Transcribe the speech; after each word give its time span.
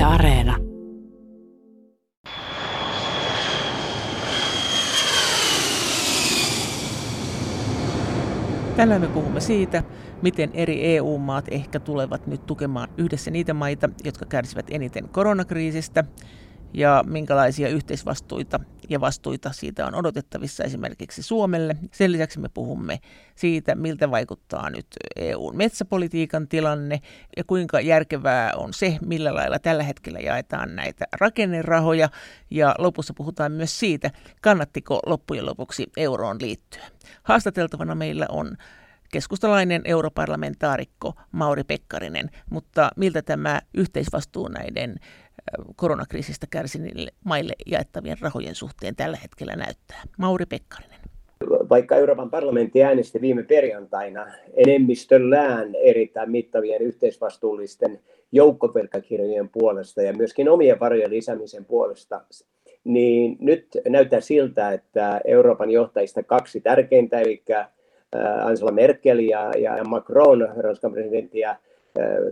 Yle 0.00 0.06
Areena. 0.06 0.56
Tänään 8.76 9.00
me 9.00 9.08
puhumme 9.08 9.40
siitä, 9.40 9.82
miten 10.22 10.50
eri 10.54 10.96
EU-maat 10.96 11.44
ehkä 11.50 11.80
tulevat 11.80 12.26
nyt 12.26 12.46
tukemaan 12.46 12.88
yhdessä 12.96 13.30
niitä 13.30 13.54
maita, 13.54 13.88
jotka 14.04 14.26
kärsivät 14.26 14.66
eniten 14.70 15.08
koronakriisistä, 15.08 16.04
ja 16.74 17.04
minkälaisia 17.06 17.68
yhteisvastuita 17.68 18.60
ja 18.88 19.00
vastuita 19.00 19.52
siitä 19.52 19.86
on 19.86 19.94
odotettavissa 19.94 20.64
esimerkiksi 20.64 21.22
Suomelle. 21.22 21.76
Sen 21.92 22.12
lisäksi 22.12 22.40
me 22.40 22.48
puhumme 22.48 22.98
siitä, 23.34 23.74
miltä 23.74 24.10
vaikuttaa 24.10 24.70
nyt 24.70 24.86
EUn 25.16 25.56
metsäpolitiikan 25.56 26.48
tilanne 26.48 27.00
ja 27.36 27.44
kuinka 27.44 27.80
järkevää 27.80 28.52
on 28.56 28.74
se, 28.74 28.98
millä 29.06 29.34
lailla 29.34 29.58
tällä 29.58 29.82
hetkellä 29.82 30.18
jaetaan 30.18 30.76
näitä 30.76 31.04
rakennerahoja. 31.12 32.08
Ja 32.50 32.74
lopussa 32.78 33.14
puhutaan 33.14 33.52
myös 33.52 33.78
siitä, 33.78 34.10
kannattiko 34.40 35.00
loppujen 35.06 35.46
lopuksi 35.46 35.86
euroon 35.96 36.36
liittyä. 36.40 36.84
Haastateltavana 37.22 37.94
meillä 37.94 38.26
on 38.28 38.56
keskustalainen 39.12 39.82
europarlamentaarikko 39.84 41.14
Mauri 41.32 41.64
Pekkarinen, 41.64 42.30
mutta 42.50 42.90
miltä 42.96 43.22
tämä 43.22 43.60
yhteisvastuu 43.74 44.48
näiden 44.48 44.96
koronakriisistä 45.76 46.46
kärsineille 46.50 47.10
maille 47.24 47.52
jaettavien 47.66 48.16
rahojen 48.20 48.54
suhteen 48.54 48.96
tällä 48.96 49.16
hetkellä 49.22 49.56
näyttää? 49.56 50.02
Mauri 50.18 50.46
Pekkarinen. 50.46 51.00
Vaikka 51.68 51.96
Euroopan 51.96 52.30
parlamentti 52.30 52.84
äänesti 52.84 53.20
viime 53.20 53.42
perjantaina 53.42 54.26
enemmistöllään 54.54 55.74
erittäin 55.74 56.30
mittavien 56.30 56.82
yhteisvastuullisten 56.82 58.00
joukkovelkakirjojen 58.32 59.48
puolesta 59.48 60.02
ja 60.02 60.12
myöskin 60.12 60.48
omien 60.48 60.80
varojen 60.80 61.10
lisäämisen 61.10 61.64
puolesta, 61.64 62.20
niin 62.84 63.36
nyt 63.40 63.68
näyttää 63.88 64.20
siltä, 64.20 64.72
että 64.72 65.20
Euroopan 65.24 65.70
johtajista 65.70 66.22
kaksi 66.22 66.60
tärkeintä, 66.60 67.20
eli 67.20 67.42
Angela 68.42 68.72
Merkel 68.72 69.18
ja, 69.18 69.52
ja 69.58 69.84
Macron, 69.84 70.48
Ranskan 70.56 70.92
presidentti 70.92 71.38
ja 71.38 71.56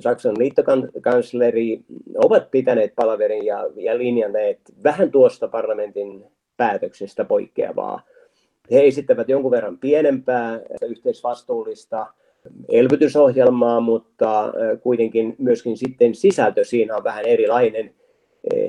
Saksan 0.01 0.39
liittokansleri 0.39 1.81
ovat 2.14 2.51
pitäneet 2.51 2.92
palaverin 2.97 3.47
ja, 3.47 3.70
ja 3.77 3.98
linjanneet 3.98 4.61
vähän 4.84 5.11
tuosta 5.11 5.48
parlamentin 5.48 6.25
päätöksestä 6.56 7.25
poikkeavaa. 7.25 8.03
He 8.70 8.87
esittävät 8.87 9.28
jonkun 9.28 9.50
verran 9.50 9.78
pienempää 9.78 10.61
yhteisvastuullista 10.89 12.06
elvytysohjelmaa, 12.69 13.81
mutta 13.81 14.53
kuitenkin 14.83 15.34
myöskin 15.39 15.77
sitten 15.77 16.15
sisältö 16.15 16.65
siinä 16.65 16.97
on 16.97 17.05
vähän 17.05 17.25
erilainen. 17.25 17.95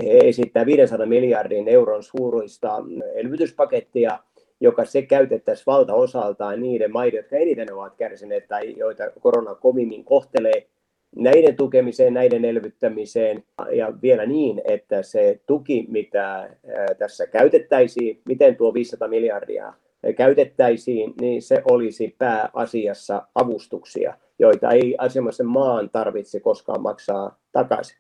He 0.04 0.18
esittävät 0.18 0.66
500 0.66 1.06
miljardin 1.06 1.68
euron 1.68 2.04
suuruista 2.04 2.84
elvytyspakettia, 3.16 4.20
joka 4.62 4.86
se 4.86 5.02
käytettäisiin 5.02 5.66
valtaosaltaan 5.66 6.62
niiden 6.62 6.92
maiden, 6.92 7.18
jotka 7.18 7.36
eniten 7.36 7.74
ovat 7.74 7.96
kärsineet 7.96 8.48
tai 8.48 8.78
joita 8.78 9.04
korona 9.20 9.56
kovimmin 9.56 10.04
kohtelee, 10.04 10.68
näiden 11.16 11.56
tukemiseen, 11.56 12.14
näiden 12.14 12.46
elvyttämiseen 12.46 13.44
ja 13.72 13.94
vielä 14.02 14.26
niin, 14.26 14.62
että 14.66 15.04
se 15.04 15.40
tuki, 15.46 15.86
mitä 15.90 16.50
tässä 16.98 17.28
käytettäisiin, 17.28 18.22
miten 18.26 18.56
tuo 18.56 18.74
500 18.74 19.08
miljardia 19.08 19.74
käytettäisiin, 20.16 21.14
niin 21.22 21.42
se 21.42 21.62
olisi 21.72 22.16
pääasiassa 22.18 23.28
avustuksia, 23.36 24.14
joita 24.40 24.72
ei 24.72 24.96
asianomaisen 24.98 25.46
maan 25.46 25.90
tarvitse 25.90 26.40
koskaan 26.40 26.82
maksaa 26.82 27.40
takaisin. 27.52 27.98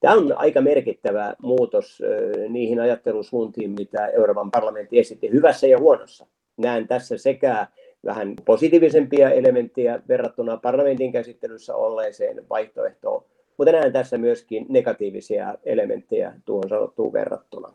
Tämä 0.00 0.14
on 0.14 0.38
aika 0.38 0.60
merkittävä 0.60 1.34
muutos 1.42 2.02
niihin 2.48 2.80
ajattelusuuntiin, 2.80 3.70
mitä 3.70 4.06
Euroopan 4.06 4.50
parlamentti 4.50 4.98
esitti 4.98 5.30
hyvässä 5.30 5.66
ja 5.66 5.78
huonossa. 5.78 6.26
Näen 6.56 6.88
tässä 6.88 7.18
sekä 7.18 7.66
vähän 8.04 8.34
positiivisempia 8.44 9.30
elementtejä 9.30 10.00
verrattuna 10.08 10.56
parlamentin 10.56 11.12
käsittelyssä 11.12 11.74
olleeseen 11.74 12.48
vaihtoehtoon, 12.50 13.24
mutta 13.58 13.72
näen 13.72 13.92
tässä 13.92 14.18
myöskin 14.18 14.66
negatiivisia 14.68 15.54
elementtejä 15.64 16.32
tuohon 16.44 16.68
sanottuun 16.68 17.12
verrattuna. 17.12 17.72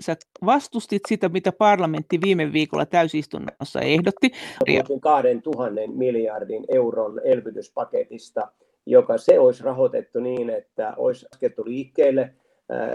Sä 0.00 0.16
vastustit 0.46 1.02
sitä, 1.08 1.28
mitä 1.28 1.52
parlamentti 1.52 2.20
viime 2.24 2.52
viikolla 2.52 2.86
täysistunnossa 2.86 3.80
ehdotti. 3.80 4.32
Puhutin 4.66 5.00
2000 5.00 5.80
miljardin 5.94 6.64
euron 6.68 7.20
elvytyspaketista, 7.24 8.48
joka 8.86 9.18
se 9.18 9.38
olisi 9.38 9.64
rahoitettu 9.64 10.20
niin, 10.20 10.50
että 10.50 10.94
olisi 10.96 11.26
laskettu 11.32 11.64
liikkeelle 11.64 12.34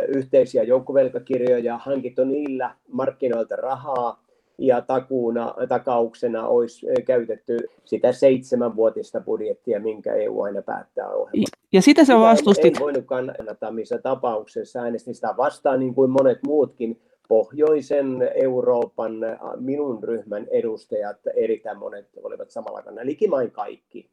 yhteisiä 0.07 0.63
joukkovelkakirjoja, 0.63 1.77
hankittu 1.77 2.23
niillä 2.23 2.75
markkinoilta 2.91 3.55
rahaa, 3.55 4.23
ja 4.57 4.81
takuuna, 4.81 5.53
takauksena 5.69 6.47
olisi 6.47 6.87
käytetty 7.05 7.57
sitä 7.85 8.11
seitsemänvuotista 8.11 9.21
budjettia, 9.21 9.79
minkä 9.79 10.13
EU 10.13 10.41
aina 10.41 10.61
päättää 10.61 11.09
ohjelmaa. 11.09 11.47
Ja 11.71 11.81
sitä 11.81 12.05
sä 12.05 12.19
vastustit? 12.19 12.75
Ei 12.75 12.79
voinut 12.79 13.05
kannattaa 13.05 13.71
missä 13.71 13.97
tapauksessa. 13.97 14.81
Äänestin 14.81 15.15
sitä 15.15 15.33
vastaan 15.37 15.79
niin 15.79 15.95
kuin 15.95 16.11
monet 16.11 16.39
muutkin 16.47 17.01
pohjoisen 17.27 18.29
Euroopan 18.35 19.13
minun 19.59 20.03
ryhmän 20.03 20.47
edustajat, 20.51 21.17
erittäin 21.35 21.77
monet 21.77 22.07
olivat 22.23 22.51
samalla 22.51 22.81
kannalla, 22.81 23.05
likimain 23.05 23.51
kaikki 23.51 24.09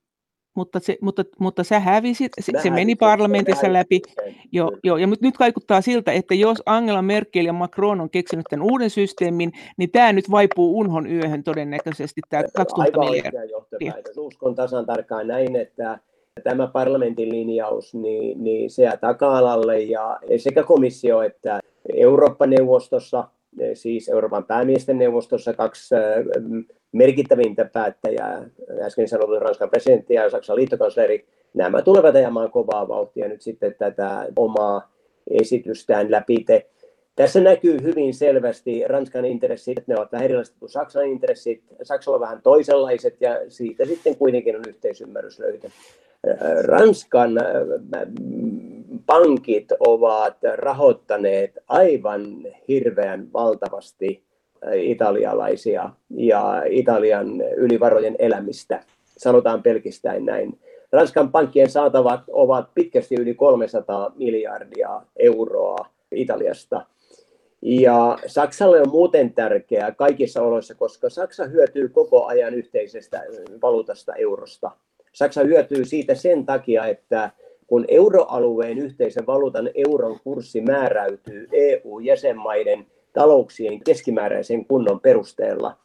mutta, 0.54 0.80
se, 0.80 0.98
mutta, 1.00 1.24
mutta 1.38 1.64
sä 1.64 1.80
hävisit, 1.80 2.32
se, 2.40 2.52
se 2.62 2.70
meni 2.70 2.94
parlamentissa 2.94 3.72
läpi. 3.72 4.02
Jo, 4.52 4.70
jo, 4.84 4.96
ja 4.96 5.06
nyt 5.06 5.38
vaikuttaa 5.40 5.80
siltä, 5.80 6.12
että 6.12 6.34
jos 6.34 6.62
Angela 6.66 7.02
Merkel 7.02 7.44
ja 7.44 7.52
Macron 7.52 8.00
on 8.00 8.10
keksinyt 8.10 8.46
tämän 8.50 8.66
uuden 8.70 8.90
systeemin, 8.90 9.52
niin 9.76 9.90
tämä 9.90 10.12
nyt 10.12 10.30
vaipuu 10.30 10.78
unhon 10.78 11.06
yöhön 11.06 11.44
todennäköisesti, 11.44 12.20
tämä 12.28 12.42
2000 12.56 13.00
miljardia. 13.00 13.92
Uskon 14.16 14.54
tasan 14.54 14.86
tarkkaan 14.86 15.28
näin, 15.28 15.56
että 15.56 15.98
tämä 16.44 16.66
parlamentin 16.66 17.28
linjaus, 17.28 17.94
niin, 17.94 18.44
niin 18.44 18.70
se 18.70 18.82
jää 18.82 18.96
taka-alalle 18.96 19.80
ja 19.80 20.20
sekä 20.36 20.62
komissio 20.62 21.22
että 21.22 21.60
Eurooppa-neuvostossa, 21.94 23.28
siis 23.74 24.08
Euroopan 24.08 24.44
päämiesten 24.44 24.98
neuvostossa 24.98 25.52
kaksi 25.52 25.94
merkittävintä 26.92 27.64
päättäjää, 27.64 28.50
äsken 28.80 29.08
sanottu 29.08 29.38
Ranskan 29.38 29.70
presidentti 29.70 30.14
ja 30.14 30.30
Saksan 30.30 30.56
liittokansleri, 30.56 31.26
nämä 31.54 31.82
tulevat 31.82 32.14
ajamaan 32.14 32.50
kovaa 32.50 32.88
vauhtia 32.88 33.28
nyt 33.28 33.42
sitten 33.42 33.74
tätä 33.78 34.26
omaa 34.36 34.92
esitystään 35.40 36.10
läpite. 36.10 36.66
Tässä 37.16 37.40
näkyy 37.40 37.82
hyvin 37.82 38.14
selvästi 38.14 38.84
Ranskan 38.86 39.24
intressit, 39.24 39.86
ne 39.86 39.96
ovat 39.96 40.12
vähän 40.12 40.24
erilaiset 40.24 40.54
kuin 40.60 40.70
Saksan 40.70 41.06
intressit. 41.06 41.62
Saksalla 41.82 42.16
on 42.16 42.20
vähän 42.20 42.42
toisenlaiset 42.42 43.16
ja 43.20 43.40
siitä 43.48 43.84
sitten 43.84 44.16
kuitenkin 44.16 44.56
on 44.56 44.62
yhteisymmärrys 44.68 45.38
löytä. 45.38 45.70
Ranskan 46.62 47.30
pankit 49.06 49.72
ovat 49.80 50.36
rahoittaneet 50.54 51.58
aivan 51.68 52.22
hirveän 52.68 53.32
valtavasti 53.32 54.24
italialaisia 54.74 55.90
ja 56.10 56.62
Italian 56.66 57.40
ylivarojen 57.56 58.16
elämistä, 58.18 58.80
sanotaan 59.04 59.62
pelkistäen 59.62 60.24
näin. 60.24 60.58
Ranskan 60.92 61.32
pankkien 61.32 61.70
saatavat 61.70 62.20
ovat 62.32 62.74
pitkästi 62.74 63.14
yli 63.20 63.34
300 63.34 64.12
miljardia 64.16 65.02
euroa 65.16 65.86
Italiasta. 66.12 66.86
Ja 67.62 68.18
Saksalle 68.26 68.80
on 68.80 68.88
muuten 68.88 69.34
tärkeää 69.34 69.92
kaikissa 69.92 70.42
oloissa, 70.42 70.74
koska 70.74 71.10
Saksa 71.10 71.44
hyötyy 71.44 71.88
koko 71.88 72.26
ajan 72.26 72.54
yhteisestä 72.54 73.24
valuutasta 73.62 74.14
eurosta. 74.14 74.70
Saksa 75.12 75.42
hyötyy 75.42 75.84
siitä 75.84 76.14
sen 76.14 76.46
takia, 76.46 76.86
että 76.86 77.30
kun 77.66 77.84
euroalueen 77.88 78.78
yhteisen 78.78 79.26
valuutan 79.26 79.70
euron 79.74 80.18
kurssi 80.24 80.60
määräytyy 80.60 81.48
EU-jäsenmaiden 81.52 82.86
talouksien 83.12 83.80
keskimääräisen 83.84 84.64
kunnon 84.64 85.00
perusteella, 85.00 85.76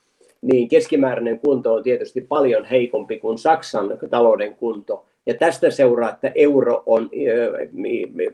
niin 0.42 0.70
keskimääräinen 0.70 1.40
kunto 1.40 1.74
on 1.74 1.84
tietysti 1.84 2.22
paljon 2.22 2.66
heikompi 2.66 3.20
kuin 3.20 3.38
Saksan 3.38 3.98
talouden 4.10 4.56
kunto. 4.56 5.06
Ja 5.26 5.34
tästä 5.34 5.70
seuraa, 5.70 6.10
että 6.10 6.32
euro 6.36 6.84
on, 6.86 7.10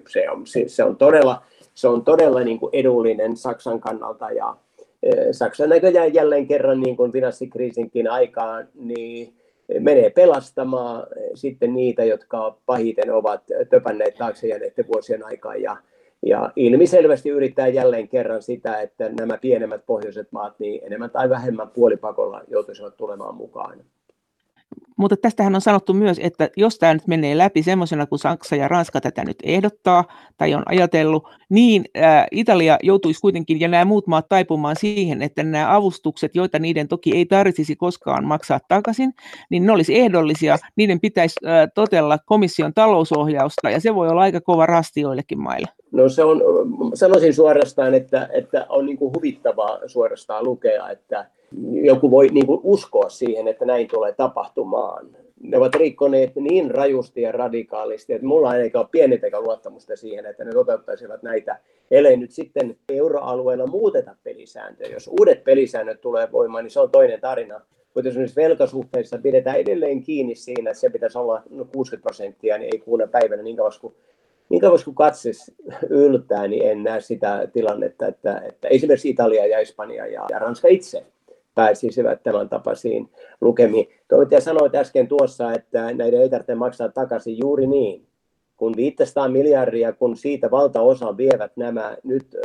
se 0.10 0.30
on, 0.30 0.44
se 0.68 0.84
on 0.84 0.96
todella, 0.96 1.42
se 1.74 1.88
on 1.88 2.06
todella 2.06 2.40
niin 2.40 2.60
kuin 2.60 2.70
edullinen 2.74 3.38
Saksan 3.38 3.80
kannalta. 3.80 4.32
Ja 4.32 4.56
Saksan 5.32 5.70
näköjään 5.70 6.14
jälleen 6.14 6.48
kerran 6.48 6.82
niin 6.82 6.98
kuin 6.98 7.12
finanssikriisinkin 7.12 8.12
aikaan, 8.12 8.68
niin 8.76 9.34
menee 9.80 10.10
pelastamaan 10.10 11.08
sitten 11.34 11.74
niitä, 11.74 12.04
jotka 12.04 12.58
pahiten 12.66 13.14
ovat 13.14 13.44
töpänneet 13.70 14.16
taakse 14.16 14.48
jääneiden 14.48 14.88
vuosien 14.88 15.26
aikaan. 15.26 15.62
Ja 15.62 15.78
ja 16.26 16.52
ilmiselvästi 16.56 17.30
yrittää 17.30 17.68
jälleen 17.68 18.08
kerran 18.08 18.42
sitä, 18.42 18.82
että 18.82 19.10
nämä 19.10 19.38
pienemmät 19.38 19.86
pohjoiset 19.86 20.32
maat 20.32 20.60
niin 20.60 20.82
enemmän 20.86 21.10
tai 21.10 21.30
vähemmän 21.30 21.70
puolipakolla 21.70 22.42
joutuisivat 22.48 22.98
tulemaan 22.98 23.36
mukaan. 23.36 23.84
Mutta 24.98 25.18
tästähän 25.18 25.56
on 25.56 25.62
sanottu 25.62 25.94
myös, 25.94 26.20
että 26.24 26.50
jos 26.58 26.78
tämä 26.78 26.94
nyt 26.94 27.08
menee 27.08 27.38
läpi 27.38 27.64
semmoisena 27.64 28.06
kuin 28.06 28.20
Saksa 28.20 28.56
ja 28.56 28.68
Ranska 28.68 29.02
tätä 29.02 29.26
nyt 29.26 29.38
ehdottaa 29.44 30.04
tai 30.38 30.54
on 30.54 30.64
ajatellut, 30.66 31.24
niin 31.50 31.86
ää, 31.96 32.28
Italia 32.32 32.78
joutuisi 32.84 33.22
kuitenkin 33.22 33.60
ja 33.60 33.68
nämä 33.68 33.86
muut 33.86 34.08
maat 34.08 34.30
taipumaan 34.30 34.76
siihen, 34.76 35.22
että 35.22 35.44
nämä 35.44 35.76
avustukset, 35.76 36.36
joita 36.36 36.60
niiden 36.60 36.88
toki 36.88 37.16
ei 37.16 37.26
tarvitsisi 37.26 37.76
koskaan 37.76 38.26
maksaa 38.26 38.60
takaisin, 38.68 39.14
niin 39.50 39.66
ne 39.66 39.72
olisi 39.72 40.00
ehdollisia, 40.00 40.58
niiden 40.76 41.00
pitäisi 41.00 41.36
ää, 41.46 41.68
totella 41.68 42.18
komission 42.26 42.74
talousohjausta 42.74 43.70
ja 43.70 43.80
se 43.80 43.96
voi 43.96 44.10
olla 44.10 44.22
aika 44.22 44.42
kova 44.42 44.66
rasti 44.66 45.02
joillekin 45.02 45.40
maille. 45.40 45.68
No 45.92 46.10
se 46.10 46.24
on, 46.24 46.42
sanoisin 46.94 47.34
suorastaan, 47.34 47.94
että, 47.94 48.30
että 48.34 48.66
on 48.70 48.86
niin 48.86 48.98
kuin 48.98 49.14
huvittavaa 49.16 49.80
suorastaan 49.88 50.44
lukea, 50.44 50.90
että 50.90 51.26
joku 51.84 52.12
voi 52.12 52.28
niin 52.28 52.46
kuin 52.46 52.60
uskoa 52.64 53.10
siihen, 53.10 53.48
että 53.48 53.66
näin 53.66 53.88
tulee 53.88 54.14
tapahtumaan. 54.14 55.10
Ne 55.42 55.58
ovat 55.58 55.76
rikkoneet 55.76 56.36
niin 56.36 56.72
rajusti 56.72 57.22
ja 57.22 57.32
radikaalisti, 57.32 58.14
että 58.14 58.28
mulla 58.28 58.56
ei 58.56 58.72
ole 58.74 58.88
pienintäkään 58.92 59.44
luottamusta 59.44 59.96
siihen, 59.96 60.26
että 60.26 60.44
ne 60.44 60.52
toteuttaisivat 60.52 61.24
näitä, 61.24 61.60
ellei 61.92 62.18
nyt 62.18 62.32
sitten 62.32 62.78
euroalueella 62.90 63.68
muuteta 63.68 64.16
pelisääntöjä. 64.24 64.94
Jos 64.94 65.10
uudet 65.20 65.44
pelisäännöt 65.44 66.02
tulee 66.02 66.32
voimaan, 66.32 66.64
niin 66.64 66.72
se 66.72 66.80
on 66.80 66.92
toinen 66.92 67.22
tarina. 67.22 67.62
Mutta 67.94 68.08
jos 68.08 68.14
esimerkiksi 68.14 68.42
velkasuhteissa 68.42 69.18
pidetään 69.18 69.58
edelleen 69.58 70.02
kiinni 70.02 70.36
siinä, 70.36 70.72
että 70.72 70.82
se 70.82 70.90
pitäisi 70.90 71.18
olla 71.18 71.42
60 71.74 72.04
prosenttia, 72.04 72.58
niin 72.58 72.70
ei 72.74 72.80
kuuna 72.80 73.08
päivänä 73.08 73.44
niin 73.44 73.58
kauan 73.58 73.72
kuin 73.82 73.96
niin 74.50 74.62
kauan 74.62 74.80
kuin 74.86 74.96
katse 74.96 75.32
yltää, 75.90 76.48
niin 76.48 76.70
en 76.70 76.84
näe 76.84 77.02
sitä 77.02 77.48
tilannetta, 77.54 78.08
että, 78.08 78.42
että 78.48 78.68
esimerkiksi 78.68 79.10
Italia 79.10 79.46
ja 79.46 79.60
Espanja 79.60 80.08
ja, 80.08 80.26
ja 80.30 80.40
Ranska 80.40 80.68
itse 80.68 81.06
pääsisivät 81.56 82.24
tämän 82.24 82.50
tapaisiin 82.50 83.10
lukemiin. 83.42 83.88
Toimittaja 84.08 84.42
sanoi 84.42 84.70
äsken 84.76 85.08
tuossa, 85.08 85.54
että 85.54 85.94
näiden 85.94 86.22
ei 86.22 86.30
tarvitse 86.30 86.56
maksaa 86.56 86.90
takaisin 86.90 87.38
juuri 87.38 87.68
niin. 87.68 88.06
Kun 88.58 88.74
500 88.76 89.28
miljardia, 89.28 89.94
kun 89.94 90.18
siitä 90.18 90.52
valtaosa 90.52 91.18
vievät 91.18 91.52
nämä 91.56 91.98
nyt 92.04 92.38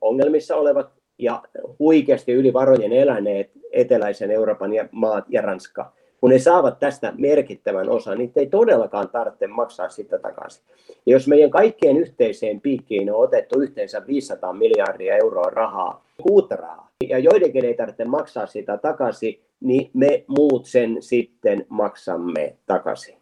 ongelmissa 0.00 0.56
olevat 0.56 0.90
ja 1.18 1.42
huikeasti 1.78 2.32
yli 2.32 2.52
varojen 2.52 2.92
eläneet 2.92 3.50
eteläisen 3.72 4.30
Euroopan 4.30 4.72
ja 4.72 4.88
maat 4.92 5.24
ja 5.28 5.42
Ranska, 5.42 5.92
kun 6.20 6.30
ne 6.30 6.38
saavat 6.38 6.78
tästä 6.78 7.12
merkittävän 7.16 7.88
osan, 7.88 8.18
niin 8.18 8.32
ei 8.36 8.46
todellakaan 8.46 9.08
tarvitse 9.08 9.46
maksaa 9.46 9.88
sitä 9.88 10.18
takaisin. 10.18 10.64
Ja 11.06 11.12
jos 11.12 11.28
meidän 11.28 11.50
kaikkien 11.50 11.96
yhteiseen 11.96 12.60
piikkiin 12.60 13.12
on 13.12 13.24
otettu 13.24 13.60
yhteensä 13.60 14.06
500 14.06 14.52
miljardia 14.52 15.16
euroa 15.16 15.50
rahaa, 15.50 16.04
uutta 16.30 16.56
rahaa, 16.56 16.85
ja 17.08 17.18
joidenkin 17.18 17.64
ei 17.64 17.74
tarvitse 17.74 18.04
maksaa 18.04 18.46
sitä 18.46 18.78
takaisin, 18.78 19.40
niin 19.60 19.90
me 19.94 20.24
muut 20.26 20.66
sen 20.66 20.96
sitten 21.00 21.66
maksamme 21.68 22.56
takaisin. 22.66 23.16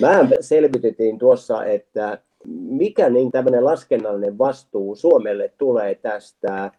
Mä 0.00 0.28
selvitettiin 0.40 1.18
tuossa, 1.18 1.64
että 1.64 2.18
mikä 2.68 3.10
niin 3.10 3.30
tämmöinen 3.30 3.64
laskennallinen 3.64 4.38
vastuu 4.38 4.96
Suomelle 4.96 5.52
tulee 5.58 5.94
tästä 5.94 6.70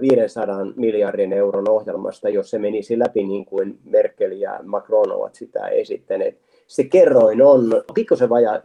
500 0.00 0.64
miljardin 0.76 1.32
euron 1.32 1.68
ohjelmasta, 1.68 2.28
jos 2.28 2.50
se 2.50 2.58
menisi 2.58 2.98
läpi 2.98 3.22
niin 3.22 3.44
kuin 3.44 3.78
Merkel 3.84 4.32
ja 4.32 4.60
Macron 4.62 5.12
ovat 5.12 5.34
sitä 5.34 5.68
esittäneet. 5.68 6.38
Se 6.66 6.84
kerroin 6.84 7.42
on 7.42 7.82
pikkusen 7.94 8.28
vajaa 8.28 8.56
1,7, 8.56 8.62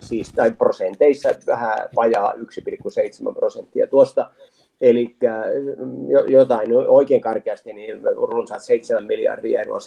siis 0.00 0.32
tai 0.32 0.50
prosenteissa 0.50 1.28
vähän 1.46 1.78
vajaa 1.96 2.32
1,7 2.32 3.34
prosenttia 3.34 3.86
tuosta. 3.86 4.30
Eli 4.80 5.16
jotain 6.28 6.70
oikein 6.88 7.20
karkeasti, 7.20 7.72
niin 7.72 8.00
runsaat 8.16 8.62
7 8.62 9.04
miljardia 9.04 9.60
euroa, 9.60 9.78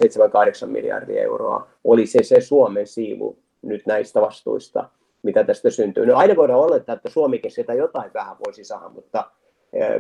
7-8 0.65 0.68
miljardia 0.68 1.24
euroa 1.24 1.68
oli 1.83 2.06
se, 2.06 2.24
se 2.24 2.41
Suomen 2.41 2.88
siivu 2.88 3.38
nyt 3.62 3.86
näistä 3.86 4.21
vastuista, 4.21 4.89
mitä 5.24 5.44
tästä 5.44 5.69
syntyy. 5.69 6.06
No 6.06 6.18
aina 6.18 6.36
voidaan 6.36 6.59
olettaa, 6.59 6.95
että 6.95 7.09
Suomikin 7.09 7.51
sitä 7.51 7.74
jotain 7.74 8.12
vähän 8.13 8.36
voisi 8.45 8.63
saada, 8.63 8.89
mutta 8.89 9.31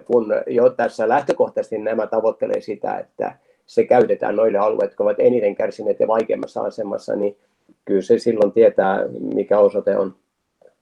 kun 0.05 0.33
jo 0.47 0.69
tässä 0.69 1.09
lähtökohtaisesti 1.09 1.77
nämä 1.77 2.07
tavoittelee 2.07 2.61
sitä, 2.61 2.97
että 2.97 3.37
se 3.65 3.83
käytetään 3.83 4.35
noille 4.35 4.57
alueille, 4.57 4.85
jotka 4.85 5.03
ovat 5.03 5.19
eniten 5.19 5.55
kärsineet 5.55 5.99
ja 5.99 6.07
vaikeimmassa 6.07 6.61
asemassa, 6.61 7.15
niin 7.15 7.37
kyllä 7.85 8.01
se 8.01 8.19
silloin 8.19 8.51
tietää, 8.51 9.05
mikä 9.33 9.59
osoite 9.59 9.97
on 9.97 10.15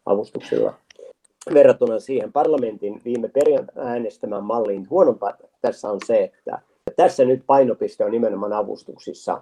avustuksilla. 0.05 0.73
Verrattuna 1.53 1.99
siihen 1.99 2.33
parlamentin 2.33 3.01
viime 3.05 3.29
perjantaina 3.29 3.91
äänestämään 3.91 4.43
malliin 4.43 4.89
huonompaa 4.89 5.37
tässä 5.61 5.89
on 5.89 5.99
se, 6.05 6.23
että 6.23 6.59
tässä 6.95 7.25
nyt 7.25 7.43
painopiste 7.47 8.05
on 8.05 8.11
nimenomaan 8.11 8.53
avustuksissa, 8.53 9.41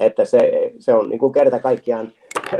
että 0.00 0.24
se, 0.24 0.72
se 0.78 0.94
on 0.94 1.08
niin 1.08 1.18
kuin 1.18 1.32
kerta 1.32 1.58
kaikkiaan 1.58 2.12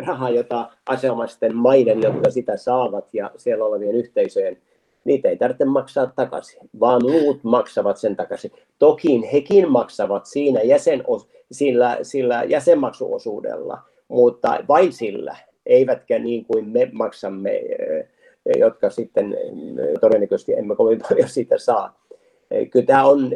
rahaa, 0.06 0.30
jota 0.30 0.70
asemamaisten 0.86 1.56
maiden, 1.56 2.02
jotka 2.02 2.30
sitä 2.30 2.56
saavat 2.56 3.14
ja 3.14 3.30
siellä 3.36 3.64
olevien 3.64 3.94
yhteisöjen 3.94 4.58
niitä 5.04 5.28
ei 5.28 5.36
tarvitse 5.36 5.64
maksaa 5.64 6.06
takaisin, 6.06 6.60
vaan 6.80 7.02
muut 7.02 7.44
maksavat 7.44 7.96
sen 7.96 8.16
takaisin. 8.16 8.52
Toki 8.78 9.32
hekin 9.32 9.70
maksavat 9.70 10.26
siinä 10.26 10.62
jäsen, 10.62 11.04
sillä, 11.52 11.98
sillä 12.02 12.44
jäsenmaksuosuudella, 12.44 13.78
mutta 14.08 14.58
vain 14.68 14.92
sillä, 14.92 15.36
eivätkä 15.66 16.18
niin 16.18 16.44
kuin 16.44 16.68
me 16.68 16.88
maksamme, 16.92 17.60
jotka 18.58 18.90
sitten 18.90 19.32
eh, 19.32 20.00
todennäköisesti 20.00 20.54
emme 20.54 20.76
kovin 20.76 21.00
paljon 21.08 21.28
siitä 21.28 21.58
saa. 21.58 22.02
Eh, 22.50 22.70
kyllä 22.70 22.86
tämä 22.86 23.04
on 23.04 23.30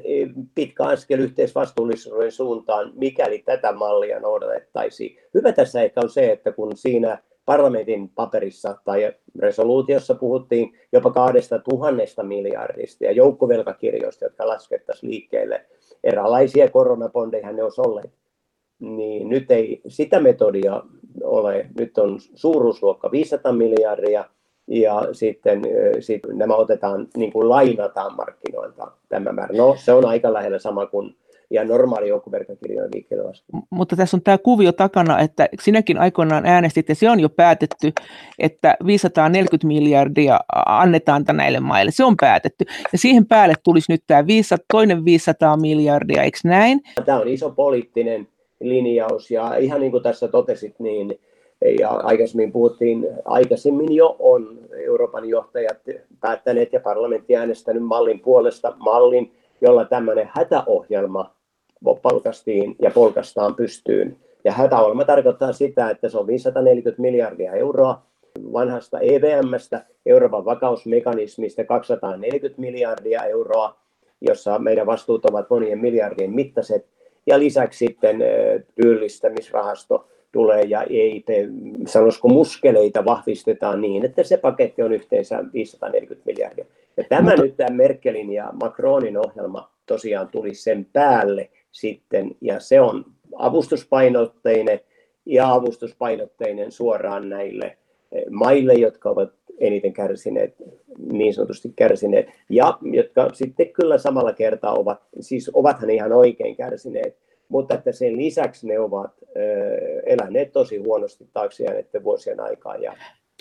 pitkä 0.55 0.85
askel 0.85 1.20
yhteisvastuullisuuden 1.20 2.32
suuntaan, 2.32 2.93
mikäli 2.94 3.38
tätä 3.38 3.73
mallia 3.73 4.20
noudatettaisiin. 4.20 5.17
Hyvä 5.35 5.53
tässä 5.53 5.82
ehkä 5.82 6.00
on 6.00 6.11
se, 6.11 6.32
että 6.32 6.53
kun 6.53 6.76
siinä 6.76 7.19
parlamentin 7.47 8.08
paperissa 8.08 8.76
tai 8.85 9.12
resoluutiossa 9.38 10.14
puhuttiin 10.14 10.79
jopa 10.93 11.11
kahdesta 11.11 11.58
tuhannesta 11.58 12.23
miljardista 12.23 13.05
ja 13.05 13.12
joukkovelkakirjoista, 13.12 14.25
jotka 14.25 14.49
laskettaisiin 14.49 15.11
liikkeelle. 15.11 15.67
Eräänlaisia 16.05 16.70
koronabondeja 16.70 17.53
ne 17.53 17.62
olisi 17.62 17.81
olleet. 17.81 18.11
Niin 18.79 19.29
nyt 19.29 19.50
ei 19.50 19.81
sitä 19.88 20.20
metodia 20.20 20.82
ole. 21.25 21.67
Nyt 21.79 21.99
on 21.99 22.19
suuruusluokka 22.35 23.11
500 23.11 23.53
miljardia 23.53 24.25
ja 24.66 25.08
sitten 25.12 25.62
sit 26.00 26.22
nämä 26.32 26.54
otetaan, 26.54 27.08
niin 27.16 27.32
kuin 27.32 27.48
lainataan 27.48 28.16
markkinoilta 28.16 28.90
tämä 29.08 29.32
määrä. 29.32 29.56
No 29.56 29.76
se 29.78 29.92
on 29.92 30.04
aika 30.04 30.32
lähellä 30.32 30.58
sama 30.58 30.86
kuin 30.86 31.16
ja 31.50 31.64
normaali 31.64 32.08
joukkuverkkokirjojen 32.08 32.90
liikkeelle. 32.94 33.32
Mutta 33.70 33.96
tässä 33.96 34.16
on 34.16 34.22
tämä 34.22 34.38
kuvio 34.38 34.72
takana, 34.72 35.20
että 35.20 35.48
sinäkin 35.62 35.98
aikoinaan 35.98 36.46
äänestit, 36.46 36.88
ja 36.88 36.94
se 36.94 37.10
on 37.10 37.20
jo 37.20 37.28
päätetty, 37.28 37.92
että 38.38 38.76
540 38.86 39.66
miljardia 39.66 40.41
annetaan 40.67 41.24
näille 41.32 41.60
maille. 41.60 41.91
Se 41.91 42.05
on 42.05 42.17
päätetty. 42.20 42.64
Ja 42.93 42.98
siihen 42.98 43.26
päälle 43.26 43.55
tulisi 43.64 43.93
nyt 43.93 44.02
tämä 44.06 44.26
500, 44.26 44.64
toinen 44.72 45.05
500 45.05 45.56
miljardia, 45.56 46.22
eikö 46.22 46.38
näin? 46.44 46.81
Tämä 47.05 47.19
on 47.19 47.29
iso 47.29 47.50
poliittinen 47.50 48.29
linjaus, 48.60 49.31
ja 49.31 49.56
ihan 49.56 49.81
niin 49.81 49.93
kuin 49.93 50.02
tässä 50.02 50.29
totesit, 50.29 50.81
niin 50.81 51.20
ja 51.79 51.89
aikaisemmin 51.89 52.53
puhuttiin, 52.53 53.08
aikaisemmin 53.25 53.93
jo 53.93 54.17
on 54.19 54.58
Euroopan 54.72 55.29
johtajat 55.29 55.79
päättäneet 56.20 56.72
ja 56.72 56.81
parlamentti 56.81 57.36
äänestänyt 57.36 57.82
mallin 57.82 58.20
puolesta, 58.20 58.75
mallin, 58.79 59.32
jolla 59.60 59.84
tämmöinen 59.84 60.31
hätäohjelma 60.34 61.34
polkastiin 62.03 62.77
ja 62.82 62.91
polkastaan 62.91 63.55
pystyyn. 63.55 64.17
Ja 64.44 64.53
hätäohjelma 64.53 65.05
tarkoittaa 65.05 65.53
sitä, 65.53 65.91
että 65.91 66.08
se 66.08 66.19
on 66.19 66.27
540 66.27 67.03
miljardia 67.03 67.53
euroa 67.53 68.03
vanhasta 68.53 69.01
EVMstä, 69.01 69.84
Euroopan 70.06 70.44
vakausmekanismista 70.44 71.65
240 71.65 72.60
miljardia 72.60 73.25
euroa, 73.25 73.77
jossa 74.20 74.58
meidän 74.58 74.86
vastuut 74.86 75.25
ovat 75.25 75.51
monien 75.51 75.79
miljardien 75.79 76.31
mittaiset. 76.31 76.86
Ja 77.27 77.39
lisäksi 77.39 77.86
sitten 77.86 78.17
työllistämisrahasto 78.75 80.06
tulee 80.36 80.62
ja 80.62 80.82
EIP, 80.90 81.28
sanoisiko 81.86 82.28
muskeleita 82.28 83.05
vahvistetaan 83.05 83.81
niin, 83.81 84.05
että 84.05 84.22
se 84.22 84.36
paketti 84.36 84.82
on 84.82 84.93
yhteensä 84.93 85.44
540 85.52 86.26
miljardia. 86.26 86.64
Ja 86.96 87.05
tämä 87.08 87.31
Mutta... 87.31 87.43
nyt 87.43 87.56
tämä 87.56 87.76
Merkelin 87.76 88.32
ja 88.32 88.50
Macronin 88.62 89.19
ohjelma 89.19 89.70
tosiaan 89.86 90.28
tuli 90.28 90.55
sen 90.55 90.86
päälle 90.93 91.50
sitten, 91.72 92.31
ja 92.40 92.60
se 92.60 92.81
on 92.81 93.05
avustuspainotteinen 93.36 94.81
ja 95.26 95.52
avustuspainotteinen 95.52 96.72
suoraan 96.72 97.28
näille 97.28 97.66
eh, 98.12 98.24
maille, 98.31 98.74
jotka 98.74 99.10
ovat 99.10 99.31
eniten 99.58 99.93
kärsineet, 99.93 100.55
niin 101.12 101.34
sanotusti 101.34 101.72
kärsineet, 101.76 102.26
ja 102.48 102.78
jotka 102.82 103.31
sitten 103.32 103.72
kyllä 103.72 103.98
samalla 103.98 104.32
kertaa 104.32 104.74
ovat, 104.74 105.00
siis 105.20 105.50
ovathan 105.55 105.90
ihan 105.90 106.12
oikein 106.12 106.56
kärsineet, 106.56 107.16
mutta 107.48 107.74
että 107.74 107.93
sen 107.93 108.17
lisäksi 108.17 108.67
ne 108.67 108.81
ovat 108.81 109.10
eläneet 110.06 110.53
tosi 110.53 110.76
huonosti 110.76 111.29
taakse 111.32 111.65
jääneiden 111.65 112.05
vuosien 112.05 112.41
aikaa, 112.41 112.76
ja 112.76 112.93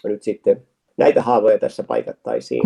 nyt 0.03 0.23
sitten 0.23 0.67
näitä 0.97 1.21
haavoja 1.21 1.59
tässä 1.59 1.83
paikattaisiin. 1.83 2.61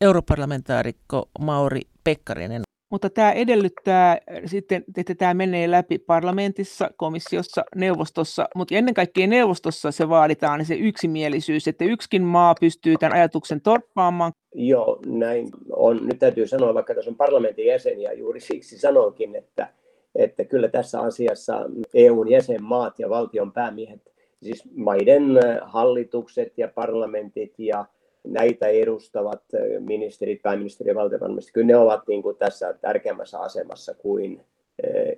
Europarlamentaarikko 0.00 1.28
Mauri 1.40 1.80
Pekkarinen 2.04 2.62
Mutta 2.90 3.10
tämä 3.10 3.32
edellyttää 3.32 4.18
sitten, 4.46 4.84
että 4.96 5.14
tämä 5.14 5.34
menee 5.34 5.70
läpi 5.70 5.98
parlamentissa, 5.98 6.90
komissiossa, 6.96 7.64
neuvostossa, 7.76 8.48
mutta 8.54 8.74
ennen 8.74 8.94
kaikkea 8.94 9.26
neuvostossa 9.26 9.90
se 9.90 10.08
vaaditaan 10.08 10.64
se 10.64 10.74
yksimielisyys, 10.74 11.68
että 11.68 11.84
yksikin 11.84 12.22
maa 12.22 12.54
pystyy 12.60 12.96
tämän 12.96 13.16
ajatuksen 13.16 13.60
torppaamaan. 13.60 14.32
Joo, 14.54 15.00
näin 15.06 15.48
on. 15.72 16.06
Nyt 16.06 16.18
täytyy 16.18 16.46
sanoa, 16.46 16.74
vaikka 16.74 16.94
tässä 16.94 17.10
on 17.10 17.16
parlamentin 17.16 17.66
jäseniä, 17.66 18.12
juuri 18.12 18.40
siksi 18.40 18.78
sanoinkin, 18.78 19.36
että, 19.36 19.68
että 20.14 20.44
kyllä 20.44 20.68
tässä 20.68 21.00
asiassa 21.00 21.66
EUn 21.94 22.30
jäsenmaat 22.30 22.98
ja 22.98 23.08
valtion 23.08 23.52
päämiehet, 23.52 24.00
siis 24.42 24.64
maiden 24.74 25.22
hallitukset 25.62 26.52
ja 26.56 26.68
parlamentit 26.68 27.54
ja 27.58 27.84
näitä 28.24 28.66
edustavat 28.66 29.42
ministerit, 29.78 30.42
pääministeri 30.42 30.90
ja 30.90 30.94
valtiovarainministeri, 30.94 31.52
kyllä 31.52 31.66
ne 31.66 31.76
ovat 31.76 32.00
niin 32.08 32.22
kuin 32.22 32.36
tässä 32.36 32.74
tärkeämmässä 32.80 33.38
asemassa 33.38 33.94
kuin 33.94 34.40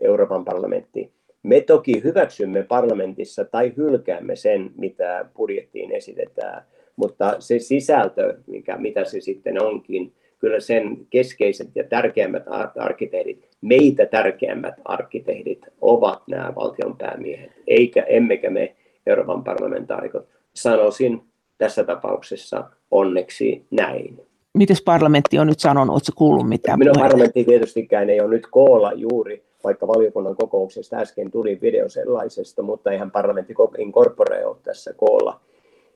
Euroopan 0.01 0.45
parlamentti. 0.45 1.13
Me 1.43 1.61
toki 1.61 2.05
hyväksymme 2.05 2.63
parlamentissa 2.63 3.45
tai 3.45 3.73
hylkäämme 3.77 4.37
sen, 4.37 4.71
mitä 4.77 5.25
budjettiin 5.37 5.93
esitetään, 5.93 6.65
mutta 6.97 7.37
se 7.39 7.59
sisältö, 7.59 8.37
mikä, 8.47 8.77
mitä 8.77 9.05
se 9.05 9.21
sitten 9.21 9.63
onkin, 9.63 10.13
kyllä 10.43 10.61
sen 10.61 11.07
keskeiset 11.11 11.69
ja 11.75 11.85
tärkeimmät 11.85 12.43
arkkitehdit, 12.77 13.49
meitä 13.61 14.07
tärkeimmät 14.07 14.75
arkkitehdit 14.85 15.67
ovat 15.81 16.23
nämä 16.27 16.53
valtionpäämiehet, 16.55 17.51
eikä 17.67 18.03
emmekä 18.03 18.51
me 18.51 18.77
Euroopan 19.07 19.45
parlamentaarikot. 19.45 20.29
Sanoisin 20.55 21.23
tässä 21.59 21.85
tapauksessa 21.85 22.65
onneksi 22.91 23.67
näin. 23.71 24.21
Miten 24.55 24.77
parlamentti 24.85 25.39
on 25.39 25.47
nyt 25.47 25.61
sanonut, 25.61 25.97
että 25.97 26.13
kuullut 26.17 26.49
mitään? 26.49 26.79
Minun 26.79 26.95
parlamentti 26.99 27.45
tietystikään 27.45 28.11
ei 28.11 28.21
ole 28.21 28.31
nyt 28.31 28.47
koolla 28.51 28.93
juuri, 28.93 29.43
vaikka 29.65 29.89
valiokunnan 29.89 30.37
kokouksesta 30.37 30.97
äsken 30.97 31.31
tuli 31.31 31.59
video 31.63 31.89
sellaisesta, 31.89 32.63
mutta 32.63 32.93
eihän 32.93 33.11
parlamentti 33.11 33.55
incorpore 33.79 34.47
ole 34.47 34.57
tässä 34.63 34.93
koolla. 34.97 35.41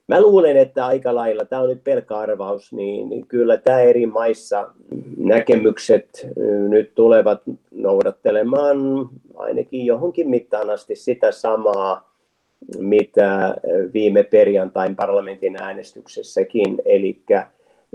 Mä 0.08 0.20
luulen, 0.20 0.56
että 0.56 0.86
aika 0.86 1.14
lailla, 1.14 1.44
tämä 1.44 1.62
on 1.62 1.68
nyt 1.68 1.84
pelkkä 1.84 2.16
arvaus, 2.16 2.72
niin, 2.72 3.08
niin 3.08 3.26
kyllä 3.26 3.56
tämä 3.56 3.80
eri 3.80 4.06
maissa 4.06 4.70
näkemykset 5.16 6.28
nyt 6.68 6.94
tulevat 6.94 7.42
noudattelemaan 7.70 8.78
ainakin 9.36 9.86
johonkin 9.86 10.30
mittaan 10.30 10.70
asti 10.70 10.96
sitä 10.96 11.32
samaa, 11.32 12.16
mitä 12.78 13.56
viime 13.92 14.22
perjantain 14.22 14.96
parlamentin 14.96 15.62
äänestyksessäkin. 15.62 16.82
Eli 16.84 17.22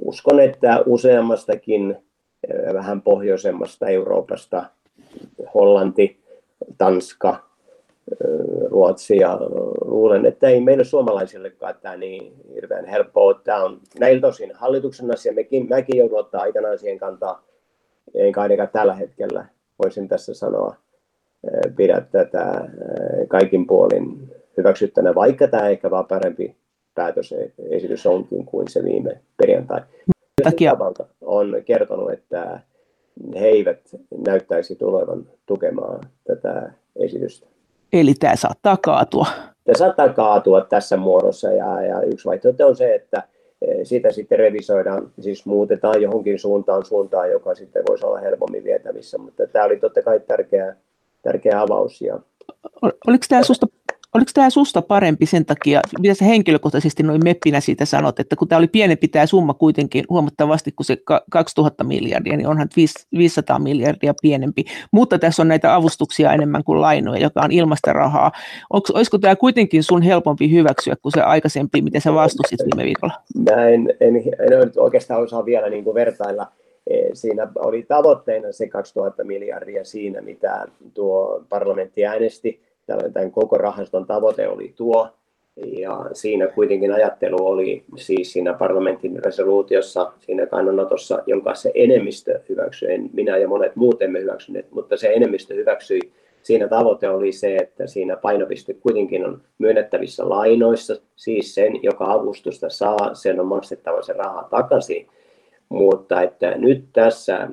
uskon, 0.05 0.39
että 0.39 0.83
useammastakin 0.85 1.97
vähän 2.73 3.01
pohjoisemmasta 3.01 3.87
Euroopasta, 3.87 4.65
Hollanti, 5.53 6.19
Tanska, 6.77 7.50
Ruotsi 8.65 9.17
ja 9.17 9.39
luulen, 9.85 10.25
että 10.25 10.47
ei 10.47 10.61
meille 10.61 10.83
suomalaisillekaan 10.83 11.75
tämä 11.81 11.97
niin 11.97 12.33
hirveän 12.53 12.85
helppoa. 12.85 13.33
Tämä 13.33 13.63
on 13.63 13.79
näiltä 13.99 14.27
osin 14.27 14.51
hallituksen 14.53 15.13
asia. 15.13 15.33
Mekin, 15.33 15.69
mäkin 15.69 15.97
joudun 15.97 16.19
ottaa 16.19 16.41
aikanaan 16.41 16.77
siihen 16.77 16.99
kantaa, 16.99 17.43
enkä 18.13 18.41
ainakaan 18.41 18.69
tällä 18.69 18.93
hetkellä, 18.93 19.45
voisin 19.83 20.07
tässä 20.07 20.33
sanoa, 20.33 20.75
pidä 21.75 22.01
tätä 22.11 22.69
kaikin 23.27 23.67
puolin 23.67 24.31
hyväksyttänä, 24.57 25.15
vaikka 25.15 25.47
tämä 25.47 25.69
ehkä 25.69 25.91
vaan 25.91 26.05
parempi 26.05 26.55
päätösesitys 26.95 28.05
onkin 28.05 28.45
kuin 28.45 28.67
se 28.67 28.83
viime 28.83 29.19
perjantai. 29.37 29.81
Takia 30.43 30.77
on 31.21 31.55
kertonut, 31.65 32.11
että 32.11 32.59
he 33.39 33.47
eivät 33.47 33.79
näyttäisi 34.27 34.75
tulevan 34.75 35.25
tukemaan 35.45 35.99
tätä 36.27 36.71
esitystä. 36.95 37.50
Eli 37.93 38.13
tämä 38.13 38.35
saattaa 38.35 38.77
kaatua. 38.77 39.25
Tämä 39.63 39.77
saattaa 39.77 40.09
kaatua 40.09 40.61
tässä 40.61 40.97
muodossa 40.97 41.51
ja, 41.51 41.81
ja 41.81 42.01
yksi 42.01 42.25
vaihtoehto 42.25 42.67
on 42.67 42.75
se, 42.75 42.95
että 42.95 43.23
e, 43.61 43.85
sitä 43.85 44.11
sitten 44.11 44.39
revisoidaan, 44.39 45.11
siis 45.19 45.45
muutetaan 45.45 46.01
johonkin 46.01 46.39
suuntaan 46.39 46.85
suuntaan, 46.85 47.31
joka 47.31 47.55
sitten 47.55 47.83
voisi 47.89 48.05
olla 48.05 48.19
helpommin 48.19 48.63
vietävissä, 48.63 49.17
mutta 49.17 49.47
tämä 49.47 49.65
oli 49.65 49.77
totta 49.77 50.01
kai 50.01 50.19
tärkeä, 50.19 50.75
tärkeä 51.21 51.61
avaus. 51.61 52.01
Ja... 52.01 52.19
Oliko 52.81 53.25
tämä 53.29 53.43
sinusta 53.43 53.67
Oliko 54.15 54.31
tämä 54.33 54.49
susta 54.49 54.81
parempi 54.81 55.25
sen 55.25 55.45
takia, 55.45 55.81
mitä 55.99 56.13
sä 56.13 56.25
henkilökohtaisesti 56.25 57.03
noin 57.03 57.23
meppinä 57.23 57.59
siitä 57.59 57.85
sanot, 57.85 58.19
että 58.19 58.35
kun 58.35 58.47
tämä 58.47 58.57
oli 58.59 58.67
pienempi 58.67 59.07
tämä 59.07 59.25
summa 59.25 59.53
kuitenkin 59.53 60.05
huomattavasti 60.09 60.71
kuin 60.71 60.85
se 60.85 60.97
2000 61.29 61.83
miljardia, 61.83 62.37
niin 62.37 62.47
onhan 62.47 62.67
500 63.17 63.59
miljardia 63.59 64.13
pienempi, 64.21 64.65
mutta 64.91 65.19
tässä 65.19 65.41
on 65.41 65.47
näitä 65.47 65.75
avustuksia 65.75 66.33
enemmän 66.33 66.63
kuin 66.63 66.81
lainoja, 66.81 67.21
joka 67.21 67.41
on 67.41 67.51
ilmasta 67.51 67.93
rahaa. 67.93 68.31
Onko, 68.69 68.87
olisiko 68.93 69.17
tämä 69.17 69.35
kuitenkin 69.35 69.83
sun 69.83 70.01
helpompi 70.01 70.51
hyväksyä 70.51 70.95
kuin 71.01 71.11
se 71.11 71.21
aikaisempi, 71.21 71.81
miten 71.81 72.01
sä 72.01 72.13
vastustit 72.13 72.59
viime 72.59 72.85
viikolla? 72.85 73.13
Mä 73.49 73.67
en, 73.67 73.93
en, 73.99 74.15
en 74.15 74.71
oikeastaan 74.77 75.21
osaa 75.23 75.45
vielä 75.45 75.69
niin 75.69 75.83
kuin 75.83 75.95
vertailla 75.95 76.47
e, 76.87 76.93
siinä 77.13 77.47
oli 77.55 77.83
tavoitteena 77.83 78.51
se 78.51 78.67
2000 78.67 79.23
miljardia 79.23 79.85
siinä, 79.85 80.21
mitä 80.21 80.67
tuo 80.93 81.43
parlamentti 81.49 82.05
äänesti 82.05 82.70
tämän 83.13 83.31
koko 83.31 83.57
rahaston 83.57 84.05
tavoite 84.05 84.47
oli 84.47 84.73
tuo, 84.75 85.09
ja 85.55 86.05
siinä 86.13 86.47
kuitenkin 86.47 86.93
ajattelu 86.93 87.47
oli 87.47 87.83
siis 87.95 88.33
siinä 88.33 88.53
parlamentin 88.53 89.23
resoluutiossa, 89.25 90.11
siinä 90.19 90.45
kannanotossa, 90.45 91.23
jonka 91.25 91.55
se 91.55 91.71
enemmistö 91.75 92.39
hyväksyi, 92.49 92.93
en 92.93 93.09
minä 93.13 93.37
ja 93.37 93.47
monet 93.47 93.75
muut 93.75 94.01
emme 94.01 94.21
hyväksyneet, 94.21 94.71
mutta 94.71 94.97
se 94.97 95.13
enemmistö 95.13 95.53
hyväksyi. 95.53 95.99
Siinä 96.43 96.67
tavoite 96.67 97.09
oli 97.09 97.31
se, 97.31 97.55
että 97.55 97.87
siinä 97.87 98.15
painopiste 98.15 98.73
kuitenkin 98.73 99.25
on 99.25 99.41
myönnettävissä 99.57 100.29
lainoissa, 100.29 100.95
siis 101.15 101.55
sen, 101.55 101.83
joka 101.83 102.05
avustusta 102.11 102.69
saa, 102.69 103.13
sen 103.13 103.39
on 103.39 103.47
maksettava 103.47 104.01
se 104.01 104.13
raha 104.13 104.47
takaisin. 104.49 105.07
Mutta 105.69 106.21
että 106.21 106.57
nyt 106.57 106.85
tässä 106.93 107.37
äh, 107.37 107.49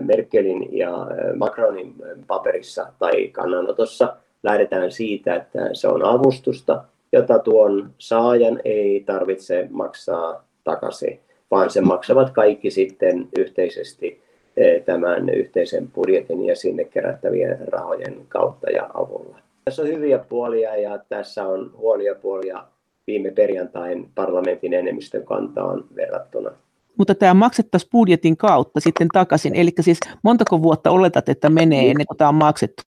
Merkelin 0.00 0.78
ja 0.78 1.02
äh, 1.02 1.36
Macronin 1.36 1.94
paperissa 2.26 2.86
tai 2.98 3.28
kannanotossa 3.28 4.16
lähdetään 4.42 4.92
siitä, 4.92 5.34
että 5.34 5.70
se 5.72 5.88
on 5.88 6.04
avustusta, 6.04 6.84
jota 7.12 7.38
tuon 7.38 7.90
saajan 7.98 8.60
ei 8.64 9.02
tarvitse 9.06 9.66
maksaa 9.70 10.44
takaisin, 10.64 11.20
vaan 11.50 11.70
se 11.70 11.80
maksavat 11.80 12.30
kaikki 12.30 12.70
sitten 12.70 13.28
yhteisesti 13.38 14.20
eh, 14.56 14.82
tämän 14.84 15.28
yhteisen 15.28 15.88
budjetin 15.90 16.44
ja 16.44 16.56
sinne 16.56 16.84
kerättävien 16.84 17.58
rahojen 17.68 18.16
kautta 18.28 18.70
ja 18.70 18.90
avulla. 18.94 19.38
Tässä 19.64 19.82
on 19.82 19.88
hyviä 19.88 20.18
puolia 20.18 20.76
ja 20.76 20.98
tässä 21.08 21.46
on 21.46 21.70
huonoja 21.76 22.14
puolia 22.14 22.64
viime 23.06 23.30
perjantain 23.30 24.10
parlamentin 24.14 24.74
enemmistön 24.74 25.24
kantaan 25.24 25.84
verrattuna. 25.96 26.50
Mutta 26.98 27.14
tämä 27.14 27.34
maksettaisiin 27.34 27.90
budjetin 27.92 28.36
kautta 28.36 28.80
sitten 28.80 29.08
takaisin. 29.12 29.54
Eli 29.54 29.70
siis 29.80 29.98
montako 30.22 30.62
vuotta 30.62 30.90
oletat, 30.90 31.28
että 31.28 31.48
menee 31.50 31.90
ennen 31.90 32.06
kuin 32.06 32.16
tämä 32.16 32.28
on 32.28 32.34
maksettu? 32.34 32.82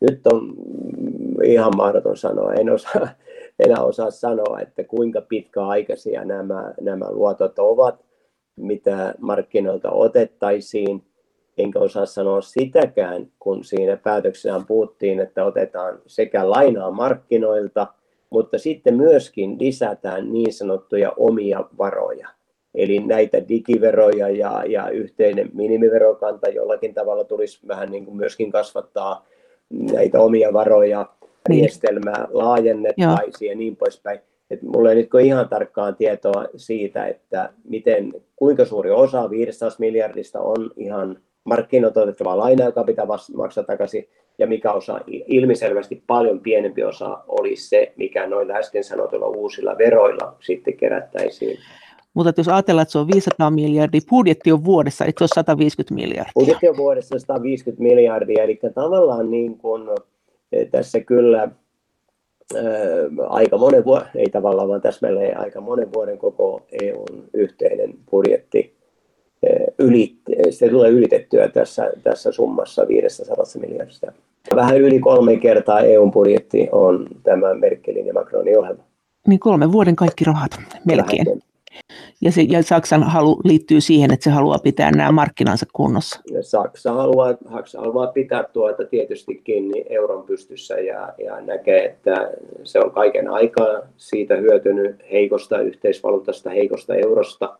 Nyt 0.00 0.26
on 0.26 0.54
ihan 1.44 1.72
mahdoton 1.76 2.16
sanoa. 2.16 2.54
En 2.54 2.70
osaa, 2.70 3.08
enää 3.64 3.84
osaa 3.84 4.10
sanoa, 4.10 4.60
että 4.60 4.84
kuinka 4.84 5.20
pitkäaikaisia 5.20 6.24
nämä, 6.24 6.74
nämä 6.80 7.10
luotot 7.10 7.58
ovat, 7.58 8.04
mitä 8.56 9.14
markkinoilta 9.18 9.90
otettaisiin. 9.90 11.02
Enkä 11.58 11.78
osaa 11.78 12.06
sanoa 12.06 12.40
sitäkään, 12.40 13.26
kun 13.38 13.64
siinä 13.64 13.96
päätöksessä 13.96 14.60
puhuttiin, 14.68 15.20
että 15.20 15.44
otetaan 15.44 15.98
sekä 16.06 16.50
lainaa 16.50 16.90
markkinoilta, 16.90 17.86
mutta 18.30 18.58
sitten 18.58 18.96
myöskin 18.96 19.56
lisätään 19.60 20.32
niin 20.32 20.52
sanottuja 20.52 21.12
omia 21.16 21.64
varoja. 21.78 22.28
Eli 22.74 22.98
näitä 22.98 23.48
digiveroja 23.48 24.28
ja, 24.28 24.64
ja 24.66 24.88
yhteinen 24.88 25.50
minimiverokanta 25.54 26.48
jollakin 26.48 26.94
tavalla 26.94 27.24
tulisi 27.24 27.68
vähän 27.68 27.90
niin 27.90 28.04
kuin 28.04 28.16
myöskin 28.16 28.52
kasvattaa 28.52 29.26
näitä 29.70 30.20
omia 30.20 30.52
varoja 30.52 31.06
niin. 31.48 31.58
järjestelmää 31.58 32.26
laajennettaisiin 32.30 33.50
ja 33.50 33.56
niin 33.56 33.76
poispäin. 33.76 34.20
Et 34.50 34.62
mulla 34.62 34.90
ei 34.90 34.96
nyt 34.96 35.10
ihan 35.22 35.48
tarkkaan 35.48 35.96
tietoa 35.96 36.44
siitä, 36.56 37.06
että 37.06 37.52
miten, 37.64 38.12
kuinka 38.36 38.64
suuri 38.64 38.90
osa 38.90 39.30
500 39.30 39.76
miljardista 39.78 40.40
on 40.40 40.70
ihan 40.76 41.18
markkinoilta 41.44 42.02
otettavaa 42.02 42.38
lainaa, 42.38 42.66
joka 42.66 42.84
pitää 42.84 43.06
maksaa 43.36 43.64
takaisin, 43.64 44.08
ja 44.38 44.46
mikä 44.46 44.72
osa, 44.72 45.00
ilmiselvästi 45.06 46.02
paljon 46.06 46.40
pienempi 46.40 46.84
osa 46.84 47.18
olisi 47.28 47.68
se, 47.68 47.92
mikä 47.96 48.26
noilla 48.26 48.54
äsken 48.54 48.84
sanotuilla 48.84 49.26
uusilla 49.26 49.78
veroilla 49.78 50.36
sitten 50.40 50.76
kerättäisiin. 50.76 51.58
Mutta 52.14 52.32
jos 52.36 52.48
ajatellaan, 52.48 52.82
että 52.82 52.92
se 52.92 52.98
on 52.98 53.08
500 53.14 53.50
miljardia, 53.50 54.00
budjetti 54.10 54.52
on 54.52 54.64
vuodessa, 54.64 55.04
eikö 55.04 55.18
se 55.18 55.24
ole 55.24 55.28
150 55.34 55.94
miljardia? 55.94 56.32
Budjetti 56.34 56.68
on 56.68 56.76
vuodessa 56.76 57.18
150 57.18 57.82
miljardia, 57.82 58.42
eli 58.42 58.60
tavallaan 58.74 59.30
niin 59.30 59.58
kuin, 59.58 59.82
tässä 60.70 61.00
kyllä 61.00 61.38
ää, 61.38 61.52
aika 63.28 63.58
monen 63.58 63.84
vuoden, 63.84 64.08
ei 64.14 64.26
tavallaan 64.26 64.68
vaan 64.68 64.80
täsmälleen 64.80 65.40
aika 65.40 65.60
monen 65.60 65.92
vuoden 65.94 66.18
koko 66.18 66.62
EUn 66.82 67.24
yhteinen 67.34 67.94
budjetti 68.10 68.78
ylit, 69.78 70.14
se 70.50 70.68
tulee 70.68 70.90
ylitettyä 70.90 71.48
tässä, 71.48 71.90
tässä 72.02 72.32
summassa 72.32 72.88
500 72.88 73.36
miljardista. 73.60 74.12
Vähän 74.54 74.80
yli 74.80 74.98
kolme 74.98 75.36
kertaa 75.36 75.80
eu 75.80 76.10
budjetti 76.10 76.68
on 76.72 77.06
tämä 77.22 77.54
Merkelin 77.54 78.06
ja 78.06 78.14
Macronin 78.14 78.58
ohjelma. 78.58 78.82
Niin 79.26 79.40
kolmen 79.40 79.72
vuoden 79.72 79.96
kaikki 79.96 80.24
rahat 80.24 80.50
melkein. 80.84 81.26
Vähän 81.26 81.40
ja, 82.20 82.32
se, 82.32 82.42
ja 82.42 82.62
Saksan 82.62 83.02
halu 83.02 83.40
liittyy 83.44 83.80
siihen, 83.80 84.12
että 84.12 84.24
se 84.24 84.30
haluaa 84.30 84.58
pitää 84.58 84.90
nämä 84.90 85.12
markkinansa 85.12 85.66
kunnossa. 85.72 86.20
Saksa 86.40 86.92
haluaa, 86.92 87.34
Saksa 87.52 87.80
haluaa 87.80 88.06
pitää 88.06 88.44
tuota 88.52 88.84
tietysti 88.84 89.40
kiinni 89.44 89.84
euron 89.88 90.22
pystyssä 90.24 90.74
ja, 90.74 91.14
ja 91.24 91.40
näkee, 91.40 91.84
että 91.84 92.30
se 92.64 92.78
on 92.80 92.90
kaiken 92.90 93.30
aikaa 93.30 93.80
siitä 93.96 94.36
hyötynyt 94.36 94.96
heikosta 95.12 95.60
yhteisvaluutasta, 95.60 96.50
heikosta 96.50 96.94
eurosta. 96.94 97.58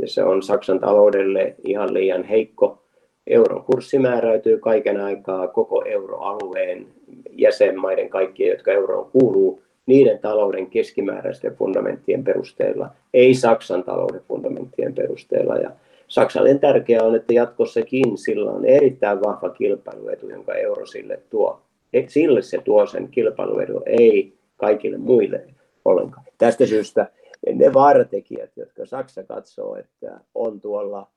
Ja 0.00 0.08
se 0.08 0.24
on 0.24 0.42
Saksan 0.42 0.80
taloudelle 0.80 1.54
ihan 1.64 1.94
liian 1.94 2.24
heikko. 2.24 2.82
Euron 3.26 3.64
kurssi 3.64 3.98
määräytyy 3.98 4.58
kaiken 4.58 5.00
aikaa 5.00 5.48
koko 5.48 5.84
euroalueen 5.86 6.86
jäsenmaiden 7.30 8.08
kaikkien, 8.08 8.50
jotka 8.50 8.72
euroon 8.72 9.10
kuuluu, 9.10 9.62
niiden 9.88 10.18
talouden 10.18 10.66
keskimääräisten 10.66 11.54
fundamenttien 11.54 12.24
perusteella, 12.24 12.90
ei 13.14 13.34
Saksan 13.34 13.84
talouden 13.84 14.20
fundamenttien 14.28 14.94
perusteella. 14.94 15.56
Ja 15.56 15.70
Saksalle 16.08 16.58
tärkeää 16.58 17.02
on, 17.02 17.16
että 17.16 17.32
jatkossakin 17.32 18.18
sillä 18.18 18.50
on 18.50 18.64
erittäin 18.64 19.20
vahva 19.20 19.50
kilpailuetu, 19.50 20.28
jonka 20.28 20.54
euro 20.54 20.86
sille 20.86 21.20
tuo. 21.30 21.60
Sille 22.08 22.42
se 22.42 22.58
tuo 22.64 22.86
sen 22.86 23.08
kilpailuetu, 23.08 23.82
ei 23.86 24.32
kaikille 24.56 24.98
muille 24.98 25.44
ollenkaan. 25.84 26.24
Tästä 26.38 26.66
syystä 26.66 27.10
ne 27.54 27.74
vaaratekijät, 27.74 28.50
jotka 28.56 28.86
Saksa 28.86 29.22
katsoo, 29.22 29.76
että 29.76 30.20
on 30.34 30.60
tuolla 30.60 31.08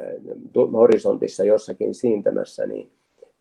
eh, 0.00 0.72
horisontissa 0.72 1.44
jossakin 1.44 1.94
siintämässä, 1.94 2.66
niin 2.66 2.90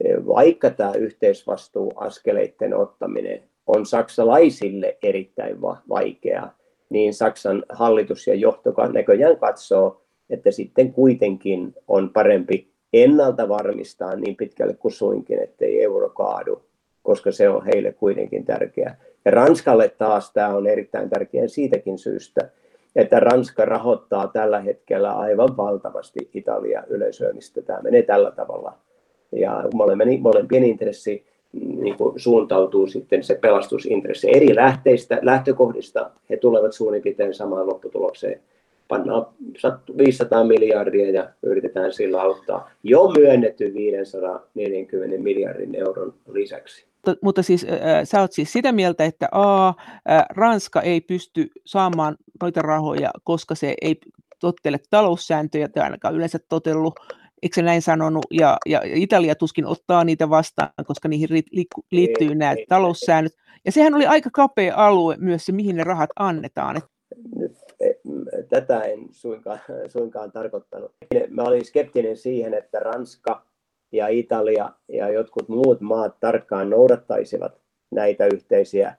eh, 0.03 0.25
vaikka 0.27 0.69
tämä 0.69 0.93
yhteisvastuu 0.93 1.93
askeleiden 1.96 2.74
ottaminen 2.74 3.43
on 3.69 3.85
saksalaisille 3.85 4.97
erittäin 5.03 5.61
vaikea, 5.89 6.49
niin 6.89 7.13
Saksan 7.13 7.65
hallitus 7.69 8.27
ja 8.27 8.35
johto 8.35 8.73
näköjään 8.93 9.38
katsoo, 9.38 10.01
että 10.29 10.51
sitten 10.51 10.93
kuitenkin 10.93 11.75
on 11.88 12.09
parempi 12.09 12.71
ennalta 12.93 13.49
varmistaa 13.49 14.15
niin 14.15 14.35
pitkälle 14.35 14.73
kuin 14.73 14.91
suinkin, 14.91 15.43
ettei 15.43 15.83
euro 15.83 16.09
kaadu, 16.09 16.63
koska 17.03 17.31
se 17.31 17.49
on 17.49 17.65
heille 17.65 17.91
kuitenkin 17.91 18.45
tärkeää. 18.45 18.97
Ja 19.25 19.31
Ranskalle 19.31 19.89
taas 19.89 20.33
tämä 20.33 20.55
on 20.55 20.67
erittäin 20.67 21.09
tärkeää 21.09 21.47
siitäkin 21.47 21.97
syystä, 21.97 22.49
että 22.95 23.19
Ranska 23.19 23.65
rahoittaa 23.65 24.27
tällä 24.27 24.59
hetkellä 24.59 25.11
aivan 25.11 25.57
valtavasti 25.57 26.29
Italia 26.33 26.83
yleisöömistä. 26.88 27.61
Tämä 27.61 27.81
menee 27.81 28.01
tällä 28.01 28.31
tavalla. 28.31 28.77
Ja 29.31 29.63
molempien 30.21 30.63
intressi 30.63 31.25
niin 31.53 31.97
kuin 31.97 32.19
suuntautuu 32.19 32.87
sitten 32.87 33.23
se 33.23 33.35
pelastusintressi 33.35 34.29
eri 34.35 34.55
lähteistä, 34.55 35.19
lähtökohdista. 35.21 36.11
He 36.29 36.37
tulevat 36.37 36.73
suunnin 36.73 37.01
piirtein 37.01 37.33
samaan 37.33 37.67
lopputulokseen. 37.67 38.39
Pannaan 38.87 39.25
500 39.97 40.43
miljardia 40.43 41.11
ja 41.11 41.29
yritetään 41.43 41.93
sillä 41.93 42.21
auttaa 42.21 42.71
jo 42.83 43.11
myönnetty 43.17 43.73
540 43.73 45.17
miljardin 45.17 45.75
euron 45.75 46.13
lisäksi. 46.31 46.85
Mutta 47.21 47.43
siis 47.43 47.63
äh, 47.69 47.79
sä 48.03 48.21
oot 48.21 48.31
siis 48.31 48.53
sitä 48.53 48.71
mieltä, 48.71 49.05
että 49.05 49.27
A, 49.31 49.67
äh, 49.67 49.73
Ranska 50.29 50.81
ei 50.81 51.01
pysty 51.01 51.47
saamaan 51.65 52.17
noita 52.41 52.61
rahoja, 52.61 53.11
koska 53.23 53.55
se 53.55 53.75
ei 53.81 53.99
tottele 54.39 54.77
taloussääntöjä 54.89 55.67
tai 55.67 55.83
ainakaan 55.83 56.15
yleensä 56.15 56.39
totellut 56.49 56.99
eikö 57.43 57.55
se 57.55 57.62
näin 57.62 57.81
sanonut, 57.81 58.25
ja, 58.31 58.58
ja 58.65 58.81
Italia 58.84 59.36
tuskin 59.36 59.65
ottaa 59.65 60.03
niitä 60.03 60.29
vastaan, 60.29 60.69
koska 60.86 61.08
niihin 61.08 61.29
liittyy 61.91 62.36
nämä 62.36 62.55
taloussäännöt. 62.69 63.34
Ja 63.65 63.72
sehän 63.72 63.96
oli 63.96 64.05
aika 64.05 64.29
kapea 64.34 64.75
alue 64.75 65.15
myös 65.19 65.46
se, 65.46 65.51
mihin 65.51 65.75
ne 65.75 65.84
rahat 65.84 66.10
annetaan. 66.19 66.81
Nyt, 67.36 67.58
e, 67.79 67.93
tätä 68.50 68.81
en 68.81 69.00
suinkaan, 69.12 69.60
suinkaan 69.88 70.31
tarkoittanut. 70.31 70.91
Mä 71.30 71.43
olin 71.43 71.65
skeptinen 71.65 72.17
siihen, 72.17 72.54
että 72.54 72.80
Ranska 72.80 73.45
ja 73.91 74.08
Italia 74.08 74.69
ja 74.88 75.10
jotkut 75.10 75.49
muut 75.49 75.82
maat 75.82 76.19
tarkkaan 76.19 76.69
noudattaisivat 76.69 77.62
näitä 77.91 78.25
yhteisiä 78.25 78.95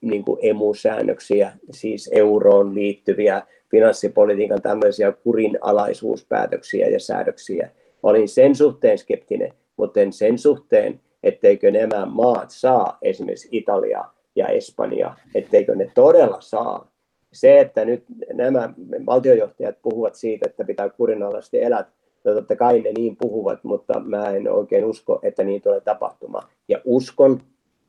niin 0.00 0.24
kuin 0.24 0.38
emusäännöksiä, 0.42 1.52
siis 1.70 2.10
euroon 2.12 2.74
liittyviä 2.74 3.42
finanssipolitiikan 3.74 4.62
tämmöisiä 4.62 5.12
kurinalaisuuspäätöksiä 5.12 6.88
ja 6.88 7.00
säädöksiä. 7.00 7.70
Olin 8.02 8.28
sen 8.28 8.54
suhteen 8.54 8.98
skeptinen, 8.98 9.52
mutta 9.76 10.00
en 10.00 10.12
sen 10.12 10.38
suhteen, 10.38 11.00
etteikö 11.22 11.70
nämä 11.70 12.06
maat 12.06 12.50
saa, 12.50 12.98
esimerkiksi 13.02 13.48
Italia 13.52 14.04
ja 14.36 14.46
Espanja, 14.48 15.14
etteikö 15.34 15.74
ne 15.74 15.90
todella 15.94 16.40
saa. 16.40 16.90
Se, 17.32 17.60
että 17.60 17.84
nyt 17.84 18.04
nämä 18.32 18.72
valtiojohtajat 19.06 19.82
puhuvat 19.82 20.14
siitä, 20.14 20.46
että 20.50 20.64
pitää 20.64 20.88
kurinalaisesti 20.88 21.62
elää, 21.62 21.90
no 22.24 22.34
totta 22.34 22.56
kai 22.56 22.80
ne 22.80 22.92
niin 22.92 23.16
puhuvat, 23.16 23.64
mutta 23.64 24.00
mä 24.00 24.30
en 24.30 24.52
oikein 24.52 24.84
usko, 24.84 25.20
että 25.22 25.44
niin 25.44 25.62
tulee 25.62 25.80
tapahtumaan. 25.80 26.48
Ja 26.68 26.80
uskon 26.84 27.40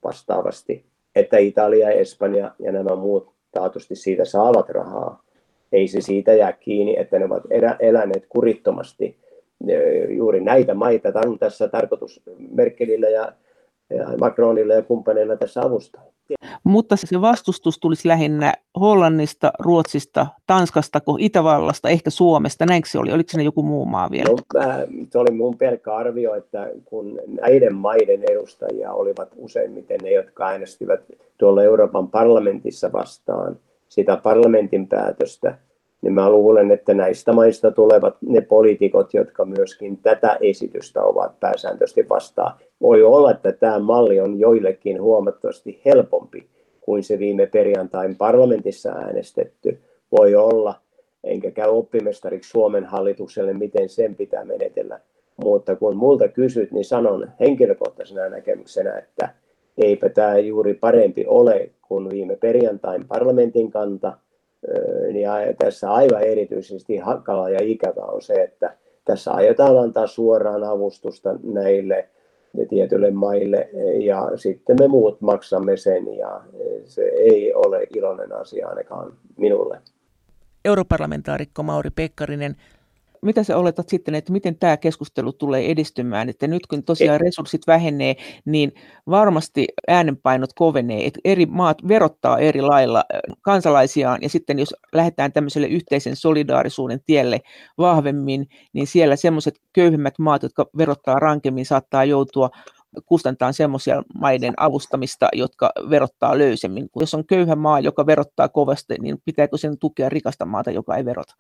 vastaavasti, 0.03 0.85
että 1.15 1.37
Italia, 1.37 1.89
Espanja 1.89 2.51
ja 2.59 2.71
nämä 2.71 2.95
muut 2.95 3.33
taatusti 3.51 3.95
siitä 3.95 4.25
saavat 4.25 4.69
rahaa. 4.69 5.24
Ei 5.75 5.88
se 5.88 6.01
siitä 6.01 6.33
jää 6.33 6.53
kiinni, 6.53 6.95
että 6.99 7.19
ne 7.19 7.25
ovat 7.25 7.43
eläneet 7.79 8.25
kurittomasti 8.29 9.17
juuri 10.09 10.39
näitä 10.41 10.73
maita. 10.73 11.11
Tämä 11.11 11.31
on 11.31 11.39
tässä 11.39 11.67
tarkoitus 11.67 12.21
Merkelillä 12.51 13.09
ja, 13.09 13.31
Macronilla 14.19 14.73
ja 14.73 14.81
kumppaneilla 14.81 15.38
tässä 15.38 15.61
avustaa. 15.61 16.03
Mutta 16.63 16.95
se 16.95 17.21
vastustus 17.21 17.79
tulisi 17.79 18.07
lähinnä 18.07 18.53
Hollannista, 18.79 19.51
Ruotsista, 19.59 20.27
Tanskasta, 20.47 21.01
Itävallasta, 21.19 21.89
ehkä 21.89 22.09
Suomesta. 22.09 22.65
Näinkö 22.65 22.89
se 22.89 22.99
oli? 22.99 23.13
Oliko 23.13 23.29
se 23.31 23.43
joku 23.43 23.63
muu 23.63 23.85
maa 23.85 24.11
vielä? 24.11 24.29
No, 24.29 24.38
se 25.09 25.17
oli 25.17 25.31
mun 25.31 25.57
pelkkä 25.57 25.95
arvio, 25.95 26.35
että 26.35 26.71
kun 26.85 27.19
näiden 27.41 27.75
maiden 27.75 28.23
edustajia 28.31 28.93
olivat 28.93 29.29
useimmiten 29.38 29.99
ne, 30.03 30.11
jotka 30.11 30.47
äänestivät 30.47 31.01
tuolla 31.38 31.63
Euroopan 31.63 32.07
parlamentissa 32.07 32.91
vastaan 32.91 33.59
sitä 33.89 34.17
parlamentin 34.17 34.88
päätöstä, 34.88 35.57
niin 36.05 36.13
mä 36.13 36.29
luulen, 36.29 36.71
että 36.71 36.93
näistä 36.93 37.33
maista 37.33 37.71
tulevat 37.71 38.17
ne 38.21 38.41
poliitikot, 38.41 39.13
jotka 39.13 39.45
myöskin 39.45 39.97
tätä 39.97 40.37
esitystä 40.41 41.03
ovat 41.03 41.39
pääsääntöisesti 41.39 42.09
vastaan. 42.09 42.57
Voi 42.81 43.03
olla, 43.03 43.31
että 43.31 43.51
tämä 43.51 43.79
malli 43.79 44.19
on 44.19 44.39
joillekin 44.39 45.01
huomattavasti 45.01 45.81
helpompi 45.85 46.49
kuin 46.81 47.03
se 47.03 47.19
viime 47.19 47.45
perjantain 47.45 48.15
parlamentissa 48.15 48.89
äänestetty. 48.89 49.79
Voi 50.19 50.35
olla, 50.35 50.75
enkä 51.23 51.51
käy 51.51 51.69
oppimestariksi 51.69 52.49
Suomen 52.49 52.85
hallitukselle, 52.85 53.53
miten 53.53 53.89
sen 53.89 54.15
pitää 54.15 54.45
menetellä. 54.45 54.99
Mutta 55.43 55.75
kun 55.75 55.95
multa 55.95 56.27
kysyt, 56.27 56.71
niin 56.71 56.85
sanon 56.85 57.31
henkilökohtaisena 57.39 58.29
näkemyksenä, 58.29 58.97
että 58.97 59.29
eipä 59.77 60.09
tämä 60.09 60.37
juuri 60.37 60.73
parempi 60.73 61.25
ole 61.27 61.69
kuin 61.87 62.09
viime 62.09 62.35
perjantain 62.35 63.07
parlamentin 63.07 63.71
kanta– 63.71 64.13
ja 65.17 65.32
tässä 65.58 65.93
aivan 65.93 66.23
erityisesti 66.23 66.97
hankala 66.97 67.49
ja 67.49 67.60
ikävä 67.62 68.01
on 68.01 68.21
se, 68.21 68.34
että 68.34 68.78
tässä 69.06 69.32
aiotaan 69.32 69.78
antaa 69.78 70.08
suoraan 70.08 70.63
avustusta 70.63 71.36
näille 71.43 72.10
tietyille 72.69 73.12
maille 73.12 73.69
ja 73.99 74.32
sitten 74.36 74.75
me 74.80 74.88
muut 74.88 75.21
maksamme 75.21 75.78
sen 75.78 76.17
ja 76.17 76.41
se 76.84 77.01
ei 77.01 77.54
ole 77.54 77.88
iloinen 77.95 78.34
asia 78.34 78.67
ainakaan 78.67 79.13
minulle. 79.38 79.82
Europarlamentaarikko 80.65 81.63
Mauri 81.63 81.89
Pekkarinen, 81.89 82.56
mitä 83.25 83.43
sä 83.43 83.57
oletat 83.57 83.89
sitten, 83.89 84.15
että 84.15 84.31
miten 84.31 84.57
tämä 84.57 84.77
keskustelu 84.77 85.33
tulee 85.33 85.71
edistymään, 85.71 86.29
että 86.29 86.47
nyt 86.47 86.67
kun 86.67 86.83
tosiaan 86.83 87.21
resurssit 87.21 87.61
vähenee, 87.67 88.15
niin 88.45 88.71
varmasti 89.09 89.67
äänenpainot 89.88 90.53
kovenee, 90.53 91.05
että 91.05 91.19
eri 91.25 91.45
maat 91.45 91.77
verottaa 91.88 92.39
eri 92.39 92.61
lailla 92.61 93.03
kansalaisiaan, 93.41 94.21
ja 94.21 94.29
sitten 94.29 94.59
jos 94.59 94.75
lähdetään 94.93 95.31
tämmöiselle 95.31 95.67
yhteisen 95.67 96.15
solidaarisuuden 96.15 96.99
tielle 97.05 97.41
vahvemmin, 97.77 98.47
niin 98.73 98.88
siellä 98.88 99.15
semmoiset 99.15 99.59
köyhemmät 99.73 100.19
maat, 100.19 100.43
jotka 100.43 100.65
verottaa 100.77 101.19
rankemmin, 101.19 101.65
saattaa 101.65 102.05
joutua 102.05 102.49
kustantaa 103.05 103.51
semmoisia 103.51 104.03
maiden 104.19 104.53
avustamista, 104.57 105.29
jotka 105.33 105.71
verottaa 105.89 106.38
löysemmin. 106.38 106.89
Jos 106.99 107.13
on 107.13 107.25
köyhä 107.25 107.55
maa, 107.55 107.79
joka 107.79 108.05
verottaa 108.05 108.49
kovasti, 108.49 108.95
niin 109.01 109.17
pitääkö 109.25 109.57
sen 109.57 109.77
tukea 109.79 110.09
rikasta 110.09 110.45
maata, 110.45 110.71
joka 110.71 110.95
ei 110.95 111.05
verota? 111.05 111.35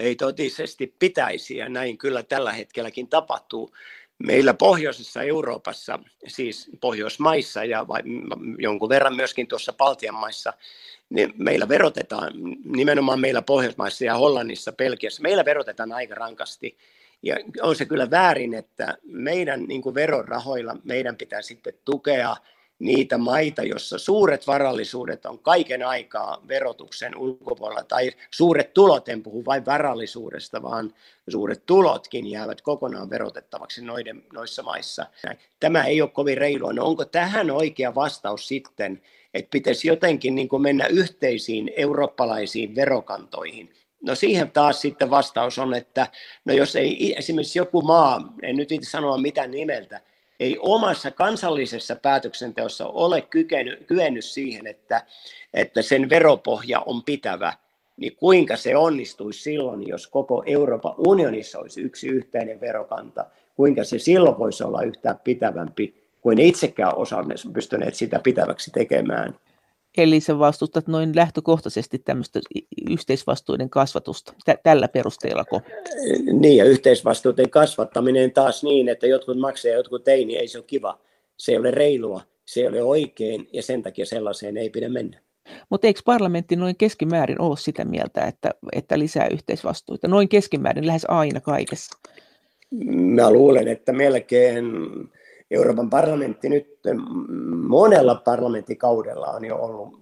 Ei 0.00 0.16
totisesti 0.16 0.94
pitäisi 0.98 1.56
ja 1.56 1.68
näin 1.68 1.98
kyllä 1.98 2.22
tällä 2.22 2.52
hetkelläkin 2.52 3.08
tapahtuu. 3.08 3.74
meillä 4.18 4.54
pohjoisessa 4.54 5.22
Euroopassa, 5.22 5.98
siis 6.26 6.70
Pohjoismaissa 6.80 7.64
ja 7.64 7.88
vai, 7.88 8.02
jonkun 8.58 8.88
verran 8.88 9.16
myöskin 9.16 9.46
tuossa 9.46 9.72
Baltian 9.72 10.14
maissa, 10.14 10.52
niin 11.10 11.32
meillä 11.36 11.68
verotetaan, 11.68 12.32
nimenomaan 12.64 13.20
meillä 13.20 13.42
Pohjoismaissa 13.42 14.04
ja 14.04 14.18
Hollannissa, 14.18 14.72
Pelkiässä, 14.72 15.22
meillä 15.22 15.44
verotetaan 15.44 15.92
aika 15.92 16.14
rankasti. 16.14 16.78
Ja 17.22 17.36
on 17.62 17.76
se 17.76 17.86
kyllä 17.86 18.10
väärin, 18.10 18.54
että 18.54 18.98
meidän 19.02 19.62
niin 19.62 19.94
verorahoilla 19.94 20.76
meidän 20.84 21.16
pitää 21.16 21.42
sitten 21.42 21.74
tukea 21.84 22.36
niitä 22.80 23.18
maita, 23.18 23.62
joissa 23.62 23.98
suuret 23.98 24.46
varallisuudet 24.46 25.26
on 25.26 25.38
kaiken 25.38 25.86
aikaa 25.86 26.42
verotuksen 26.48 27.16
ulkopuolella, 27.16 27.84
tai 27.84 28.10
suuret 28.30 28.74
tulot, 28.74 29.08
en 29.08 29.22
puhu 29.22 29.44
vain 29.44 29.66
varallisuudesta, 29.66 30.62
vaan 30.62 30.94
suuret 31.28 31.66
tulotkin 31.66 32.26
jäävät 32.26 32.60
kokonaan 32.60 33.10
verotettavaksi 33.10 33.84
noiden, 33.84 34.24
noissa 34.32 34.62
maissa. 34.62 35.06
Tämä 35.60 35.84
ei 35.84 36.02
ole 36.02 36.10
kovin 36.10 36.38
reilua. 36.38 36.72
No 36.72 36.84
onko 36.84 37.04
tähän 37.04 37.50
oikea 37.50 37.94
vastaus 37.94 38.48
sitten, 38.48 39.02
että 39.34 39.50
pitäisi 39.50 39.88
jotenkin 39.88 40.34
niin 40.34 40.48
kuin 40.48 40.62
mennä 40.62 40.86
yhteisiin 40.86 41.70
eurooppalaisiin 41.76 42.74
verokantoihin? 42.74 43.72
No 44.02 44.14
siihen 44.14 44.50
taas 44.50 44.80
sitten 44.80 45.10
vastaus 45.10 45.58
on, 45.58 45.74
että 45.74 46.06
no 46.44 46.54
jos 46.54 46.76
ei 46.76 47.14
esimerkiksi 47.18 47.58
joku 47.58 47.82
maa, 47.82 48.32
en 48.42 48.56
nyt 48.56 48.72
itse 48.72 48.90
sanoa 48.90 49.18
mitään 49.18 49.50
nimeltä, 49.50 50.00
ei 50.40 50.56
omassa 50.60 51.10
kansallisessa 51.10 51.96
päätöksenteossa 51.96 52.86
ole 52.86 53.20
kyennyt, 53.20 53.86
kyennyt 53.86 54.24
siihen, 54.24 54.66
että, 54.66 55.06
että 55.54 55.82
sen 55.82 56.10
veropohja 56.10 56.80
on 56.80 57.02
pitävä, 57.02 57.52
niin 57.96 58.16
kuinka 58.16 58.56
se 58.56 58.76
onnistuisi 58.76 59.42
silloin, 59.42 59.88
jos 59.88 60.06
koko 60.06 60.42
Euroopan 60.46 60.94
unionissa 60.98 61.58
olisi 61.58 61.80
yksi 61.80 62.08
yhteinen 62.08 62.60
verokanta, 62.60 63.26
kuinka 63.56 63.84
se 63.84 63.98
silloin 63.98 64.38
voisi 64.38 64.64
olla 64.64 64.82
yhtään 64.82 65.18
pitävämpi 65.24 65.94
kuin 66.20 66.38
itsekään 66.38 66.96
osaamme 66.96 67.34
pystyneet 67.52 67.94
sitä 67.94 68.20
pitäväksi 68.22 68.70
tekemään. 68.70 69.34
Eli 69.98 70.20
sä 70.20 70.38
vastustat 70.38 70.88
noin 70.88 71.16
lähtökohtaisesti 71.16 71.98
tämmöistä 71.98 72.40
yhteisvastuiden 72.90 73.70
kasvatusta 73.70 74.34
tällä 74.62 74.88
perusteellako? 74.88 75.60
Niin, 76.32 76.56
ja 76.56 76.64
yhteisvastuuden 76.64 77.50
kasvattaminen 77.50 78.32
taas 78.32 78.64
niin, 78.64 78.88
että 78.88 79.06
jotkut 79.06 79.38
maksaa 79.38 79.70
ja 79.70 79.76
jotkut 79.76 80.08
ei, 80.08 80.24
niin 80.24 80.40
ei 80.40 80.48
se 80.48 80.58
ole 80.58 80.64
kiva. 80.66 80.98
Se 81.36 81.52
ei 81.52 81.58
ole 81.58 81.70
reilua, 81.70 82.20
se 82.44 82.60
ei 82.60 82.68
ole 82.68 82.82
oikein, 82.82 83.48
ja 83.52 83.62
sen 83.62 83.82
takia 83.82 84.06
sellaiseen 84.06 84.56
ei 84.56 84.70
pidä 84.70 84.88
mennä. 84.88 85.20
Mutta 85.70 85.86
eikö 85.86 86.00
parlamentti 86.04 86.56
noin 86.56 86.76
keskimäärin 86.76 87.40
ole 87.40 87.56
sitä 87.56 87.84
mieltä, 87.84 88.24
että, 88.24 88.50
että 88.72 88.98
lisää 88.98 89.28
yhteisvastuita? 89.28 90.08
Noin 90.08 90.28
keskimäärin 90.28 90.86
lähes 90.86 91.04
aina 91.08 91.40
kaikessa. 91.40 91.98
Mä 92.94 93.30
luulen, 93.30 93.68
että 93.68 93.92
melkein 93.92 94.64
Euroopan 95.50 95.90
parlamentti 95.90 96.48
nyt 96.48 96.78
monella 97.68 98.14
parlamenttikaudella 98.14 99.26
on 99.26 99.44
jo 99.44 99.56
ollut 99.56 100.00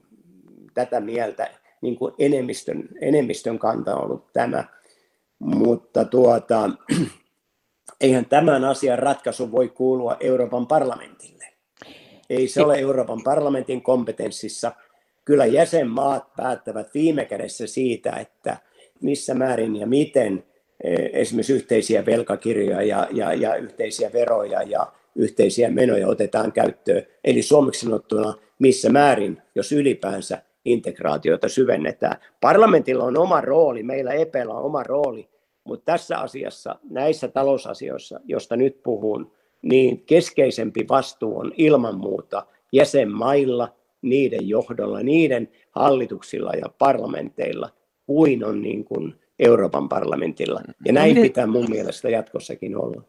tätä 0.74 1.00
mieltä, 1.00 1.50
niin 1.80 1.96
kuin 1.96 2.14
enemmistön, 2.18 2.88
enemmistön 3.00 3.58
kanta 3.58 3.96
on 3.96 4.04
ollut 4.04 4.32
tämä. 4.32 4.64
Mutta 5.38 6.04
tuota, 6.04 6.70
eihän 8.00 8.26
tämän 8.26 8.64
asian 8.64 8.98
ratkaisu 8.98 9.52
voi 9.52 9.68
kuulua 9.68 10.16
Euroopan 10.20 10.66
parlamentille. 10.66 11.44
Ei 12.30 12.48
se 12.48 12.62
ole 12.62 12.78
Euroopan 12.78 13.22
parlamentin 13.24 13.82
kompetenssissa. 13.82 14.72
Kyllä 15.24 15.46
jäsenmaat 15.46 16.36
päättävät 16.36 16.94
viime 16.94 17.24
kädessä 17.24 17.66
siitä, 17.66 18.10
että 18.10 18.56
missä 19.00 19.34
määrin 19.34 19.76
ja 19.76 19.86
miten 19.86 20.44
e, 20.84 20.94
esimerkiksi 21.12 21.52
yhteisiä 21.52 22.06
velkakirjoja 22.06 22.82
ja, 22.82 23.08
ja, 23.10 23.34
ja 23.34 23.54
yhteisiä 23.54 24.12
veroja 24.12 24.62
ja 24.62 24.92
yhteisiä 25.18 25.70
menoja 25.70 26.08
otetaan 26.08 26.52
käyttöön. 26.52 27.02
Eli 27.24 27.42
suomeksi 27.42 27.80
sanottuna, 27.80 28.34
missä 28.58 28.90
määrin, 28.90 29.42
jos 29.54 29.72
ylipäänsä 29.72 30.42
integraatiota 30.64 31.48
syvennetään. 31.48 32.16
Parlamentilla 32.40 33.04
on 33.04 33.16
oma 33.16 33.40
rooli, 33.40 33.82
meillä 33.82 34.12
EPllä 34.12 34.54
on 34.54 34.64
oma 34.64 34.82
rooli, 34.82 35.28
mutta 35.64 35.92
tässä 35.92 36.18
asiassa, 36.18 36.78
näissä 36.90 37.28
talousasioissa, 37.28 38.20
josta 38.24 38.56
nyt 38.56 38.82
puhun, 38.82 39.32
niin 39.62 40.04
keskeisempi 40.04 40.88
vastuu 40.88 41.38
on 41.38 41.52
ilman 41.56 41.98
muuta 41.98 42.46
jäsenmailla, 42.72 43.68
niiden 44.02 44.48
johdolla, 44.48 45.02
niiden 45.02 45.48
hallituksilla 45.70 46.52
ja 46.52 46.68
parlamenteilla, 46.78 47.70
kuin 48.06 48.44
on 48.44 48.62
niin 48.62 48.84
kuin 48.84 49.14
Euroopan 49.38 49.88
parlamentilla. 49.88 50.60
Ja 50.84 50.92
näin 50.92 51.16
pitää 51.16 51.46
mun 51.46 51.66
mielestä 51.70 52.08
jatkossakin 52.08 52.76
olla. 52.76 53.02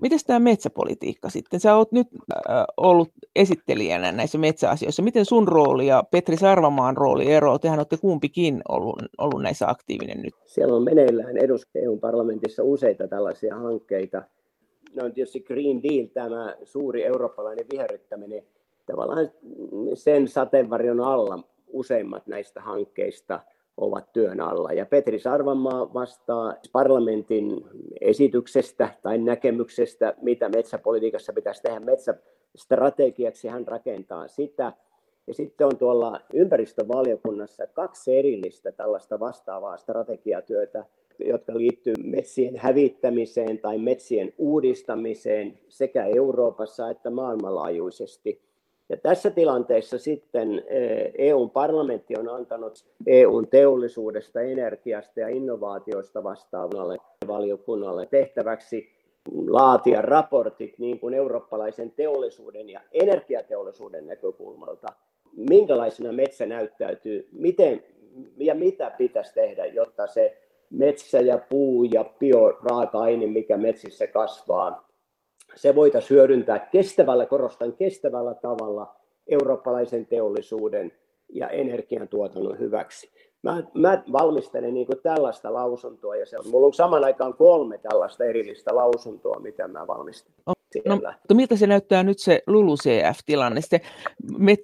Miten 0.00 0.18
tämä 0.26 0.38
metsäpolitiikka 0.38 1.30
sitten? 1.30 1.60
Sä 1.60 1.76
oot 1.76 1.92
nyt 1.92 2.08
äh, 2.50 2.64
ollut 2.76 3.08
esittelijänä 3.36 4.12
näissä 4.12 4.38
metsäasioissa. 4.38 5.02
Miten 5.02 5.24
sun 5.24 5.48
rooli 5.48 5.86
ja 5.86 6.04
Petri 6.10 6.36
Sarvamaan 6.36 6.96
rooli 6.96 7.32
eroaa? 7.32 7.58
Tehän 7.58 7.78
olette 7.78 7.96
kumpikin 7.96 8.62
ollut, 8.68 9.02
ollut 9.18 9.42
näissä 9.42 9.68
aktiivinen 9.68 10.22
nyt. 10.22 10.34
Siellä 10.46 10.76
on 10.76 10.84
meneillään 10.84 11.34
EU-parlamentissa 11.74 12.62
useita 12.62 13.08
tällaisia 13.08 13.56
hankkeita. 13.56 14.22
No 14.94 15.04
on 15.04 15.12
tietysti 15.12 15.40
Green 15.40 15.82
Deal, 15.82 16.06
tämä 16.06 16.54
suuri 16.64 17.04
eurooppalainen 17.04 17.66
viherryttäminen. 17.72 18.42
Tavallaan 18.86 19.30
sen 19.94 20.28
sateenvarjon 20.28 21.00
alla 21.00 21.38
useimmat 21.72 22.26
näistä 22.26 22.60
hankkeista– 22.60 23.40
ovat 23.80 24.12
työn 24.12 24.40
alla. 24.40 24.72
Ja 24.72 24.86
Petri 24.86 25.18
Sarvamaa 25.18 25.94
vastaa 25.94 26.54
parlamentin 26.72 27.64
esityksestä 28.00 28.88
tai 29.02 29.18
näkemyksestä, 29.18 30.14
mitä 30.22 30.48
metsäpolitiikassa 30.48 31.32
pitäisi 31.32 31.62
tehdä 31.62 31.80
metsästrategiaksi. 31.80 33.48
Hän 33.48 33.68
rakentaa 33.68 34.28
sitä. 34.28 34.72
Ja 35.26 35.34
sitten 35.34 35.66
on 35.66 35.76
tuolla 35.76 36.20
ympäristövaliokunnassa 36.34 37.66
kaksi 37.66 38.18
erillistä 38.18 38.72
tällaista 38.72 39.20
vastaavaa 39.20 39.76
strategiatyötä, 39.76 40.84
jotka 41.18 41.56
liittyy 41.56 41.94
metsien 42.04 42.56
hävittämiseen 42.56 43.58
tai 43.58 43.78
metsien 43.78 44.32
uudistamiseen 44.38 45.58
sekä 45.68 46.04
Euroopassa 46.04 46.90
että 46.90 47.10
maailmanlaajuisesti. 47.10 48.49
Ja 48.90 48.96
tässä 48.96 49.30
tilanteessa 49.30 49.98
sitten 49.98 50.62
EUn 51.18 51.42
eh, 51.42 51.50
e 51.50 51.52
parlamentti 51.52 52.14
on 52.18 52.28
antanut 52.28 52.84
EUn 53.06 53.48
teollisuudesta, 53.48 54.40
energiasta 54.40 55.20
ja 55.20 55.28
innovaatioista 55.28 56.24
vastaavalle 56.24 56.98
valiokunnalle 57.26 58.06
tehtäväksi 58.06 58.88
laatia 59.48 60.02
raportit 60.02 60.78
niin 60.78 61.00
kuin 61.00 61.14
eurooppalaisen 61.14 61.90
teollisuuden 61.90 62.70
ja 62.70 62.80
energiateollisuuden 62.92 64.06
näkökulmalta. 64.06 64.86
Minkälaisena 65.36 66.12
metsä 66.12 66.46
näyttäytyy, 66.46 67.28
miten 67.32 67.84
ja 68.36 68.54
mitä 68.54 68.90
pitäisi 68.90 69.34
tehdä, 69.34 69.66
jotta 69.66 70.06
se 70.06 70.36
metsä 70.70 71.20
ja 71.20 71.38
puu 71.48 71.84
ja 71.84 72.04
bioraaka-aine, 72.18 73.26
mikä 73.26 73.56
metsissä 73.56 74.06
kasvaa, 74.06 74.89
se 75.54 75.74
voitaisiin 75.74 76.16
hyödyntää 76.16 76.58
kestävällä, 76.58 77.26
korostan 77.26 77.72
kestävällä 77.72 78.34
tavalla 78.34 78.96
eurooppalaisen 79.26 80.06
teollisuuden 80.06 80.92
ja 81.28 81.48
energiantuotannon 81.48 82.58
hyväksi. 82.58 83.10
Mä, 83.42 83.62
mä 83.74 84.02
valmistelen 84.12 84.74
niin 84.74 84.86
tällaista 85.02 85.54
lausuntoa 85.54 86.16
ja 86.16 86.26
se 86.26 86.38
on, 86.38 86.44
mulla 86.50 86.66
on 86.66 86.74
saman 86.74 87.04
aikaan 87.04 87.34
kolme 87.34 87.78
tällaista 87.78 88.24
erillistä 88.24 88.74
lausuntoa, 88.74 89.40
mitä 89.40 89.68
mä 89.68 89.86
valmistelen. 89.86 90.59
No, 90.86 90.94
mutta 90.94 91.34
miltä 91.34 91.56
se 91.56 91.66
näyttää 91.66 92.02
nyt 92.02 92.18
se 92.18 92.42
LULUCF-tilanne, 92.46 93.60
se, 93.60 93.80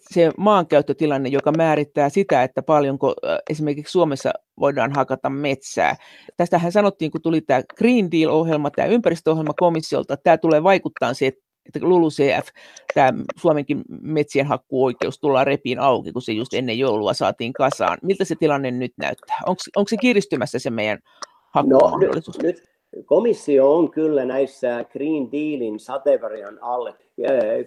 se 0.00 0.30
maankäyttötilanne, 0.36 1.28
joka 1.28 1.52
määrittää 1.52 2.08
sitä, 2.08 2.42
että 2.42 2.62
paljonko 2.62 3.14
esimerkiksi 3.50 3.92
Suomessa 3.92 4.32
voidaan 4.60 4.92
hakata 4.96 5.30
metsää. 5.30 5.96
Tästähän 6.36 6.72
sanottiin, 6.72 7.10
kun 7.10 7.22
tuli 7.22 7.40
tämä 7.40 7.62
Green 7.78 8.10
Deal-ohjelma, 8.10 8.70
tämä 8.70 8.88
ympäristöohjelma 8.88 9.54
komissiolta, 9.54 10.14
että 10.14 10.24
tämä 10.24 10.38
tulee 10.38 10.62
vaikuttaa 10.62 11.14
siihen, 11.14 11.34
että 11.66 11.80
LULUCF, 11.82 12.48
tämä 12.94 13.12
Suomenkin 13.36 13.82
metsien 14.02 14.46
hakkuoikeus 14.46 15.18
tullaan 15.20 15.46
repiin 15.46 15.78
auki, 15.78 16.12
kun 16.12 16.22
se 16.22 16.32
just 16.32 16.54
ennen 16.54 16.78
joulua 16.78 17.14
saatiin 17.14 17.52
kasaan. 17.52 17.98
Miltä 18.02 18.24
se 18.24 18.34
tilanne 18.34 18.70
nyt 18.70 18.92
näyttää? 18.96 19.36
Onko, 19.46 19.62
onko 19.76 19.88
se 19.88 19.96
kiristymässä 19.96 20.58
se 20.58 20.70
meidän 20.70 20.98
hakkuumahdollisuus? 21.50 22.38
No, 22.38 22.42
nyt, 22.46 22.56
nyt 22.56 22.75
komissio 23.04 23.74
on 23.74 23.90
kyllä 23.90 24.24
näissä 24.24 24.84
Green 24.92 25.32
Dealin 25.32 25.80
sateenvarjon 25.80 26.58
alle. 26.60 26.94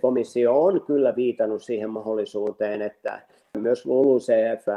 Komissio 0.01 0.63
on 0.63 0.81
kyllä 0.81 1.15
viitannut 1.15 1.63
siihen 1.63 1.89
mahdollisuuteen, 1.89 2.81
että 2.81 3.21
myös 3.57 3.85
LULUCF 3.85 4.67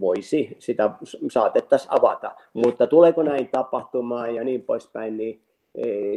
voisi 0.00 0.56
sitä 0.58 0.90
saatettaisiin 1.30 1.92
avata. 1.92 2.30
Mutta 2.52 2.86
tuleeko 2.86 3.22
näin 3.22 3.48
tapahtumaan 3.48 4.34
ja 4.34 4.44
niin 4.44 4.62
poispäin, 4.62 5.16
niin 5.16 5.40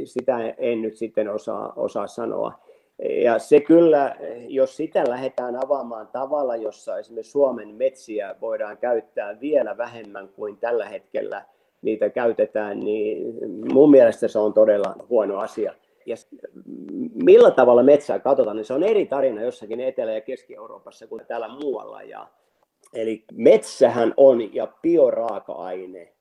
sitä 0.05 0.39
en 0.57 0.81
nyt 0.81 0.95
sitten 0.95 1.29
osaa, 1.29 1.73
osaa 1.75 2.07
sanoa. 2.07 2.53
Ja 3.23 3.39
se 3.39 3.59
kyllä, 3.59 4.15
jos 4.47 4.77
sitä 4.77 5.03
lähdetään 5.09 5.55
avaamaan 5.65 6.07
tavalla, 6.07 6.55
jossa 6.55 6.97
esimerkiksi 6.97 7.31
Suomen 7.31 7.75
metsiä 7.75 8.35
voidaan 8.41 8.77
käyttää 8.77 9.39
vielä 9.39 9.77
vähemmän 9.77 10.29
kuin 10.29 10.57
tällä 10.57 10.85
hetkellä 10.85 11.45
niitä 11.85 12.09
käytetään, 12.09 12.79
niin 12.79 13.33
mun 13.73 13.91
mielestä 13.91 14.27
se 14.27 14.39
on 14.39 14.53
todella 14.53 14.95
huono 15.09 15.37
asia. 15.37 15.73
Ja 16.05 16.15
millä 17.23 17.51
tavalla 17.51 17.83
metsää 17.83 18.19
katsotaan, 18.19 18.57
niin 18.57 18.65
se 18.65 18.73
on 18.73 18.83
eri 18.83 19.05
tarina 19.05 19.41
jossakin 19.41 19.79
Etelä- 19.79 20.13
ja 20.13 20.21
Keski-Euroopassa 20.21 21.07
kuin 21.07 21.25
täällä 21.27 21.47
muualla. 21.47 22.01
Ja, 22.01 22.27
eli 22.93 23.23
metsähän 23.33 24.13
on 24.17 24.55
ja 24.55 24.67
bioraaka-aine, 24.81 26.13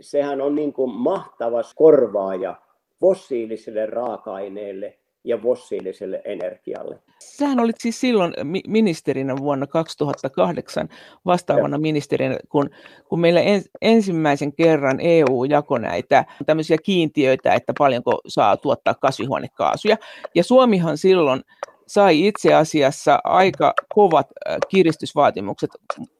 sehän 0.00 0.40
on 0.40 0.54
niin 0.54 0.72
kuin 0.72 0.90
mahtava 0.90 1.60
korvaaja 1.76 2.54
fossiilisille 3.00 3.86
raaka-aineille 3.86 4.98
ja 5.28 5.38
fossiiliselle 5.38 6.22
energialle. 6.24 6.98
Sähän 7.18 7.60
olit 7.60 7.76
siis 7.80 8.00
silloin 8.00 8.34
ministerinä 8.66 9.36
vuonna 9.36 9.66
2008 9.66 10.88
vastaavana 11.26 11.74
ja. 11.74 11.80
ministerinä, 11.80 12.36
kun, 12.48 12.70
kun 13.08 13.20
meillä 13.20 13.40
ens, 13.40 13.70
ensimmäisen 13.82 14.52
kerran 14.52 14.98
EU 15.00 15.44
jakoi 15.44 15.80
näitä 15.80 16.24
tämmöisiä 16.46 16.76
kiintiöitä, 16.84 17.54
että 17.54 17.72
paljonko 17.78 18.20
saa 18.28 18.56
tuottaa 18.56 18.94
kasvihuonekaasuja. 18.94 19.96
Ja 20.34 20.44
Suomihan 20.44 20.98
silloin 20.98 21.42
sai 21.86 22.26
itse 22.26 22.54
asiassa 22.54 23.18
aika 23.24 23.74
kovat 23.94 24.26
kiristysvaatimukset. 24.68 25.70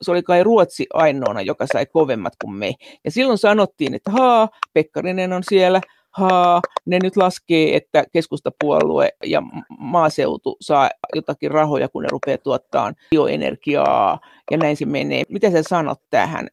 Se 0.02 0.10
oli 0.10 0.22
kai 0.22 0.44
Ruotsi 0.44 0.86
ainoana, 0.94 1.42
joka 1.42 1.66
sai 1.72 1.86
kovemmat 1.86 2.32
kuin 2.44 2.54
me. 2.54 2.74
Ja 3.04 3.10
silloin 3.10 3.38
sanottiin, 3.38 3.94
että 3.94 4.10
haa, 4.10 4.48
Pekkarinen 4.74 5.32
on 5.32 5.42
siellä– 5.48 5.80
haa, 6.18 6.60
ne 6.86 6.98
nyt 7.02 7.16
laskee, 7.16 7.76
että 7.76 8.04
keskustapuolue 8.12 9.08
ja 9.24 9.42
maaseutu 9.78 10.56
saa 10.60 10.90
jotakin 11.14 11.50
rahoja, 11.50 11.88
kun 11.88 12.02
ne 12.02 12.08
rupeaa 12.12 12.38
tuottaa 12.38 12.92
bioenergiaa, 13.10 14.18
ja 14.50 14.56
näin 14.56 14.76
se 14.76 14.86
menee. 14.86 15.22
Mitä 15.28 15.50
sä 15.50 15.62
sanot 15.62 15.98
tähän? 16.10 16.48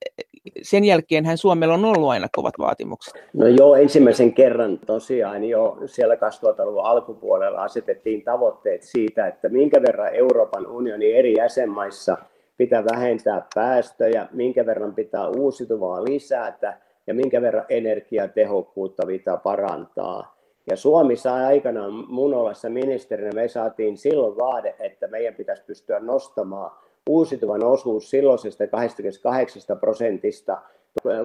Sen 0.62 0.84
jälkeen 0.84 1.38
Suomella 1.38 1.74
on 1.74 1.86
ollut 1.86 2.10
aina 2.10 2.28
kovat 2.36 2.54
vaatimukset. 2.60 3.14
No 3.34 3.48
joo, 3.48 3.76
ensimmäisen 3.76 4.34
kerran 4.34 4.80
tosiaan 4.86 5.44
jo 5.44 5.78
siellä 5.86 6.16
2000-luvun 6.16 6.86
alkupuolella 6.86 7.62
asetettiin 7.62 8.24
tavoitteet 8.24 8.84
siitä, 8.84 9.28
että 9.28 9.50
minkä 9.50 9.82
verran 9.82 10.16
Euroopan 10.16 10.68
unionin 10.68 11.16
eri 11.16 11.34
jäsenmaissa 11.34 12.18
pitää 12.58 12.84
vähentää 12.86 13.48
päästöjä, 13.56 14.28
minkä 14.32 14.66
verran 14.66 14.96
pitää 14.96 15.28
uusiutuvaa 15.28 16.04
lisätä, 16.04 16.78
ja 17.08 17.14
minkä 17.14 17.42
verran 17.42 17.66
energiatehokkuutta 17.70 19.06
pitää 19.06 19.38
parantaa. 19.38 20.36
Ja 20.70 20.78
Suomi 20.78 21.16
sai 21.16 21.46
aikanaan 21.46 21.94
mun 21.94 22.34
ollessa 22.34 22.70
ministerinä, 22.70 23.32
me 23.32 23.48
saatiin 23.48 23.98
silloin 23.98 24.38
vaade, 24.38 24.76
että 24.80 25.08
meidän 25.08 25.36
pitäisi 25.36 25.64
pystyä 25.64 26.00
nostamaan 26.00 26.72
uusiutuvan 27.10 27.64
osuus 27.64 28.10
silloisesta 28.10 28.68
28 28.68 29.78
prosentista 29.80 30.62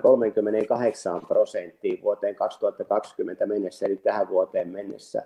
38 0.02 1.26
prosenttiin 1.26 2.02
vuoteen 2.02 2.34
2020 2.34 3.46
mennessä, 3.46 3.86
eli 3.86 3.96
tähän 3.96 4.28
vuoteen 4.28 4.68
mennessä. 4.68 5.22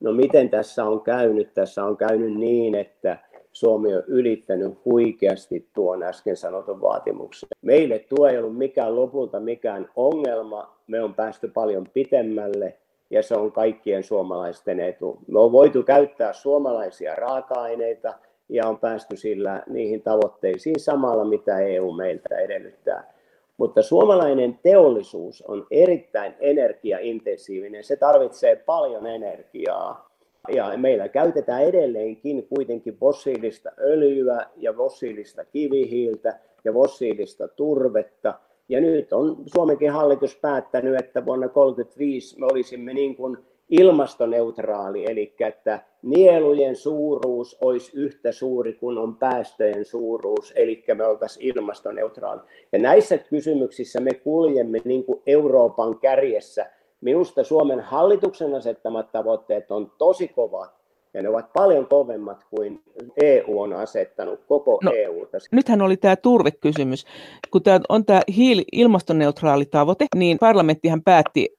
No 0.00 0.12
miten 0.12 0.50
tässä 0.50 0.84
on 0.84 1.00
käynyt? 1.00 1.54
Tässä 1.54 1.84
on 1.84 1.96
käynyt 1.96 2.34
niin, 2.34 2.74
että 2.74 3.18
Suomi 3.56 3.94
on 3.94 4.02
ylittänyt 4.06 4.74
huikeasti 4.84 5.68
tuon 5.74 6.02
äsken 6.02 6.36
sanotun 6.36 6.80
vaatimuksen. 6.80 7.48
Meille 7.62 7.98
tuo 7.98 8.28
ei 8.28 8.38
ollut 8.38 8.58
mikään 8.58 8.96
lopulta 8.96 9.40
mikään 9.40 9.88
ongelma, 9.96 10.76
me 10.86 11.02
on 11.02 11.14
päästy 11.14 11.48
paljon 11.48 11.86
pitemmälle 11.94 12.76
ja 13.10 13.22
se 13.22 13.34
on 13.34 13.52
kaikkien 13.52 14.04
suomalaisten 14.04 14.80
etu. 14.80 15.18
Me 15.26 15.40
on 15.40 15.52
voitu 15.52 15.82
käyttää 15.82 16.32
suomalaisia 16.32 17.14
raaka-aineita 17.14 18.14
ja 18.48 18.66
on 18.66 18.78
päästy 18.78 19.16
sillä 19.16 19.62
niihin 19.66 20.02
tavoitteisiin 20.02 20.80
samalla, 20.80 21.24
mitä 21.24 21.58
EU 21.58 21.92
meiltä 21.92 22.36
edellyttää. 22.38 23.12
Mutta 23.56 23.82
suomalainen 23.82 24.58
teollisuus 24.62 25.42
on 25.42 25.66
erittäin 25.70 26.34
energiaintensiivinen. 26.40 27.84
Se 27.84 27.96
tarvitsee 27.96 28.56
paljon 28.56 29.06
energiaa 29.06 30.05
ja 30.48 30.72
meillä 30.76 31.08
käytetään 31.08 31.62
edelleenkin 31.62 32.46
kuitenkin 32.48 32.96
fossiilista 32.96 33.70
öljyä 33.78 34.46
ja 34.56 34.72
fossiilista 34.72 35.44
kivihiiltä 35.44 36.38
ja 36.64 36.72
fossiilista 36.72 37.48
turvetta. 37.48 38.34
Ja 38.68 38.80
nyt 38.80 39.12
on 39.12 39.36
Suomenkin 39.54 39.92
hallitus 39.92 40.36
päättänyt, 40.36 41.00
että 41.00 41.26
vuonna 41.26 41.48
1935 41.48 42.40
me 42.40 42.46
olisimme 42.46 42.94
niin 42.94 43.16
kuin 43.16 43.38
ilmastoneutraali, 43.70 45.10
eli 45.10 45.34
että 45.40 45.80
nielujen 46.02 46.76
suuruus 46.76 47.58
olisi 47.60 47.92
yhtä 47.94 48.32
suuri 48.32 48.72
kuin 48.72 48.98
on 48.98 49.16
päästöjen 49.16 49.84
suuruus, 49.84 50.52
eli 50.56 50.84
me 50.94 51.06
oltaisiin 51.06 51.56
ilmastoneutraali. 51.56 52.40
Ja 52.72 52.78
näissä 52.78 53.18
kysymyksissä 53.18 54.00
me 54.00 54.14
kuljemme 54.14 54.78
niin 54.84 55.04
kuin 55.04 55.22
Euroopan 55.26 55.98
kärjessä 55.98 56.66
Minusta 57.06 57.44
Suomen 57.44 57.80
hallituksen 57.80 58.54
asettamat 58.54 59.12
tavoitteet 59.12 59.70
on 59.70 59.92
tosi 59.98 60.28
kovat 60.28 60.70
ja 61.14 61.22
ne 61.22 61.28
ovat 61.28 61.52
paljon 61.52 61.86
kovemmat 61.86 62.44
kuin 62.50 62.82
EU 63.22 63.60
on 63.60 63.72
asettanut 63.72 64.40
koko 64.48 64.78
no, 64.82 64.92
EU. 64.94 65.26
Nythän 65.52 65.82
oli 65.82 65.96
tämä 65.96 66.16
turvekysymys. 66.16 67.06
Kun 67.50 67.62
tämä 67.62 67.80
on 67.88 68.04
tämä 68.04 68.20
hiili, 68.36 68.64
ilmastoneutraali 68.72 69.64
tavoite, 69.64 70.06
niin 70.14 70.38
parlamenttihan 70.38 71.02
päätti, 71.02 71.56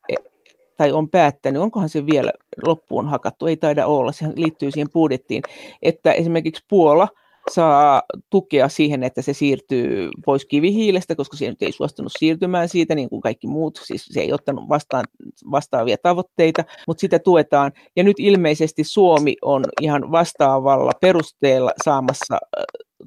tai 0.78 0.92
on 0.92 1.10
päättänyt, 1.10 1.62
onkohan 1.62 1.90
se 1.90 2.06
vielä 2.06 2.32
loppuun 2.66 3.08
hakattu, 3.08 3.48
ei 3.48 3.58
taida 3.58 3.86
olla, 3.86 4.12
se 4.12 4.26
liittyy 4.36 4.72
siihen 4.72 4.90
budjettiin, 4.94 5.44
että 5.82 6.12
esimerkiksi 6.12 6.66
Puola– 6.70 7.08
saa 7.52 8.02
tukea 8.30 8.70
siihen, 8.70 9.04
että 9.04 9.22
se 9.22 9.34
siirtyy 9.34 10.10
pois 10.26 10.46
kivihiilestä, 10.46 11.16
koska 11.16 11.38
se 11.38 11.54
ei 11.62 11.72
suostunut 11.72 12.12
siirtymään 12.20 12.70
siitä, 12.70 12.96
niin 12.96 13.10
kuin 13.10 13.22
kaikki 13.22 13.48
muut, 13.48 13.80
siis 13.84 14.06
se 14.06 14.22
ei 14.22 14.34
ottanut 14.34 14.70
vastaan, 14.70 15.06
vastaavia 15.52 15.98
tavoitteita, 16.04 16.64
mutta 16.88 17.02
sitä 17.02 17.20
tuetaan. 17.20 17.72
Ja 17.96 18.04
nyt 18.04 18.20
ilmeisesti 18.20 18.84
Suomi 18.84 19.36
on 19.42 19.64
ihan 19.82 20.12
vastaavalla 20.12 20.92
perusteella 21.02 21.72
saamassa 21.84 22.38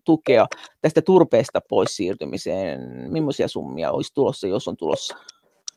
tukea 0.05 0.47
tästä 0.81 1.03
turpeesta 1.03 1.61
pois 1.69 1.97
siirtymiseen. 1.97 2.81
Millaisia 3.13 3.49
summia 3.49 3.91
olisi 3.93 4.15
tulossa, 4.15 4.47
jos 4.47 4.69
on 4.69 4.77
tulossa? 4.77 5.17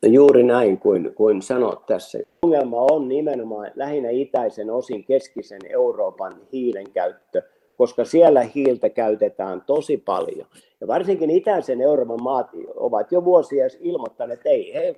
Juuri 0.06 0.44
näin 0.44 0.78
kuin, 0.80 1.14
kuin 1.16 1.42
sanot 1.42 1.86
tässä. 1.86 2.20
Ongelma 2.42 2.78
on 2.78 3.08
nimenomaan 3.08 3.72
lähinnä 3.76 4.10
itäisen 4.10 4.70
osin 4.70 5.06
keskisen 5.06 5.62
Euroopan 5.70 6.36
hiilen 6.54 6.92
käyttö 6.92 7.42
koska 7.78 8.06
siellä 8.06 8.42
hiiltä 8.42 8.90
käytetään 8.90 9.62
tosi 9.62 9.98
paljon. 9.98 10.48
Ja 10.82 10.88
varsinkin 10.88 11.30
itäisen 11.30 11.82
Euroopan 11.82 12.24
maat 12.24 12.50
ovat 12.76 13.12
jo 13.12 13.26
vuosia 13.26 13.66
ilmoittaneet, 13.80 14.40
että 14.40 14.50
ei, 14.50 14.74
he, 14.74 14.96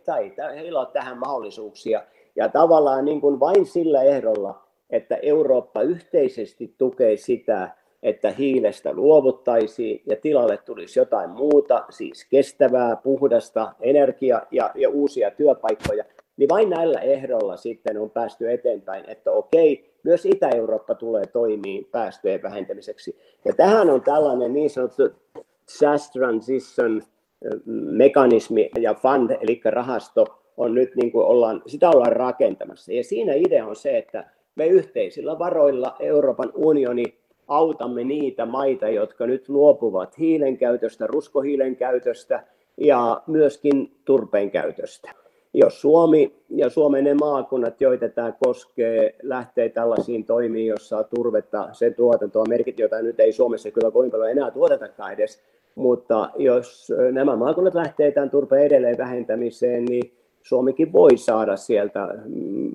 heillä 0.56 0.80
on 0.80 0.88
tähän 0.94 1.18
mahdollisuuksia. 1.18 2.04
Ja 2.36 2.50
tavallaan 2.50 3.06
niin 3.06 3.22
kuin 3.22 3.40
vain 3.40 3.66
sillä 3.66 4.04
ehdolla, 4.04 4.62
että 4.90 5.16
Eurooppa 5.16 5.82
yhteisesti 5.82 6.76
tukee 6.78 7.18
sitä, 7.18 7.70
että 8.04 8.32
hiilestä 8.32 8.94
luovuttaisiin 8.94 10.02
ja 10.06 10.16
tilalle 10.16 10.58
tulisi 10.58 11.00
jotain 11.00 11.30
muuta, 11.30 11.86
siis 11.90 12.28
kestävää, 12.30 12.96
puhdasta 12.96 13.74
energiaa 13.80 14.42
ja, 14.52 14.72
ja 14.76 14.90
uusia 14.90 15.32
työpaikkoja, 15.32 16.04
niin 16.38 16.50
vain 16.50 16.70
näillä 16.70 17.00
ehdolla 17.00 17.58
sitten 17.58 17.98
on 17.98 18.10
päästy 18.10 18.52
eteenpäin, 18.52 19.10
että 19.10 19.32
okei, 19.32 19.95
myös 20.06 20.26
Itä-Eurooppa 20.26 20.96
tulee 20.96 21.26
toimii 21.28 21.88
päästöjen 21.92 22.42
vähentämiseksi. 22.44 23.18
Ja 23.46 23.54
tähän 23.54 23.90
on 23.90 24.02
tällainen 24.02 24.54
niin 24.54 24.70
sanottu 24.70 25.04
SaaS 25.68 26.12
Transition 26.12 27.02
mekanismi 27.92 28.70
ja 28.80 28.94
fund, 28.94 29.38
eli 29.42 29.62
rahasto, 29.66 30.26
on 30.58 30.76
nyt 30.76 30.96
niin 30.96 31.12
kuin 31.12 31.26
ollaan, 31.26 31.62
sitä 31.68 31.90
ollaan 31.90 32.14
rakentamassa. 32.14 32.94
Ja 32.94 33.04
siinä 33.04 33.34
idea 33.34 33.68
on 33.68 33.76
se, 33.76 33.98
että 33.98 34.30
me 34.56 34.68
yhteisillä 34.68 35.40
varoilla 35.40 35.96
Euroopan 36.00 36.52
unioni 36.56 37.04
autamme 37.48 38.04
niitä 38.04 38.46
maita, 38.46 38.90
jotka 38.90 39.28
nyt 39.28 39.50
luopuvat 39.50 40.18
hiilen 40.18 40.58
käytöstä, 40.58 41.08
ruskohiilen 41.08 41.76
käytöstä 41.76 42.44
ja 42.78 43.22
myöskin 43.28 43.96
turpeen 44.06 44.52
käytöstä 44.52 45.25
jos 45.58 45.82
Suomi 45.82 46.34
ja 46.50 46.70
Suomen 46.70 47.04
ne 47.04 47.14
maakunnat, 47.14 47.82
joita 47.82 48.10
tämä 48.10 48.34
koskee, 48.46 49.16
lähtee 49.24 49.70
tällaisiin 49.70 50.26
toimiin, 50.26 50.68
jossa 50.68 51.04
turvetta, 51.04 51.70
sen 51.72 51.96
tuotantoa 51.96 52.46
merkit, 52.50 52.80
jota 52.80 53.02
nyt 53.02 53.20
ei 53.20 53.32
Suomessa 53.32 53.72
kyllä 53.72 53.92
kovin 53.92 54.12
paljon 54.12 54.32
enää 54.32 54.52
tuotetakaan 54.52 55.14
edes, 55.14 55.42
mutta 55.76 56.30
jos 56.38 56.94
nämä 57.12 57.36
maakunnat 57.36 57.76
lähtee 57.76 58.12
tämän 58.12 58.30
turpeen 58.30 58.66
edelleen 58.66 58.98
vähentämiseen, 58.98 59.86
niin 59.86 60.12
Suomikin 60.42 60.94
voi 60.94 61.18
saada 61.18 61.58
sieltä 61.58 62.08
mm, 62.26 62.72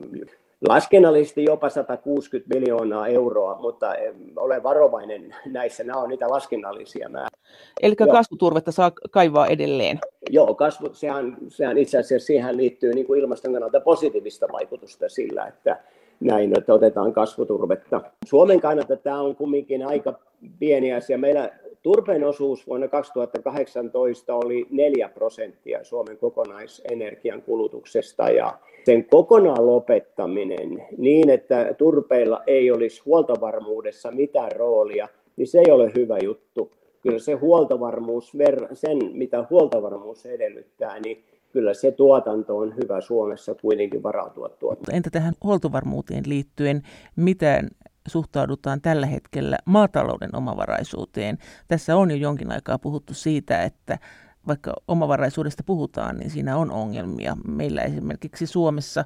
laskennallisesti 0.68 1.44
jopa 1.44 1.68
160 1.68 2.54
miljoonaa 2.54 3.06
euroa, 3.06 3.58
mutta 3.60 3.94
olen 4.36 4.62
varovainen 4.62 5.34
näissä, 5.46 5.84
nämä 5.84 6.00
on 6.00 6.08
niitä 6.08 6.30
laskennallisia 6.30 7.08
määriä. 7.08 7.40
Eli 7.82 7.96
kasvuturvetta 7.96 8.72
saa 8.72 8.92
kaivaa 9.10 9.46
edelleen? 9.46 9.98
Joo, 10.30 10.54
kasvu, 10.54 10.88
sehän, 10.92 11.36
sehän 11.48 11.78
itse 11.78 11.98
asiassa 11.98 12.26
siihen 12.26 12.56
liittyy 12.56 12.94
niin 12.94 13.06
kuin 13.06 13.20
ilmaston 13.20 13.52
kannalta 13.52 13.80
positiivista 13.80 14.46
vaikutusta 14.52 15.08
sillä, 15.08 15.46
että 15.46 15.80
näin, 16.20 16.58
että 16.58 16.74
otetaan 16.74 17.12
kasvuturvetta. 17.12 18.00
Suomen 18.26 18.60
kannalta 18.60 18.96
tämä 18.96 19.20
on 19.20 19.36
kumminkin 19.36 19.86
aika 19.86 20.18
pieni 20.58 20.92
asia. 20.94 21.18
Meillä 21.18 21.50
Turpeen 21.82 22.24
osuus 22.24 22.66
vuonna 22.66 22.88
2018 22.88 24.34
oli 24.34 24.66
4 24.70 25.08
prosenttia 25.08 25.84
Suomen 25.84 26.18
kokonaisenergian 26.18 27.42
kulutuksesta 27.42 28.30
ja 28.30 28.58
sen 28.84 29.04
kokonaan 29.04 29.66
lopettaminen 29.66 30.86
niin, 30.98 31.30
että 31.30 31.74
turpeilla 31.78 32.42
ei 32.46 32.70
olisi 32.70 33.02
huoltovarmuudessa 33.04 34.10
mitään 34.10 34.52
roolia, 34.52 35.08
niin 35.36 35.46
se 35.46 35.58
ei 35.58 35.72
ole 35.72 35.92
hyvä 35.96 36.18
juttu. 36.22 36.72
Kyllä 37.02 37.18
se 37.18 37.32
huoltovarmuus, 37.32 38.32
sen 38.72 38.98
mitä 39.12 39.46
huoltovarmuus 39.50 40.26
edellyttää, 40.26 41.00
niin 41.00 41.24
kyllä 41.52 41.74
se 41.74 41.90
tuotanto 41.90 42.58
on 42.58 42.76
hyvä 42.76 43.00
Suomessa 43.00 43.54
kuitenkin 43.54 44.02
varautua 44.02 44.48
tuotantoon. 44.48 44.96
Entä 44.96 45.10
tähän 45.10 45.34
huoltovarmuuteen 45.44 46.24
liittyen, 46.26 46.82
miten 47.16 47.68
suhtaudutaan 48.08 48.80
tällä 48.80 49.06
hetkellä 49.06 49.58
maatalouden 49.64 50.36
omavaraisuuteen? 50.36 51.38
Tässä 51.68 51.96
on 51.96 52.10
jo 52.10 52.16
jonkin 52.16 52.52
aikaa 52.52 52.78
puhuttu 52.78 53.14
siitä, 53.14 53.62
että 53.62 53.98
vaikka 54.46 54.74
omavaraisuudesta 54.88 55.62
puhutaan, 55.66 56.16
niin 56.16 56.30
siinä 56.30 56.56
on 56.56 56.70
ongelmia. 56.70 57.36
Meillä 57.48 57.82
esimerkiksi 57.82 58.46
Suomessa 58.46 59.04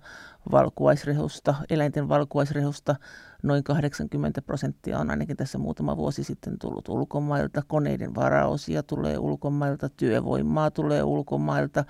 valkuaisrehusta, 0.53 1.55
eläinten 1.71 2.09
valkuaisrehusta 2.09 2.97
noin 3.45 3.65
80 3.65 4.43
prosenttia 4.43 4.99
on 4.99 5.11
ainakin 5.11 5.37
tässä 5.37 5.59
muutama 5.59 5.97
vuosi 5.97 6.25
sitten 6.25 6.59
tullut 6.59 6.89
ulkomailta. 6.89 7.63
Koneiden 7.67 8.15
varaosia 8.15 8.83
tulee 8.83 9.19
ulkomailta, 9.19 9.89
työvoimaa 9.89 10.71
tulee 10.71 11.03
ulkomailta, 11.03 11.85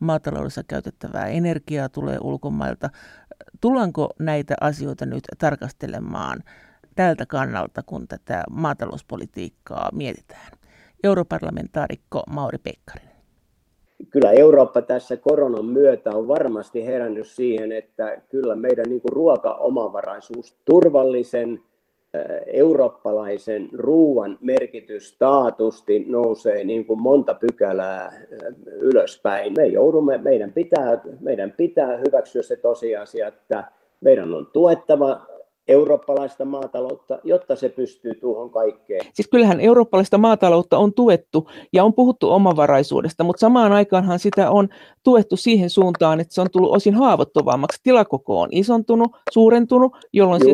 maataloudessa 0.00 0.62
käytettävää 0.68 1.26
energiaa 1.26 1.88
tulee 1.88 2.18
ulkomailta. 2.20 2.90
Tullaanko 3.60 4.10
näitä 4.18 4.54
asioita 4.60 5.06
nyt 5.06 5.24
tarkastelemaan 5.38 6.42
tältä 6.94 7.26
kannalta, 7.26 7.82
kun 7.82 8.08
tätä 8.08 8.44
maatalouspolitiikkaa 8.50 9.90
mietitään? 9.92 10.52
Europarlamentaarikko 11.04 12.22
Mauri 12.30 12.58
Pekkarinen. 12.58 13.15
Kyllä 14.10 14.32
Eurooppa 14.32 14.82
tässä 14.82 15.16
koronan 15.16 15.64
myötä 15.64 16.10
on 16.10 16.28
varmasti 16.28 16.86
herännyt 16.86 17.26
siihen, 17.26 17.72
että 17.72 18.22
kyllä 18.28 18.56
meidän 18.56 18.84
niin 18.88 19.00
ruokaomavaraisuus, 19.10 20.56
turvallisen 20.64 21.60
eurooppalaisen 22.46 23.68
ruoan 23.72 24.38
merkitys 24.40 25.16
taatusti 25.18 26.04
nousee 26.08 26.64
niin 26.64 26.86
kuin 26.86 27.00
monta 27.00 27.34
pykälää 27.34 28.22
ylöspäin. 28.66 29.52
Me 29.56 29.66
joudumme, 29.66 30.18
meidän 30.18 30.52
pitää, 30.52 31.00
meidän 31.20 31.52
pitää 31.52 31.96
hyväksyä 31.96 32.42
se 32.42 32.56
tosiasia, 32.56 33.28
että 33.28 33.64
meidän 34.00 34.34
on 34.34 34.46
tuettava 34.52 35.26
eurooppalaista 35.68 36.44
maataloutta, 36.44 37.18
jotta 37.24 37.56
se 37.56 37.68
pystyy 37.68 38.14
tuohon 38.14 38.50
kaikkeen. 38.50 39.00
Siis 39.14 39.28
kyllähän 39.28 39.60
eurooppalaista 39.60 40.18
maataloutta 40.18 40.78
on 40.78 40.94
tuettu 40.94 41.50
ja 41.72 41.84
on 41.84 41.94
puhuttu 41.94 42.30
omavaraisuudesta, 42.30 43.24
mutta 43.24 43.40
samaan 43.40 43.72
aikaanhan 43.72 44.18
sitä 44.18 44.50
on 44.50 44.68
tuettu 45.02 45.36
siihen 45.36 45.70
suuntaan, 45.70 46.20
että 46.20 46.34
se 46.34 46.40
on 46.40 46.50
tullut 46.52 46.76
osin 46.76 46.94
haavoittuvammaksi. 46.94 47.80
Tilakoko 47.82 48.40
on 48.40 48.48
isontunut, 48.52 49.16
suurentunut, 49.32 49.96
jolloin, 50.12 50.40
se, 50.44 50.50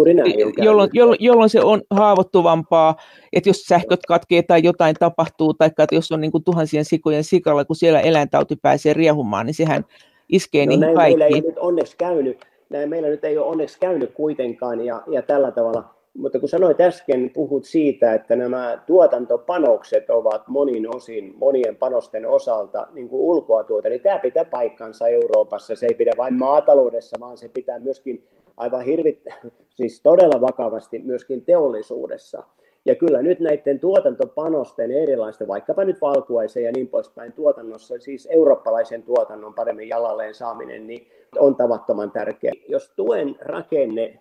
jolloin, 0.57 0.91
jolloin, 0.93 1.19
jolloin 1.21 1.51
se 1.51 1.61
on 1.61 1.83
haavoittuvampaa, 1.91 2.97
että 3.33 3.49
jos 3.49 3.63
sähköt 3.63 4.01
katkee 4.09 4.43
tai 4.43 4.63
jotain 4.63 4.97
tapahtuu, 5.01 5.55
tai 5.55 5.67
että 5.67 5.87
jos 5.95 6.13
on 6.13 6.21
niin 6.21 6.33
kuin 6.33 6.45
tuhansien 6.45 6.85
sikojen 6.85 7.25
sikalla, 7.25 7.65
kun 7.65 7.77
siellä 7.77 8.01
eläintauti 8.01 8.57
pääsee 8.57 8.93
riehumaan, 8.93 9.47
niin 9.47 9.55
sehän 9.55 9.85
iskee 10.29 10.67
no, 10.67 10.69
niihin 10.69 10.81
näin 10.81 10.95
kaikkiin. 10.95 11.19
Meillä 11.19 11.37
ei 11.37 11.41
nyt 11.41 11.59
onneksi 11.59 11.97
käynyt 11.97 12.52
näin 12.73 12.89
meillä 12.89 13.09
nyt 13.09 13.25
ei 13.25 13.39
ole 13.39 13.47
onneksi 13.47 13.81
käynyt 13.81 14.13
kuitenkaan 14.15 14.85
ja, 14.85 15.03
ja 15.07 15.23
tällä 15.23 15.51
tavalla. 15.51 15.85
Mutta 16.19 16.41
kun 16.41 16.49
sanoit 16.49 16.81
äsken, 16.81 17.31
puhut 17.35 17.65
siitä, 17.65 18.15
että 18.15 18.37
nämä 18.37 18.83
tuotantopanokset 18.87 20.11
ovat 20.11 20.49
monin 20.49 20.95
osin, 20.95 21.35
monien 21.37 21.77
panosten 21.77 22.27
osalta 22.27 22.87
niin 22.93 23.09
kuin 23.09 23.21
ulkoa 23.21 23.65
tuota, 23.65 23.89
niin 23.89 24.01
tämä 24.01 24.19
pitää 24.19 24.45
paikkansa 24.45 25.09
Euroopassa. 25.09 25.77
Se 25.77 25.87
ei 25.87 25.95
pidä 25.95 26.13
vain 26.17 26.35
maataloudessa, 26.35 27.17
vaan 27.21 27.39
se 27.39 27.49
pitää 27.49 27.79
myöskin 27.79 28.27
aivan 28.57 28.85
hirvit, 28.85 29.25
siis 29.69 30.01
todella 30.03 30.41
vakavasti 30.41 30.99
myöskin 30.99 31.45
teollisuudessa. 31.45 32.43
Ja 32.85 32.95
kyllä 32.95 33.23
nyt 33.23 33.41
näiden 33.41 33.81
tuotantopanosten 33.81 34.93
erilaisten, 34.93 35.49
vaikkapa 35.49 35.85
nyt 35.85 36.01
valkuaisen 36.01 36.65
ja 36.65 36.73
niin 36.73 36.89
poispäin 36.89 37.33
tuotannossa, 37.33 37.99
siis 37.99 38.29
eurooppalaisen 38.31 39.03
tuotannon 39.03 39.55
paremmin 39.55 39.89
jalalleen 39.89 40.35
saaminen, 40.35 40.87
niin 40.87 41.07
on 41.39 41.57
tavattoman 41.57 42.11
tärkeä. 42.11 42.53
Jos 42.69 42.93
tuen 42.97 43.37
rakenne, 43.41 44.19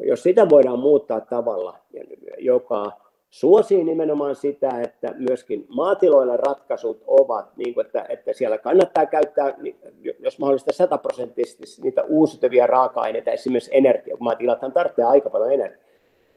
jos 0.00 0.22
sitä 0.22 0.48
voidaan 0.48 0.78
muuttaa 0.78 1.20
tavalla, 1.20 1.78
joka 2.38 2.92
suosii 3.30 3.84
nimenomaan 3.84 4.36
sitä, 4.36 4.80
että 4.80 5.14
myöskin 5.18 5.66
maatiloilla 5.68 6.36
ratkaisut 6.36 7.04
ovat, 7.06 7.56
niin 7.56 7.74
kuin, 7.74 7.86
että, 7.86 8.06
että 8.08 8.32
siellä 8.32 8.58
kannattaa 8.58 9.06
käyttää, 9.06 9.54
jos 10.18 10.38
mahdollista 10.38 10.72
sataprosenttisesti 10.72 11.82
niitä 11.82 12.02
uusiutuvia 12.02 12.66
raaka-aineita, 12.66 13.30
esimerkiksi 13.30 13.70
energia, 13.74 14.16
kun 14.16 14.24
maatilathan 14.24 14.72
tarvitsee 14.72 15.04
aika 15.04 15.30
paljon 15.30 15.52
energiaa, 15.52 15.87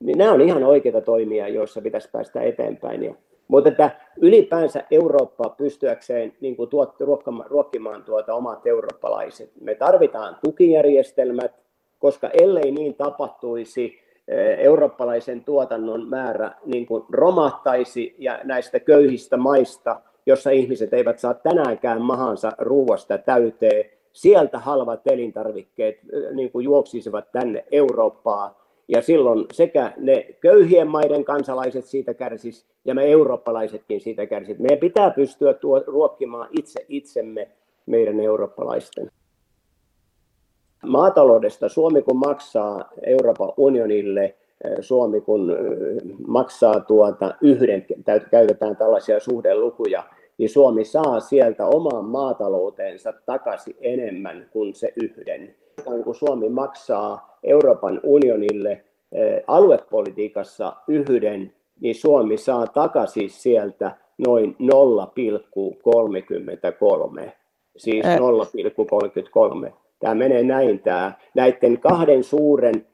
niin 0.01 0.17
nämä 0.17 0.31
on 0.31 0.41
ihan 0.41 0.63
oikeita 0.63 1.01
toimia, 1.01 1.47
joissa 1.47 1.81
pitäisi 1.81 2.09
päästä 2.11 2.41
eteenpäin. 2.41 3.03
Ja, 3.03 3.13
mutta 3.47 3.69
että 3.69 3.91
ylipäänsä 4.21 4.83
Eurooppa 4.91 5.49
pystyäkseen 5.49 6.33
niin 6.41 6.55
kuin 6.55 6.69
tuot, 6.69 7.01
ruokkimaan, 7.01 7.49
ruokkimaan 7.49 8.03
tuota 8.03 8.33
omat 8.33 8.67
eurooppalaiset, 8.67 9.51
me 9.61 9.75
tarvitaan 9.75 10.37
tukijärjestelmät, 10.45 11.51
koska 11.99 12.29
ellei 12.41 12.71
niin 12.71 12.95
tapahtuisi, 12.95 13.99
eh, 14.27 14.59
eurooppalaisen 14.59 15.43
tuotannon 15.43 16.09
määrä 16.09 16.51
niin 16.65 16.85
kuin 16.85 17.03
romahtaisi 17.09 18.15
ja 18.17 18.39
näistä 18.43 18.79
köyhistä 18.79 19.37
maista, 19.37 20.01
jossa 20.25 20.49
ihmiset 20.49 20.93
eivät 20.93 21.19
saa 21.19 21.33
tänäänkään 21.33 22.01
mahansa 22.01 22.51
ruuasta 22.57 23.17
täyteen, 23.17 23.85
sieltä 24.13 24.59
halvat 24.59 25.07
elintarvikkeet 25.07 25.95
eh, 25.95 26.31
niin 26.33 26.51
kuin 26.51 26.63
juoksisivat 26.63 27.31
tänne 27.31 27.65
Eurooppaan, 27.71 28.55
ja 28.87 29.01
silloin 29.01 29.45
sekä 29.53 29.93
ne 29.97 30.35
köyhien 30.41 30.87
maiden 30.87 31.23
kansalaiset 31.23 31.85
siitä 31.85 32.13
kärsis 32.13 32.65
ja 32.85 32.95
me 32.95 33.11
eurooppalaisetkin 33.11 34.01
siitä 34.01 34.25
kärsit. 34.25 34.59
Meidän 34.59 34.79
pitää 34.79 35.11
pystyä 35.11 35.53
tuo, 35.53 35.83
ruokkimaan 35.87 36.49
itse 36.59 36.85
itsemme 36.89 37.47
meidän 37.85 38.19
eurooppalaisten. 38.19 39.11
Maataloudesta 40.83 41.69
Suomi 41.69 42.01
kun 42.01 42.17
maksaa 42.17 42.89
Euroopan 43.03 43.53
unionille, 43.57 44.23
eh, 44.23 44.35
Suomi 44.79 45.21
kun 45.21 45.51
eh, 45.51 45.57
maksaa 46.27 46.79
tuota 46.79 47.35
yhden, 47.41 47.85
käytetään 48.31 48.77
tällaisia 48.77 49.19
suhdelukuja, 49.19 50.03
niin 50.37 50.49
Suomi 50.49 50.85
saa 50.85 51.19
sieltä 51.19 51.65
omaan 51.65 52.05
maatalouteensa 52.05 53.13
takaisin 53.25 53.75
enemmän 53.81 54.49
kuin 54.51 54.75
se 54.75 54.93
yhden. 55.03 55.55
Kun 56.03 56.15
Suomi 56.15 56.49
maksaa 56.49 57.37
Euroopan 57.43 57.99
unionille 58.03 58.71
eh, 59.11 59.43
aluepolitiikassa 59.47 60.73
yhden, 60.87 61.53
niin 61.79 61.95
Suomi 61.95 62.37
saa 62.37 62.67
takaisin 62.67 63.29
sieltä 63.29 63.97
noin 64.17 64.55
0,33. 64.59 64.65
Siis 67.77 68.05
0,33. 69.65 69.71
Tämä 69.99 70.15
menee 70.15 70.43
näin 70.43 70.79
tämä. 70.79 71.11
Näiden 71.35 71.79
kahden 71.79 72.23
suuren 72.23 72.87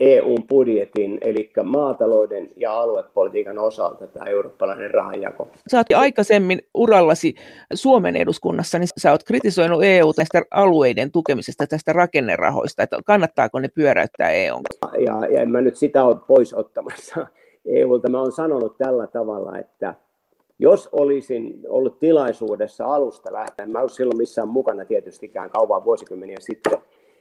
EUn 0.00 0.46
budjetin, 0.48 1.18
eli 1.20 1.50
maatalouden 1.64 2.50
ja 2.56 2.80
aluepolitiikan 2.80 3.58
osalta 3.58 4.06
tämä 4.06 4.26
eurooppalainen 4.26 4.90
rahanjako. 4.90 5.48
Sä 5.70 5.76
oot 5.76 5.86
aikaisemmin 5.94 6.58
urallasi 6.74 7.34
Suomen 7.74 8.16
eduskunnassa, 8.16 8.78
niin 8.78 8.88
sä 8.98 9.10
oot 9.10 9.24
kritisoinut 9.24 9.84
EU 9.84 10.12
tästä 10.12 10.42
alueiden 10.50 11.12
tukemisesta, 11.12 11.66
tästä 11.66 11.92
rakennerahoista, 11.92 12.82
että 12.82 12.98
kannattaako 13.06 13.60
ne 13.60 13.68
pyöräyttää 13.68 14.30
EUn? 14.30 14.62
Ja, 14.98 15.26
ja 15.26 15.42
en 15.42 15.50
mä 15.50 15.60
nyt 15.60 15.76
sitä 15.76 16.04
ole 16.04 16.16
pois 16.26 16.54
ottamassa 16.54 17.26
EUlta. 17.66 18.08
Mä 18.08 18.20
oon 18.20 18.32
sanonut 18.32 18.78
tällä 18.78 19.06
tavalla, 19.06 19.58
että 19.58 19.94
jos 20.58 20.88
olisin 20.92 21.60
ollut 21.68 21.98
tilaisuudessa 21.98 22.84
alusta 22.84 23.32
lähtien, 23.32 23.70
mä 23.70 23.80
en 23.80 23.88
silloin 23.88 24.18
missään 24.18 24.48
mukana 24.48 24.84
tietystikään 24.84 25.50
kauan 25.50 25.84
vuosikymmeniä 25.84 26.36
sitten, 26.40 26.78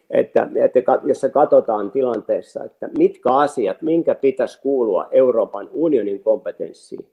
että, 0.10 0.48
että 0.56 0.80
jos 1.04 1.26
katsotaan 1.34 1.92
tilanteessa, 1.92 2.64
että 2.64 2.90
mitkä 2.98 3.30
asiat, 3.30 3.82
minkä 3.82 4.16
pitäisi 4.16 4.62
kuulua 4.62 5.08
Euroopan 5.12 5.70
unionin 5.74 6.24
kompetenssiin, 6.24 7.06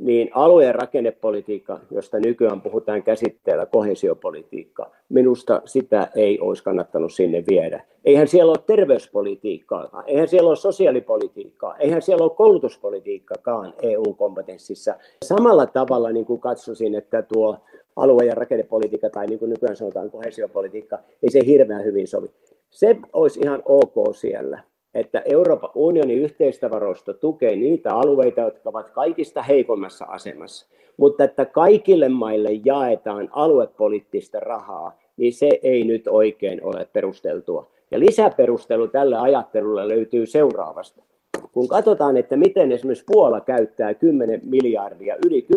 niin 0.00 0.30
alue- 0.34 0.64
ja 0.64 0.72
rakennepolitiikka, 0.72 1.80
josta 1.90 2.18
nykyään 2.18 2.60
puhutaan 2.60 3.02
käsitteellä 3.02 3.66
kohesiopolitiikka, 3.66 4.90
minusta 5.08 5.62
sitä 5.64 6.08
ei 6.14 6.40
olisi 6.40 6.64
kannattanut 6.64 7.12
sinne 7.12 7.44
viedä. 7.50 7.84
Eihän 8.04 8.28
siellä 8.28 8.50
ole 8.50 8.58
terveyspolitiikkaa, 8.66 10.02
eihän 10.06 10.28
siellä 10.28 10.48
ole 10.48 10.56
sosiaalipolitiikkaa, 10.56 11.76
eihän 11.76 12.02
siellä 12.02 12.24
ole 12.24 12.36
koulutuspolitiikkaakaan 12.36 13.74
EU-kompetenssissa. 13.82 14.94
Samalla 15.24 15.66
tavalla 15.66 16.12
niin 16.12 16.26
kuin 16.26 16.40
katsoisin, 16.40 16.94
että 16.94 17.22
tuo 17.22 17.56
alue- 17.96 18.24
ja 18.24 18.34
rakennepolitiikka, 18.34 19.10
tai 19.10 19.26
niin 19.26 19.38
kuin 19.38 19.50
nykyään 19.50 19.76
sanotaan 19.76 20.10
kohesiopolitiikka, 20.10 20.98
ei 21.22 21.30
se 21.30 21.40
hirveän 21.46 21.84
hyvin 21.84 22.06
sovi. 22.06 22.26
Se 22.70 22.96
olisi 23.12 23.40
ihan 23.40 23.62
ok 23.64 23.94
siellä. 24.14 24.62
että 24.94 25.22
Euroopan 25.24 25.70
unionin 25.74 26.18
yhteistavarasto 26.18 27.12
tukee 27.12 27.56
niitä 27.56 27.94
alueita, 27.94 28.40
jotka 28.40 28.68
ovat 28.70 28.90
kaikista 28.90 29.42
heikommassa 29.42 30.04
asemassa, 30.04 30.66
mutta 30.96 31.24
että 31.24 31.44
kaikille 31.44 32.08
maille 32.08 32.48
jaetaan 32.64 33.28
aluepoliittista 33.32 34.40
rahaa, 34.40 34.98
niin 35.16 35.32
se 35.32 35.48
ei 35.62 35.84
nyt 35.84 36.08
oikein 36.08 36.64
ole 36.64 36.88
perusteltua. 36.92 37.70
Ja 37.90 38.00
lisäperustelu 38.00 38.88
tälle 38.88 39.16
ajattelulle 39.16 39.88
löytyy 39.88 40.26
seuraavasta. 40.26 41.02
Kun 41.52 41.68
katsotaan, 41.68 42.16
että 42.16 42.36
miten 42.36 42.72
esimerkiksi 42.72 43.04
Puola 43.06 43.40
käyttää 43.40 43.94
10 43.94 44.40
miljardia, 44.44 45.16
yli 45.26 45.46
10-11 45.54 45.56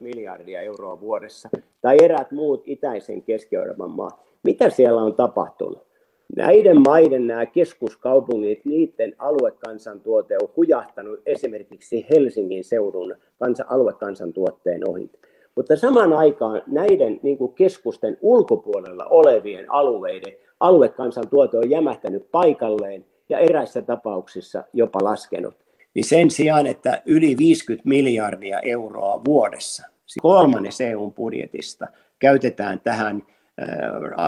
miljardia 0.00 0.60
euroa 0.60 1.00
vuodessa, 1.00 1.48
tai 1.80 1.96
eräät 2.02 2.30
muut 2.30 2.62
itäisen 2.66 3.22
Keski-Euroopan 3.22 3.90
maat, 3.90 4.20
mitä 4.42 4.70
siellä 4.70 5.02
on 5.02 5.14
tapahtunut? 5.14 5.88
Näiden 6.36 6.80
maiden 6.80 7.26
nämä 7.26 7.46
keskuskaupungit, 7.46 8.64
niiden 8.64 9.14
aluekansantuote 9.18 10.36
on 10.42 10.48
hujahtanut 10.56 11.20
esimerkiksi 11.26 12.06
Helsingin 12.10 12.64
seudun 12.64 13.14
kansa, 13.38 13.64
aluekansantuotteen 13.68 14.90
ohi. 14.90 15.10
Mutta 15.56 15.76
samaan 15.76 16.12
aikaan 16.12 16.62
näiden 16.66 17.20
niin 17.22 17.38
kuin 17.38 17.54
keskusten 17.54 18.18
ulkopuolella 18.20 19.04
olevien 19.04 19.72
alueiden 19.72 20.32
aluekansantuote 20.60 21.58
on 21.58 21.70
jämähtänyt 21.70 22.30
paikalleen 22.30 23.04
ja 23.28 23.38
eräissä 23.38 23.82
tapauksissa 23.82 24.64
jopa 24.72 24.98
laskenut. 25.02 25.56
Niin 25.94 26.04
sen 26.04 26.30
sijaan, 26.30 26.66
että 26.66 27.02
yli 27.06 27.36
50 27.38 27.88
miljardia 27.88 28.60
euroa 28.60 29.24
vuodessa, 29.24 29.86
siis 30.06 30.22
kolmannes 30.22 30.80
EUn 30.80 31.12
budjetista, 31.12 31.86
käytetään 32.18 32.80
tähän 32.80 33.22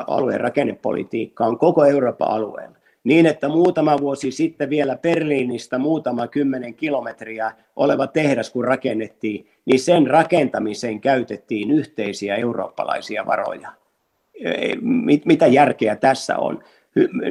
alueen 0.07 0.41
rakennepolitiikkaan 0.41 1.59
koko 1.59 1.85
Euroopan 1.85 2.31
alueella. 2.31 2.77
Niin, 3.05 3.27
että 3.27 3.49
muutama 3.49 3.99
vuosi 4.01 4.31
sitten 4.31 4.71
vielä 4.71 4.97
Berliinistä 4.97 5.79
muutama 5.79 6.27
kymmenen 6.27 6.75
kilometriä 6.75 7.53
oleva 7.77 8.07
tehdas, 8.07 8.51
kun 8.51 8.65
rakennettiin, 8.65 9.49
niin 9.65 9.81
sen 9.81 10.07
rakentamiseen 10.07 11.01
käytettiin 11.01 11.71
yhteisiä 11.71 12.37
eurooppalaisia 12.37 13.27
varoja. 13.27 13.73
Mitä 15.25 15.47
järkeä 15.47 15.97
tässä 15.97 16.39
on? 16.39 16.65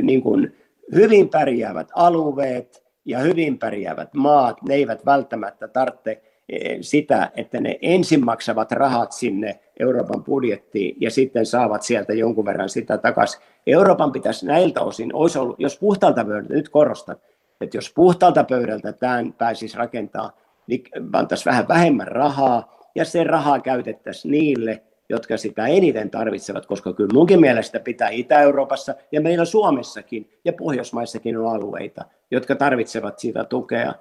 Niin 0.01 0.22
kuin 0.22 0.55
hyvin 0.96 1.30
pärjäävät 1.30 1.88
alueet 1.96 2.84
ja 3.06 3.20
hyvin 3.20 3.60
pärjäävät 3.60 4.14
maat, 4.14 4.62
ne 4.62 4.76
eivät 4.76 5.06
välttämättä 5.06 5.68
tarvitse 5.68 6.22
Eh, 6.50 6.78
sitä, 6.82 7.32
että 7.36 7.62
ne 7.62 7.80
ensin 7.82 8.26
maksavat 8.26 8.72
rahat 8.72 9.12
sinne 9.12 9.60
Euroopan 9.80 10.24
budjettiin 10.24 10.98
ja 11.00 11.12
sitten 11.12 11.46
saavat 11.46 11.84
sieltä 11.84 12.14
jonkun 12.14 12.46
verran 12.46 12.70
sitä 12.70 12.98
takaisin. 12.98 13.42
Euroopan 13.68 14.12
pitäisi 14.12 14.46
näiltä 14.46 14.82
osin, 14.82 15.16
olisi 15.16 15.40
ollut, 15.40 15.60
jos 15.60 15.80
puhtaalta 15.80 16.26
pöydältä, 16.26 16.54
nyt 16.54 16.70
korostan, 16.70 17.18
että 17.62 17.78
jos 17.78 17.94
puhtaalta 17.96 18.44
pöydältä 18.44 18.94
tämän 18.94 19.34
pääsisi 19.34 19.78
rakentaa, 19.78 20.32
niin 20.68 20.84
antaisi 21.14 21.46
vähän 21.46 21.68
vähemmän 21.68 22.08
rahaa 22.08 22.78
ja 22.96 23.06
se 23.06 23.24
rahaa 23.24 23.60
käytettäisiin 23.60 24.32
niille, 24.32 24.84
jotka 25.10 25.38
sitä 25.38 25.68
eniten 25.68 26.10
tarvitsevat, 26.10 26.66
koska 26.66 26.93
kyllä 26.93 27.14
munkin 27.14 27.39
mielestä 27.39 27.80
pitää 27.80 28.10
Itä-Euroopassa 28.10 28.95
ja 29.12 29.22
meillä 29.22 29.45
Suomessakin 29.45 30.30
ja 30.45 30.53
Pohjoismaissakin 30.53 31.38
on 31.38 31.47
alueita, 31.47 32.05
jotka 32.32 32.55
tarvitsevat 32.55 33.20
sitä 33.20 33.43
tukea 33.43 33.93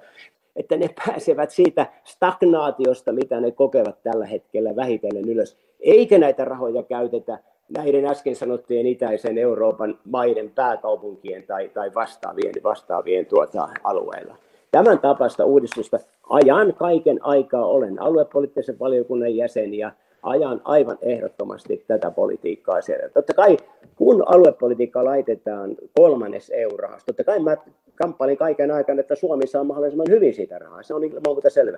että 0.55 0.77
ne 0.77 0.89
pääsevät 1.05 1.51
siitä 1.51 1.85
stagnaatiosta, 2.03 3.11
mitä 3.11 3.41
ne 3.41 3.51
kokevat 3.51 4.03
tällä 4.03 4.25
hetkellä 4.25 4.75
vähitellen 4.75 5.29
ylös, 5.29 5.57
eikä 5.79 6.17
näitä 6.17 6.45
rahoja 6.45 6.83
käytetä 6.83 7.39
näiden 7.77 8.05
äsken 8.05 8.35
sanottujen 8.35 8.85
itäisen 8.85 9.37
Euroopan 9.37 9.99
maiden 10.05 10.51
pääkaupunkien 10.55 11.43
tai, 11.43 11.69
tai 11.69 11.93
vastaavien, 11.95 12.53
vastaavien 12.63 13.25
tuota, 13.25 13.69
alueilla. 13.83 14.35
Tämän 14.71 14.99
tapasta 14.99 15.45
uudistusta 15.45 15.99
ajan 16.29 16.73
kaiken 16.73 17.25
aikaa 17.25 17.65
olen 17.65 18.01
aluepoliittisen 18.01 18.79
valiokunnan 18.79 19.35
jäsen 19.35 19.73
ja 19.73 19.91
ajan 20.23 20.61
aivan 20.63 20.97
ehdottomasti 21.01 21.83
tätä 21.87 22.11
politiikkaa 22.11 22.81
siellä. 22.81 23.09
Totta 23.09 23.33
kai 23.33 23.57
kun 23.95 24.23
aluepolitiikka 24.25 25.05
laitetaan 25.05 25.75
kolmannes 25.97 26.49
euroa, 26.55 26.97
totta 27.05 27.23
kai 27.23 27.39
mä 27.39 27.57
kamppailin 27.95 28.37
kaiken 28.37 28.71
aikana, 28.71 28.99
että 28.99 29.15
Suomi 29.15 29.47
saa 29.47 29.63
mahdollisimman 29.63 30.07
hyvin 30.09 30.33
siitä 30.33 30.59
rahaa. 30.59 30.83
Se 30.83 30.93
on 30.93 31.03
ilman 31.03 31.21
muuta 31.25 31.49
selvä. 31.49 31.77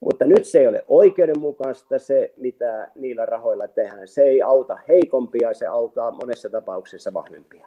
Mutta 0.00 0.24
nyt 0.24 0.44
se 0.44 0.60
ei 0.60 0.66
ole 0.66 0.84
oikeudenmukaista 0.88 1.98
se, 1.98 2.32
mitä 2.36 2.90
niillä 2.94 3.26
rahoilla 3.26 3.68
tehdään. 3.68 4.08
Se 4.08 4.22
ei 4.22 4.42
auta 4.42 4.78
heikompia, 4.88 5.54
se 5.54 5.66
auttaa 5.66 6.10
monessa 6.10 6.50
tapauksessa 6.50 7.12
vahvempia. 7.14 7.66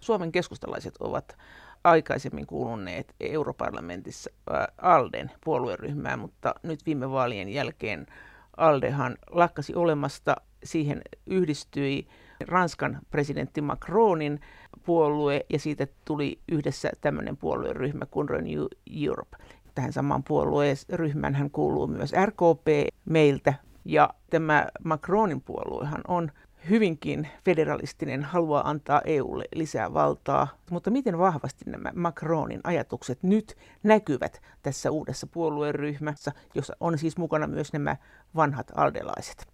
Suomen 0.00 0.32
keskustalaiset 0.32 0.94
ovat 1.00 1.36
aikaisemmin 1.84 2.46
kuuluneet 2.46 3.06
europarlamentissa 3.20 4.30
ALDEn 4.78 5.30
puolueryhmään, 5.44 6.18
mutta 6.18 6.54
nyt 6.62 6.80
viime 6.86 7.10
vaalien 7.10 7.48
jälkeen 7.48 8.06
ALDEhan 8.56 9.16
lakkasi 9.30 9.74
olemasta. 9.74 10.36
Siihen 10.64 11.02
yhdistyi 11.26 12.08
Ranskan 12.48 12.98
presidentti 13.10 13.60
Macronin 13.60 14.40
puolue 14.86 15.46
ja 15.50 15.58
siitä 15.58 15.86
tuli 16.04 16.40
yhdessä 16.48 16.90
tämmöinen 17.00 17.36
puolueryhmä 17.36 18.06
kuin 18.06 18.28
Renew 18.28 18.64
Europe. 19.02 19.36
Tähän 19.74 19.92
samaan 19.92 20.24
puolueryhmään 20.24 21.34
hän 21.34 21.50
kuuluu 21.50 21.86
myös 21.86 22.12
RKP 22.26 22.94
meiltä 23.04 23.54
ja 23.84 24.10
tämä 24.30 24.66
Macronin 24.84 25.40
puoluehan 25.40 26.00
on 26.08 26.32
hyvinkin 26.70 27.28
federalistinen, 27.44 28.22
haluaa 28.22 28.70
antaa 28.70 29.02
EUlle 29.04 29.44
lisää 29.54 29.94
valtaa, 29.94 30.48
mutta 30.70 30.90
miten 30.90 31.18
vahvasti 31.18 31.64
nämä 31.66 31.92
Macronin 31.94 32.60
ajatukset 32.64 33.22
nyt 33.22 33.56
näkyvät 33.82 34.40
tässä 34.62 34.90
uudessa 34.90 35.26
puolueryhmässä, 35.26 36.32
jossa 36.54 36.76
on 36.80 36.98
siis 36.98 37.16
mukana 37.16 37.46
myös 37.46 37.72
nämä 37.72 37.96
vanhat 38.36 38.66
aldelaiset? 38.74 39.46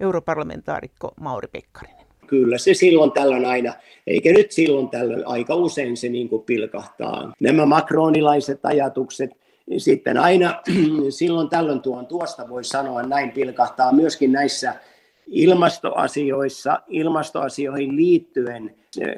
Europarlamentaarikko 0.00 1.14
Mauri 1.20 1.48
Pekkarinen. 1.48 2.06
Kyllä 2.26 2.58
se 2.58 2.74
silloin 2.74 3.12
tällöin 3.12 3.46
aina, 3.46 3.74
eikä 4.06 4.32
nyt 4.32 4.52
silloin 4.52 4.88
tällöin, 4.88 5.26
aika 5.26 5.54
usein 5.54 5.96
se 5.96 6.08
niin 6.08 6.28
kuin 6.28 6.42
pilkahtaa. 6.42 7.32
Nämä 7.40 7.66
makronilaiset 7.66 8.60
ajatukset, 8.62 9.30
sitten 9.78 10.18
aina 10.18 10.62
silloin 11.10 11.48
tällöin 11.48 11.82
tuon 11.82 12.06
tuosta 12.06 12.48
voi 12.48 12.64
sanoa 12.64 13.02
näin 13.02 13.30
pilkahtaa 13.30 13.92
myöskin 13.92 14.32
näissä 14.32 14.74
ilmastoasioissa, 15.26 16.82
ilmastoasioihin 16.88 17.96
liittyen 17.96 18.74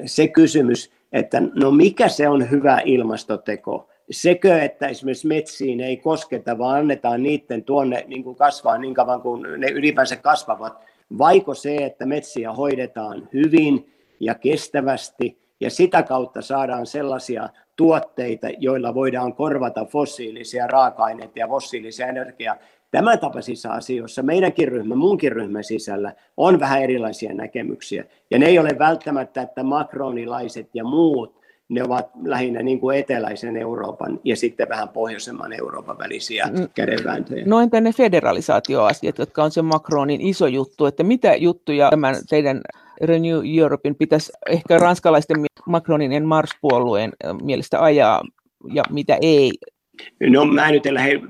se 0.07 0.29
kysymys, 0.29 0.91
että 1.13 1.43
no 1.55 1.71
mikä 1.71 2.09
se 2.09 2.29
on 2.29 2.51
hyvä 2.51 2.81
ilmastoteko? 2.85 3.89
Sekö, 4.11 4.63
että 4.63 4.87
esimerkiksi 4.87 5.27
metsiin 5.27 5.81
ei 5.81 5.97
kosketa, 5.97 6.59
vaan 6.59 6.81
annetaan 6.81 7.23
niiden 7.23 7.65
tuonne 7.65 8.05
niin 8.07 8.25
kuin 8.25 8.37
kasvaa 8.37 8.79
niin 8.79 8.95
kauan 8.95 9.23
kuin 9.23 9.43
ne 9.59 9.71
ylipäänsä 9.71 10.17
kasvavat, 10.17 10.79
vaiko 11.19 11.55
se, 11.55 11.77
että 11.77 12.07
metsiä 12.07 12.53
hoidetaan 12.53 13.29
hyvin 13.33 13.93
ja 14.21 14.35
kestävästi 14.35 15.39
ja 15.61 15.71
sitä 15.71 16.03
kautta 16.03 16.43
saadaan 16.43 16.87
sellaisia 16.87 17.49
tuotteita, 17.77 18.49
joilla 18.59 18.95
voidaan 18.95 19.35
korvata 19.35 19.85
fossiilisia 19.85 20.67
raaka-aineita 20.67 21.39
ja 21.39 21.49
fossiilisia 21.49 22.07
energiaa. 22.07 22.57
Tämän 22.91 23.19
tapaisissa 23.19 23.73
asioissa 23.73 24.23
meidänkin 24.23 24.69
ryhmä, 24.69 24.95
munkin 24.95 25.33
ryhmän 25.33 25.65
sisällä 25.65 26.13
on 26.37 26.61
vähän 26.61 26.83
erilaisia 26.83 27.35
näkemyksiä. 27.35 28.05
Ja 28.31 28.39
ne 28.39 28.47
ei 28.47 28.59
ole 28.59 28.79
välttämättä, 28.79 29.43
että 29.43 29.63
makronilaiset 29.63 30.69
ja 30.75 30.85
muut, 30.85 31.39
ne 31.69 31.83
ovat 31.83 32.11
lähinnä 32.25 32.63
niin 32.63 32.81
kuin 32.81 32.99
eteläisen 32.99 33.57
Euroopan 33.57 34.21
ja 34.25 34.37
sitten 34.37 34.69
vähän 34.69 34.89
pohjoisemman 34.89 35.53
Euroopan 35.53 35.99
välisiä 35.99 36.47
mm. 36.47 36.69
kädenvääntöjä. 36.75 37.45
No 37.47 37.61
entä 37.61 37.81
ne 37.81 37.93
federalisaatioasiat, 37.93 39.19
jotka 39.19 39.45
on 39.45 39.51
se 39.51 39.63
Macronin 39.63 40.21
iso 40.21 40.47
juttu, 40.47 40.87
että 40.87 41.03
mitä 41.03 41.35
juttuja 41.35 41.91
tämän 41.91 42.15
teidän 42.29 42.61
Renew 43.03 43.43
Europein 43.59 43.95
pitäisi 43.95 44.33
ehkä 44.49 44.79
ranskalaisten 44.79 45.45
Macronin 45.67 46.13
ja 46.13 46.21
Mars-puolueen 46.21 47.13
mielestä 47.43 47.83
ajaa 47.83 48.25
ja 48.73 48.83
mitä 48.91 49.19
ei 49.21 49.53
No 50.21 50.45
mä 50.45 50.71
nyt 50.71 50.87
en 50.87 50.95
lähde, 50.95 51.21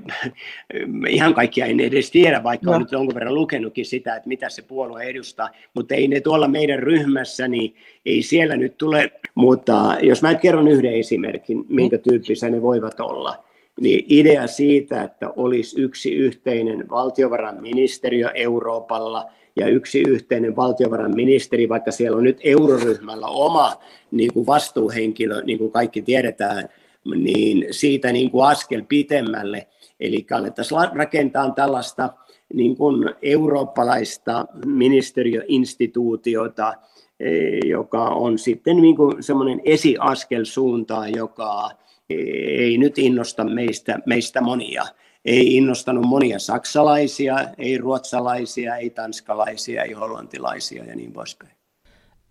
ihan 1.09 1.33
kaikkia 1.33 1.65
en 1.65 1.79
edes 1.79 2.11
tiedä, 2.11 2.43
vaikka 2.43 2.65
no. 2.65 2.71
olen 2.71 2.81
nyt 2.81 2.91
jonkun 2.91 3.15
verran 3.15 3.35
lukenutkin 3.35 3.85
sitä, 3.85 4.15
että 4.15 4.29
mitä 4.29 4.49
se 4.49 4.61
puolue 4.61 5.03
edustaa, 5.03 5.49
mutta 5.73 5.95
ei 5.95 6.07
ne 6.07 6.19
tuolla 6.19 6.47
meidän 6.47 6.79
ryhmässä, 6.79 7.47
niin 7.47 7.75
ei 8.05 8.21
siellä 8.21 8.57
nyt 8.57 8.77
tule, 8.77 9.11
mutta 9.35 9.97
jos 10.01 10.21
mä 10.21 10.35
kerron 10.35 10.67
yhden 10.67 10.93
esimerkin, 10.93 11.65
minkä 11.69 11.97
tyyppisiä 11.97 12.49
ne 12.49 12.61
voivat 12.61 12.99
olla, 12.99 13.43
niin 13.81 14.05
idea 14.09 14.47
siitä, 14.47 15.03
että 15.03 15.29
olisi 15.35 15.81
yksi 15.81 16.15
yhteinen 16.15 16.89
valtiovarainministeriö 16.89 18.31
Euroopalla 18.33 19.25
ja 19.55 19.67
yksi 19.67 20.01
yhteinen 20.01 20.55
valtiovarainministeri, 20.55 21.69
vaikka 21.69 21.91
siellä 21.91 22.17
on 22.17 22.23
nyt 22.23 22.39
euroryhmällä 22.43 23.27
oma 23.27 23.79
niin 24.11 24.33
kuin 24.33 24.45
vastuuhenkilö, 24.45 25.41
niin 25.41 25.57
kuin 25.57 25.71
kaikki 25.71 26.01
tiedetään, 26.01 26.69
niin 27.15 27.65
siitä 27.71 28.11
niin 28.11 28.31
kuin 28.31 28.47
askel 28.47 28.83
pitemmälle. 28.89 29.67
Eli 29.99 30.25
alettaisiin 30.31 30.79
rakentaa 30.93 31.51
tällaista 31.51 32.09
niin 32.53 32.77
kuin 32.77 33.15
eurooppalaista 33.21 34.45
ministeriöinstituutiota, 34.65 36.73
e, 37.19 37.29
joka 37.67 38.03
on 38.03 38.37
sitten 38.37 38.77
niin 38.77 38.95
kuin 38.95 39.23
semmoinen 39.23 39.61
esiaskel 39.65 40.45
suuntaan, 40.45 41.15
joka 41.15 41.69
ei 42.09 42.77
nyt 42.77 42.97
innosta 42.97 43.43
meistä, 43.43 43.99
meistä 44.05 44.41
monia. 44.41 44.85
Ei 45.25 45.55
innostanut 45.55 46.05
monia 46.05 46.39
saksalaisia, 46.39 47.37
ei 47.57 47.77
ruotsalaisia, 47.77 48.75
ei 48.75 48.89
tanskalaisia, 48.89 49.83
ei 49.83 49.91
hollantilaisia 49.91 50.85
ja 50.85 50.95
niin 50.95 51.13
poispäin 51.13 51.58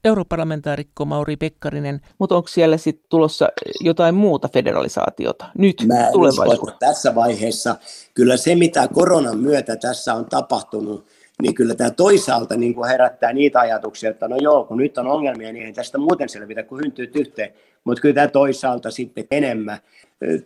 europarlamentaarikko 0.05 1.05
Mauri 1.05 1.37
Pekkarinen, 1.37 2.01
mutta 2.19 2.37
onko 2.37 2.49
siellä 2.49 2.77
sitten 2.77 3.07
tulossa 3.09 3.49
jotain 3.81 4.15
muuta 4.15 4.49
federalisaatiota 4.49 5.47
nyt 5.59 5.85
Mä 5.87 6.09
tulevaisuudessa? 6.13 6.79
tässä 6.79 7.15
vaiheessa 7.15 7.77
kyllä 8.15 8.37
se, 8.37 8.55
mitä 8.55 8.89
koronan 8.95 9.39
myötä 9.39 9.77
tässä 9.77 10.15
on 10.15 10.27
tapahtunut, 10.27 11.07
niin 11.43 11.55
kyllä 11.55 11.75
tämä 11.75 11.91
toisaalta 11.91 12.57
niin 12.57 12.75
kuin 12.75 12.89
herättää 12.89 13.33
niitä 13.33 13.61
ajatuksia, 13.61 14.11
että 14.11 14.29
no 14.29 14.37
joo, 14.41 14.65
kun 14.65 14.77
nyt 14.77 14.99
on 14.99 15.07
ongelmia, 15.07 15.53
niin 15.53 15.67
ei 15.67 15.73
tästä 15.73 15.99
muuten 15.99 16.29
selvitä 16.29 16.63
kuin 16.63 16.85
hyntyy 16.85 17.11
yhteen. 17.15 17.53
Mutta 17.85 18.01
kyllä 18.01 18.15
tämä 18.15 18.29
toisaalta 18.29 18.91
sitten 18.91 19.27
enemmän 19.31 19.79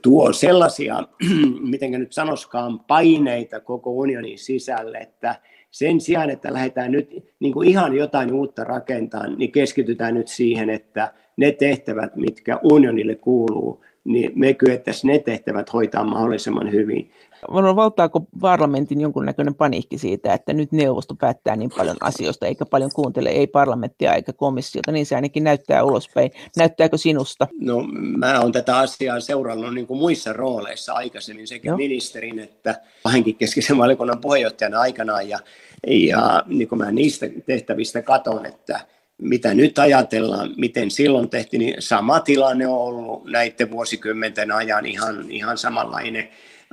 tuo 0.03 0.33
sellaisia, 0.33 1.03
miten 1.71 1.91
nyt 1.91 2.13
sanoskaan, 2.13 2.81
paineita 2.81 3.61
koko 3.61 3.91
unionin 3.91 4.39
sisälle, 4.39 4.99
että 4.99 5.35
sen 5.73 6.01
sijaan, 6.01 6.31
että 6.31 6.53
lähdetään 6.53 6.93
nyt 6.93 7.25
niin 7.41 7.53
kuin 7.53 7.69
ihan 7.69 7.97
jotain 7.97 8.33
uutta 8.33 8.65
rakentamaan, 8.65 9.39
niin 9.39 9.53
keskitytään 9.53 10.15
nyt 10.15 10.29
siihen, 10.29 10.71
että 10.71 11.13
ne 11.37 11.53
tehtävät, 11.53 12.17
mitkä 12.17 12.61
unionille 12.63 13.15
kuuluu, 13.15 13.85
niin 14.05 14.33
me 14.35 14.55
kyettäisiin 14.55 15.13
ne 15.13 15.19
tehtävät 15.19 15.73
hoitaa 15.73 16.05
mahdollisimman 16.05 16.73
hyvin. 16.73 17.11
Valtaako 17.51 18.27
parlamentin 18.41 19.01
jonkunnäköinen 19.01 19.55
paniikki 19.55 19.99
siitä, 19.99 20.35
että 20.35 20.53
nyt 20.53 20.73
neuvosto 20.73 21.15
päättää 21.15 21.57
niin 21.57 21.71
paljon 21.77 21.97
asioista, 22.01 22.47
eikä 22.47 22.67
paljon 22.67 22.91
kuuntele, 22.95 23.29
ei 23.29 23.47
parlamenttia 23.47 24.15
eikä 24.15 24.33
komissiota, 24.33 24.93
niin 24.93 25.07
se 25.07 25.15
ainakin 25.15 25.45
näyttää 25.45 25.85
ulospäin. 25.85 26.31
Näyttääkö 26.57 26.99
sinusta? 26.99 27.49
No 27.61 27.83
mä 28.17 28.41
oon 28.41 28.53
tätä 28.53 28.79
asiaa 28.79 29.21
seurannut 29.21 29.75
niin 29.75 29.87
kuin 29.87 29.99
muissa 29.99 30.33
rooleissa 30.33 30.93
aikaisemmin, 30.93 31.49
sekä 31.49 31.69
Joo. 31.69 31.77
ministerin 31.77 32.39
että 32.39 32.81
kahdenkin 33.03 33.37
keskeisen 33.37 33.79
valiokunnan 33.79 34.21
puheenjohtajana 34.21 34.81
aikanaan, 34.81 35.29
ja, 35.29 35.39
ja 35.87 36.43
niin 36.47 36.69
kuin 36.69 36.79
mä 36.79 36.93
niistä 36.93 37.27
tehtävistä 37.47 38.03
katon, 38.03 38.47
että 38.47 38.81
mitä 39.23 39.55
nyt 39.55 39.79
ajatellaan, 39.79 40.51
miten 40.57 40.91
silloin 40.91 41.31
tehtiin, 41.31 41.61
niin 41.61 41.75
sama 41.79 42.21
tilanne 42.21 42.67
on 42.67 42.79
ollut 42.79 43.25
näiden 43.31 43.71
vuosikymmenten 43.71 44.53
ajan 44.53 44.87
ihan, 44.87 45.31
ihan 45.31 45.59
samanlainen. 45.59 46.29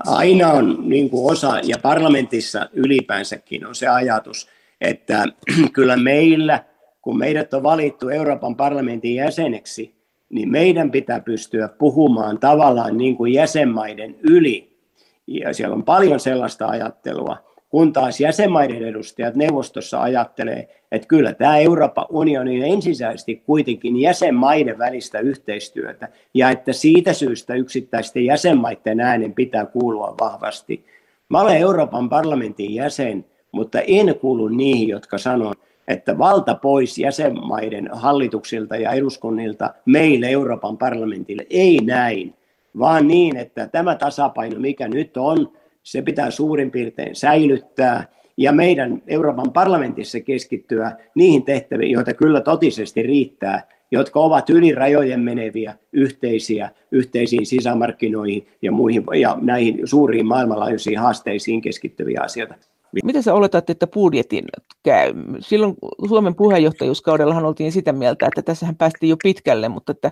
Aina 0.05 0.51
on 0.51 0.89
niin 0.89 1.09
kuin 1.09 1.31
osa, 1.31 1.59
ja 1.63 1.77
parlamentissa 1.81 2.69
ylipäänsäkin 2.73 3.67
on 3.67 3.75
se 3.75 3.87
ajatus, 3.87 4.47
että 4.81 5.25
kyllä 5.73 5.97
meillä, 5.97 6.63
kun 7.01 7.17
meidät 7.17 7.53
on 7.53 7.63
valittu 7.63 8.09
Euroopan 8.09 8.55
parlamentin 8.55 9.15
jäseneksi, 9.15 9.95
niin 10.29 10.49
meidän 10.51 10.91
pitää 10.91 11.19
pystyä 11.19 11.67
puhumaan 11.67 12.39
tavallaan 12.39 12.97
niin 12.97 13.17
kuin 13.17 13.33
jäsenmaiden 13.33 14.15
yli. 14.29 14.79
Ja 15.27 15.53
siellä 15.53 15.75
on 15.75 15.83
paljon 15.83 16.19
sellaista 16.19 16.67
ajattelua, 16.67 17.37
kun 17.69 17.93
taas 17.93 18.19
jäsenmaiden 18.19 18.83
edustajat 18.83 19.35
neuvostossa 19.35 20.01
ajattelee, 20.01 20.67
että 20.91 21.07
kyllä 21.07 21.33
tämä 21.33 21.57
Euroopan 21.57 22.05
unioni 22.09 22.63
on 22.63 22.69
ensisijaisesti 22.69 23.43
kuitenkin 23.45 23.97
jäsenmaiden 24.01 24.77
välistä 24.77 25.19
yhteistyötä, 25.19 26.07
ja 26.33 26.49
että 26.49 26.73
siitä 26.73 27.13
syystä 27.13 27.53
yksittäisten 27.53 28.25
jäsenmaiden 28.25 28.99
äänen 28.99 29.33
pitää 29.33 29.65
kuulua 29.65 30.15
vahvasti. 30.19 30.85
Mä 31.29 31.41
olen 31.41 31.57
Euroopan 31.57 32.09
parlamentin 32.09 32.75
jäsen, 32.75 33.25
mutta 33.51 33.81
en 33.81 34.15
kuulu 34.21 34.47
niihin, 34.47 34.87
jotka 34.87 35.17
sanoo, 35.17 35.53
että 35.87 36.17
valta 36.17 36.55
pois 36.55 36.97
jäsenmaiden 36.97 37.89
hallituksilta 37.91 38.75
ja 38.75 38.91
eduskunnilta 38.91 39.73
meille 39.85 40.29
Euroopan 40.29 40.77
parlamentille. 40.77 41.45
Ei 41.49 41.79
näin, 41.83 42.33
vaan 42.79 43.07
niin, 43.07 43.37
että 43.37 43.67
tämä 43.67 43.95
tasapaino, 43.95 44.59
mikä 44.59 44.87
nyt 44.87 45.17
on, 45.17 45.51
se 45.91 46.01
pitää 46.01 46.31
suurin 46.31 46.71
piirtein 46.71 47.15
säilyttää 47.15 48.07
ja 48.37 48.51
meidän 48.51 49.01
Euroopan 49.07 49.51
parlamentissa 49.53 50.19
keskittyä 50.19 50.91
niihin 51.15 51.43
tehtäviin, 51.43 51.91
joita 51.91 52.13
kyllä 52.13 52.41
totisesti 52.41 53.03
riittää, 53.03 53.67
jotka 53.91 54.19
ovat 54.19 54.49
yli 54.49 54.75
rajojen 54.75 55.19
meneviä, 55.19 55.75
yhteisiä, 55.93 56.69
yhteisiin 56.91 57.45
sisämarkkinoihin 57.45 58.47
ja 58.61 58.71
muihin 58.71 59.03
ja 59.21 59.37
näihin 59.41 59.79
suuriin 59.83 60.25
maailmanlaajuisiin 60.25 60.99
haasteisiin 60.99 61.61
keskittyviä 61.61 62.19
asioita. 62.23 62.55
Miten 63.03 63.23
sä 63.23 63.33
oletat, 63.33 63.69
että 63.69 63.87
budjetin 63.87 64.45
käy? 64.83 65.13
Silloin 65.39 65.75
Suomen 66.07 66.35
puheenjohtajuuskaudellahan 66.35 67.45
oltiin 67.45 67.71
sitä 67.71 67.93
mieltä, 67.93 68.25
että 68.25 68.41
tässähän 68.41 68.75
päästiin 68.75 69.09
jo 69.09 69.17
pitkälle, 69.23 69.69
mutta 69.69 69.91
että 69.91 70.11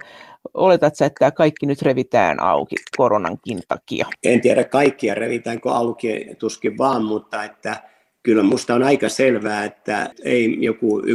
oletat 0.54 0.96
sä, 0.96 1.06
että 1.06 1.32
kaikki 1.32 1.66
nyt 1.66 1.82
revitään 1.82 2.44
auki 2.44 2.76
koronankin 2.98 3.60
takia? 3.68 4.06
En 4.24 4.42
tiedä 4.42 4.64
kaikkia 4.64 5.16
revitäänkö 5.16 5.70
auki, 5.72 6.28
tuskin 6.40 6.78
vaan, 6.78 7.06
mutta 7.06 7.44
että 7.44 7.84
kyllä 8.24 8.44
musta 8.44 8.76
on 8.76 8.84
aika 8.84 9.10
selvää, 9.10 9.66
että 9.66 10.10
ei 10.24 10.58
joku 10.60 11.02
1,07 11.02 11.06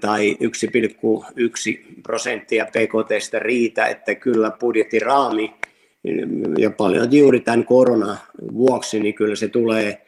tai 0.00 0.36
1,1 0.42 2.02
prosenttia 2.02 2.66
PKTstä 2.66 3.38
riitä, 3.38 3.86
että 3.86 4.14
kyllä 4.14 4.50
budjettiraami 4.50 5.54
ja 6.58 6.70
paljon 6.70 7.12
juuri 7.12 7.40
tämän 7.40 7.64
korona 7.64 8.16
vuoksi, 8.54 9.00
niin 9.00 9.14
kyllä 9.14 9.36
se 9.36 9.48
tulee 9.48 10.02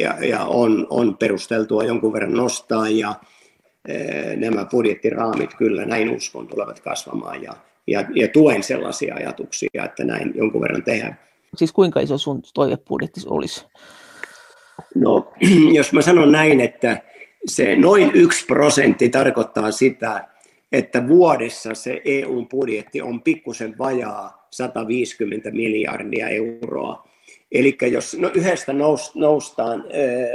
ja, 0.00 0.24
ja 0.24 0.44
on, 0.44 0.86
on 0.90 1.16
perusteltua 1.16 1.84
jonkun 1.84 2.12
verran 2.12 2.32
nostaa 2.32 2.88
ja 2.88 3.14
e, 3.88 3.96
nämä 4.36 4.64
budjettiraamit 4.64 5.54
kyllä 5.54 5.84
näin 5.86 6.10
uskon 6.10 6.48
tulevat 6.48 6.80
kasvamaan 6.80 7.42
ja, 7.42 7.52
ja, 7.86 8.04
ja 8.14 8.28
tuen 8.28 8.62
sellaisia 8.62 9.14
ajatuksia, 9.14 9.84
että 9.84 10.04
näin 10.04 10.32
jonkun 10.34 10.60
verran 10.60 10.82
tehdään. 10.82 11.18
Siis 11.56 11.72
kuinka 11.72 12.00
iso 12.00 12.18
sun 12.18 12.42
toivebudjetti 12.54 13.20
olisi? 13.26 13.66
No, 14.94 15.32
jos 15.78 15.92
mä 15.92 16.02
sanon 16.02 16.32
näin, 16.32 16.60
että 16.60 17.02
se 17.46 17.76
noin 17.76 18.10
yksi 18.14 18.46
prosentti 18.46 19.08
tarkoittaa 19.08 19.70
sitä, 19.70 20.28
että 20.72 21.08
vuodessa 21.08 21.74
se 21.74 22.00
EU-budjetti 22.04 23.02
on 23.02 23.22
pikkusen 23.22 23.78
vajaa 23.78 24.41
150 24.52 25.50
miljardia 25.50 26.28
euroa. 26.28 27.08
Eli 27.52 27.76
jos 27.90 28.16
no 28.18 28.30
yhdestä 28.34 28.72
nous, 28.72 29.14
noustaan, 29.14 29.84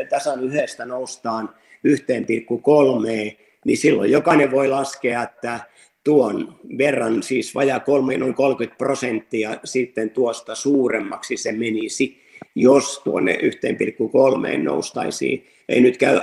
tasan 0.09 0.43
yhdestä 0.43 0.85
noustaan 0.85 1.49
1,3, 1.87 3.37
niin 3.65 3.77
silloin 3.77 4.11
jokainen 4.11 4.51
voi 4.51 4.67
laskea, 4.67 5.23
että 5.23 5.59
tuon 6.03 6.55
verran, 6.77 7.23
siis 7.23 7.55
vajaa 7.55 7.79
kolme, 7.79 8.17
noin 8.17 8.33
30 8.33 8.77
prosenttia 8.77 9.59
sitten 9.63 10.09
tuosta 10.09 10.55
suuremmaksi 10.55 11.37
se 11.37 11.51
menisi, 11.51 12.21
jos 12.55 13.01
tuonne 13.03 13.39
1,3 13.41 14.57
noustaisiin. 14.63 15.47
Ei 15.69 15.81
nyt 15.81 15.97
käy 15.97 16.21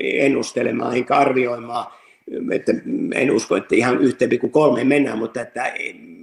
ennustelemaan 0.00 0.96
enkä 0.96 1.16
arvioimaan, 1.16 1.92
että 2.52 2.72
en 3.14 3.30
usko, 3.30 3.56
että 3.56 3.74
ihan 3.74 3.98
1,3 3.98 4.84
mennään, 4.84 5.18
mutta 5.18 5.40
että, 5.40 5.72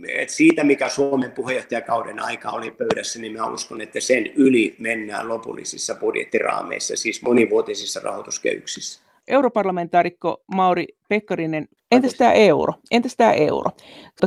että 0.08 0.34
siitä, 0.34 0.64
mikä 0.64 0.90
Suomen 0.90 1.32
puheenjohtajakauden 1.32 2.20
aika 2.20 2.50
oli 2.50 2.72
pöydässä, 2.72 3.20
niin 3.20 3.34
mä 3.34 3.52
uskon, 3.52 3.82
että 3.82 4.00
sen 4.00 4.28
yli 4.36 4.76
mennään 4.80 5.28
lopullisissa 5.28 5.96
budjettiraameissa, 5.96 6.96
siis 6.96 7.22
monivuotisissa 7.22 8.00
rahoituskehyksissä. 8.04 9.02
Europarlamentaarikko 9.28 10.44
Mauri 10.56 10.88
Pekkarinen, 11.10 11.68
entäs 11.92 12.14
tämä 12.14 12.34
euro? 12.34 12.74
Entäs 12.92 13.16
tämä 13.18 13.34
euro? 13.34 13.70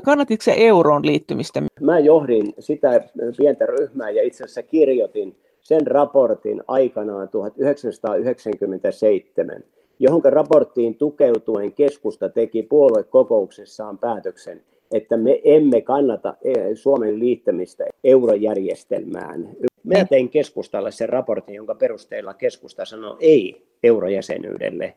Kannatitko 0.05 0.43
se 0.43 0.55
euroon 0.57 1.07
liittymistä? 1.07 1.63
Mä 1.81 1.99
johdin 1.99 2.55
sitä 2.59 3.05
pientä 3.37 3.67
ryhmää 3.67 4.11
ja 4.11 4.23
itse 4.23 4.45
asiassa 4.45 4.63
kirjoitin 4.63 5.37
sen 5.61 5.87
raportin 5.87 6.63
aikanaan 6.69 7.29
1997 7.29 9.65
johon 9.99 10.23
raporttiin 10.25 10.95
tukeutuen 10.95 11.73
keskusta 11.73 12.29
teki 12.29 12.63
puoluekokouksessaan 12.63 13.99
päätöksen, 13.99 14.63
että 14.93 15.17
me 15.17 15.41
emme 15.45 15.81
kannata 15.81 16.35
e, 16.45 16.75
Suomen 16.75 17.19
liittämistä 17.19 17.85
eurojärjestelmään. 18.05 19.49
Mä 19.85 20.05
tein 20.05 20.29
keskustalle 20.29 20.91
sen 20.91 21.09
raportin, 21.09 21.55
jonka 21.55 21.75
perusteella 21.75 22.35
keskusta 22.35 22.85
sanoi 22.85 23.17
ei 23.21 23.67
eurojäsenyydelle. 23.83 24.95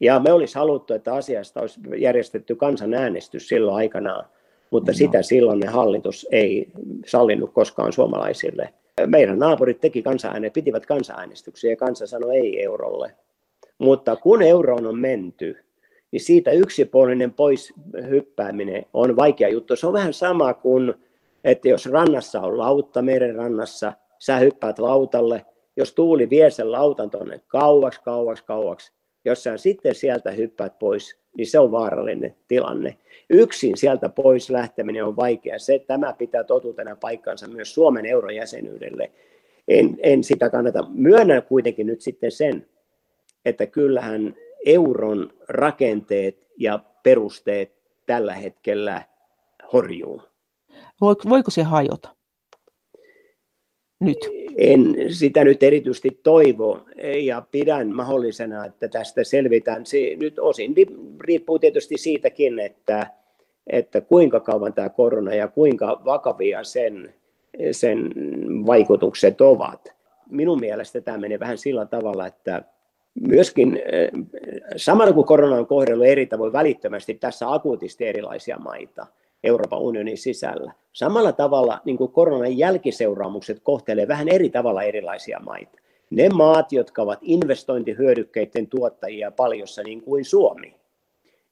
Ja 0.00 0.20
me 0.20 0.32
olisi 0.32 0.54
haluttu, 0.54 0.94
että 0.94 1.14
asiasta 1.14 1.60
olisi 1.60 1.80
järjestetty 1.96 2.54
kansanäänestys 2.54 3.48
silloin 3.48 3.76
aikanaan, 3.76 4.24
mutta 4.70 4.92
no. 4.92 4.96
sitä 4.96 5.22
silloin 5.22 5.68
hallitus 5.68 6.26
ei 6.30 6.72
sallinut 7.06 7.52
koskaan 7.52 7.92
suomalaisille. 7.92 8.74
Meidän 9.06 9.38
naapurit 9.38 9.80
teki 9.80 10.02
kansanääne, 10.02 10.50
pitivät 10.50 10.86
kansanäänestyksiä 10.86 11.70
ja 11.70 11.76
kansa 11.76 12.06
sanoi 12.06 12.36
ei 12.36 12.62
eurolle. 12.62 13.14
Mutta 13.78 14.16
kun 14.16 14.42
euroon 14.42 14.86
on 14.86 14.98
menty, 14.98 15.56
niin 16.10 16.20
siitä 16.20 16.50
yksipuolinen 16.50 17.32
pois 17.32 17.72
hyppääminen 18.10 18.86
on 18.92 19.16
vaikea 19.16 19.48
juttu. 19.48 19.76
Se 19.76 19.86
on 19.86 19.92
vähän 19.92 20.12
sama 20.12 20.54
kuin, 20.54 20.94
että 21.44 21.68
jos 21.68 21.86
rannassa 21.86 22.40
on 22.40 22.58
lautta 22.58 23.02
meren 23.02 23.34
rannassa, 23.34 23.92
sä 24.18 24.36
hyppäät 24.36 24.78
lautalle, 24.78 25.46
jos 25.76 25.92
tuuli 25.92 26.30
vie 26.30 26.50
sen 26.50 26.72
lautan 26.72 27.10
tuonne 27.10 27.40
kauaksi, 27.48 28.00
kauaksi, 28.04 28.44
kauaksi, 28.44 28.92
jos 29.24 29.42
sä 29.42 29.56
sitten 29.56 29.94
sieltä 29.94 30.30
hyppäät 30.30 30.78
pois, 30.78 31.18
niin 31.36 31.46
se 31.46 31.58
on 31.58 31.70
vaarallinen 31.70 32.34
tilanne. 32.48 32.96
Yksin 33.30 33.76
sieltä 33.76 34.08
pois 34.08 34.50
lähteminen 34.50 35.04
on 35.04 35.16
vaikea. 35.16 35.58
Se, 35.58 35.78
tämä 35.86 36.12
pitää 36.12 36.44
totuutena 36.44 36.96
paikkansa 36.96 37.48
myös 37.48 37.74
Suomen 37.74 38.06
eurojäsenyydelle. 38.06 39.10
En, 39.68 39.98
en 40.02 40.24
sitä 40.24 40.50
kannata. 40.50 40.86
Myönnän 40.88 41.42
kuitenkin 41.42 41.86
nyt 41.86 42.00
sitten 42.00 42.32
sen, 42.32 42.66
että 43.44 43.66
kyllähän 43.66 44.34
euron 44.66 45.32
rakenteet 45.48 46.46
ja 46.58 46.78
perusteet 47.02 47.72
tällä 48.06 48.34
hetkellä 48.34 49.02
horjuu. 49.72 50.22
Voiko 51.28 51.50
se 51.50 51.62
hajota? 51.62 52.08
Nyt. 54.00 54.18
En 54.56 54.94
sitä 55.08 55.44
nyt 55.44 55.62
erityisesti 55.62 56.20
toivo 56.22 56.80
ja 57.22 57.42
pidän 57.50 57.94
mahdollisena, 57.94 58.64
että 58.64 58.88
tästä 58.88 59.24
selvitään. 59.24 59.86
Se 59.86 59.98
nyt 60.16 60.38
osin 60.38 60.74
riippuu 61.20 61.58
tietysti 61.58 61.98
siitäkin, 61.98 62.58
että, 62.58 63.06
että 63.66 64.00
kuinka 64.00 64.40
kauan 64.40 64.72
tämä 64.72 64.88
korona 64.88 65.34
ja 65.34 65.48
kuinka 65.48 66.02
vakavia 66.04 66.64
sen, 66.64 67.14
sen 67.72 68.12
vaikutukset 68.66 69.40
ovat. 69.40 69.94
Minun 70.30 70.60
mielestä 70.60 71.00
tämä 71.00 71.18
menee 71.18 71.40
vähän 71.40 71.58
sillä 71.58 71.86
tavalla, 71.86 72.26
että 72.26 72.62
myöskin 73.20 73.82
eh, 73.92 74.10
samalla 74.76 75.12
kun 75.12 75.24
korona 75.24 75.56
on 75.56 75.66
kohdellut 75.66 76.06
eri 76.06 76.26
tavoin 76.26 76.52
välittömästi 76.52 77.14
tässä 77.14 77.52
akuutisti 77.52 78.06
erilaisia 78.06 78.58
maita 78.58 79.06
Euroopan 79.44 79.78
unionin 79.78 80.18
sisällä, 80.18 80.72
samalla 80.92 81.32
tavalla 81.32 81.80
niin 81.84 81.96
kuin 81.96 82.12
koronan 82.12 82.58
jälkiseuraamukset 82.58 83.60
kohtelee 83.62 84.08
vähän 84.08 84.28
eri 84.28 84.50
tavalla 84.50 84.82
erilaisia 84.82 85.40
maita. 85.40 85.78
Ne 86.10 86.28
maat, 86.28 86.72
jotka 86.72 87.02
ovat 87.02 87.18
investointihyödykkeiden 87.22 88.66
tuottajia 88.66 89.30
paljossa 89.30 89.82
niin 89.82 90.02
kuin 90.02 90.24
Suomi, 90.24 90.74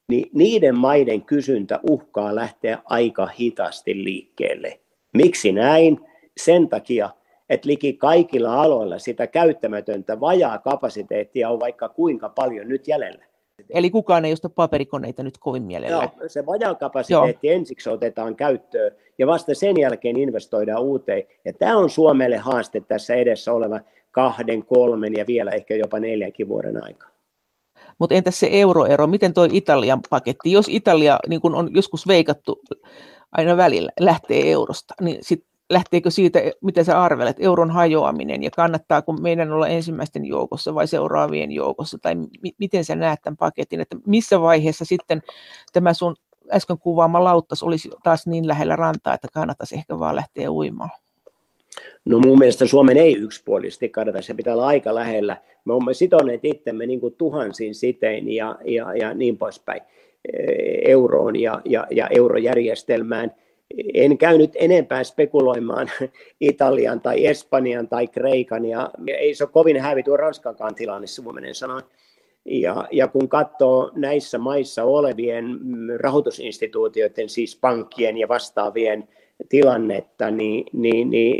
niin 0.07 0.29
niiden 0.33 0.77
maiden 0.77 1.21
kysyntä 1.21 1.79
uhkaa 1.89 2.35
lähteä 2.35 2.79
aika 2.85 3.27
hitaasti 3.39 4.03
liikkeelle. 4.03 4.79
Miksi 5.13 5.51
näin? 5.51 5.99
Sen 6.37 6.69
takia, 6.69 7.09
että 7.49 7.67
liki 7.67 7.93
kaikilla 7.93 8.61
aloilla 8.61 8.99
sitä 8.99 9.27
käyttämätöntä 9.27 10.19
vajaa 10.19 10.57
kapasiteettia 10.57 11.49
on 11.49 11.59
vaikka 11.59 11.89
kuinka 11.89 12.29
paljon 12.29 12.67
nyt 12.67 12.87
jäljellä. 12.87 13.25
Eli 13.69 13.89
kukaan 13.89 14.25
ei 14.25 14.33
osta 14.33 14.49
paperikoneita 14.49 15.23
nyt 15.23 15.37
kovin 15.37 15.63
mielellä. 15.63 16.09
Joo, 16.17 16.29
se 16.29 16.45
vajaa 16.45 16.75
kapasiteetti 16.75 17.47
Joo. 17.47 17.55
ensiksi 17.55 17.89
otetaan 17.89 18.35
käyttöön 18.35 18.91
ja 19.17 19.27
vasta 19.27 19.55
sen 19.55 19.79
jälkeen 19.79 20.17
investoidaan 20.17 20.83
uuteen. 20.83 21.23
Ja 21.45 21.53
tämä 21.53 21.77
on 21.77 21.89
Suomelle 21.89 22.37
haaste 22.37 22.81
tässä 22.87 23.15
edessä 23.15 23.53
oleva 23.53 23.79
kahden, 24.11 24.65
kolmen 24.65 25.13
ja 25.13 25.27
vielä 25.27 25.51
ehkä 25.51 25.75
jopa 25.75 25.99
neljänkin 25.99 26.47
vuoden 26.47 26.83
aikaa. 26.83 27.09
Mutta 27.99 28.15
entäs 28.15 28.39
se 28.39 28.47
euroero, 28.51 29.07
miten 29.07 29.33
tuo 29.33 29.47
Italian 29.51 29.99
paketti, 30.09 30.51
jos 30.51 30.65
Italia, 30.69 31.19
niin 31.27 31.41
kuin 31.41 31.55
on 31.55 31.69
joskus 31.75 32.07
veikattu 32.07 32.61
aina 33.31 33.57
välillä, 33.57 33.91
lähtee 33.99 34.51
eurosta, 34.51 34.93
niin 35.01 35.17
sit 35.21 35.45
lähteekö 35.69 36.11
siitä, 36.11 36.39
mitä 36.61 36.83
sä 36.83 37.01
arvelet, 37.01 37.37
euron 37.39 37.71
hajoaminen 37.71 38.43
ja 38.43 38.51
kannattaako 38.51 39.13
meidän 39.13 39.51
olla 39.51 39.67
ensimmäisten 39.67 40.25
joukossa 40.25 40.75
vai 40.75 40.87
seuraavien 40.87 41.51
joukossa 41.51 41.97
tai 42.01 42.15
mi- 42.15 42.55
miten 42.57 42.85
sä 42.85 42.95
näet 42.95 43.19
tämän 43.23 43.37
paketin, 43.37 43.81
että 43.81 43.97
missä 44.07 44.41
vaiheessa 44.41 44.85
sitten 44.85 45.21
tämä 45.73 45.93
sun 45.93 46.15
äsken 46.51 46.77
kuvaama 46.77 47.23
lauttas 47.23 47.63
olisi 47.63 47.89
taas 48.03 48.27
niin 48.27 48.47
lähellä 48.47 48.75
rantaa, 48.75 49.13
että 49.13 49.27
kannattaisi 49.33 49.75
ehkä 49.75 49.99
vaan 49.99 50.15
lähteä 50.15 50.51
uimaan? 50.51 50.89
No 52.05 52.19
mun 52.19 52.39
mielestä 52.39 52.65
Suomen 52.65 52.97
ei 52.97 53.15
yksipuolisesti 53.15 53.89
kannata, 53.89 54.21
se 54.21 54.33
pitää 54.33 54.53
olla 54.53 54.67
aika 54.67 54.95
lähellä. 54.95 55.37
Me 55.65 55.73
olemme 55.73 55.93
sitoneet 55.93 56.45
itsemme 56.45 56.85
niin 56.85 56.99
kuin 56.99 57.15
tuhansiin 57.17 57.75
sitein 57.75 58.31
ja, 58.31 58.55
ja, 58.65 58.95
ja 58.95 59.13
niin 59.13 59.37
poispäin 59.37 59.81
euroon 60.85 61.39
ja, 61.39 61.61
ja, 61.65 61.87
ja 61.91 62.07
eurojärjestelmään– 62.07 63.31
en 63.93 64.17
käynyt 64.17 64.51
enempää 64.55 65.03
spekuloimaan 65.03 65.91
Italian 66.39 67.01
tai 67.01 67.25
Espanjan 67.25 67.87
tai 67.87 68.07
Kreikan, 68.07 68.65
ja 68.65 68.91
ei 69.07 69.35
se 69.35 69.43
ole 69.43 69.51
kovin 69.53 69.81
hävi 69.81 70.03
tuo 70.03 70.17
Ranskankaan 70.17 70.75
tilanne, 70.75 71.07
suomenen 71.07 71.55
sanoen. 71.55 71.83
Ja, 72.45 72.87
ja 72.91 73.07
kun 73.07 73.29
katsoo 73.29 73.91
näissä 73.95 74.37
maissa 74.37 74.83
olevien 74.83 75.59
rahoitusinstituutioiden, 75.99 77.29
siis 77.29 77.57
pankkien 77.61 78.17
ja 78.17 78.27
vastaavien 78.27 79.07
tilannetta, 79.49 80.31
niin, 80.31 80.65
niin, 80.73 81.09
niin 81.09 81.39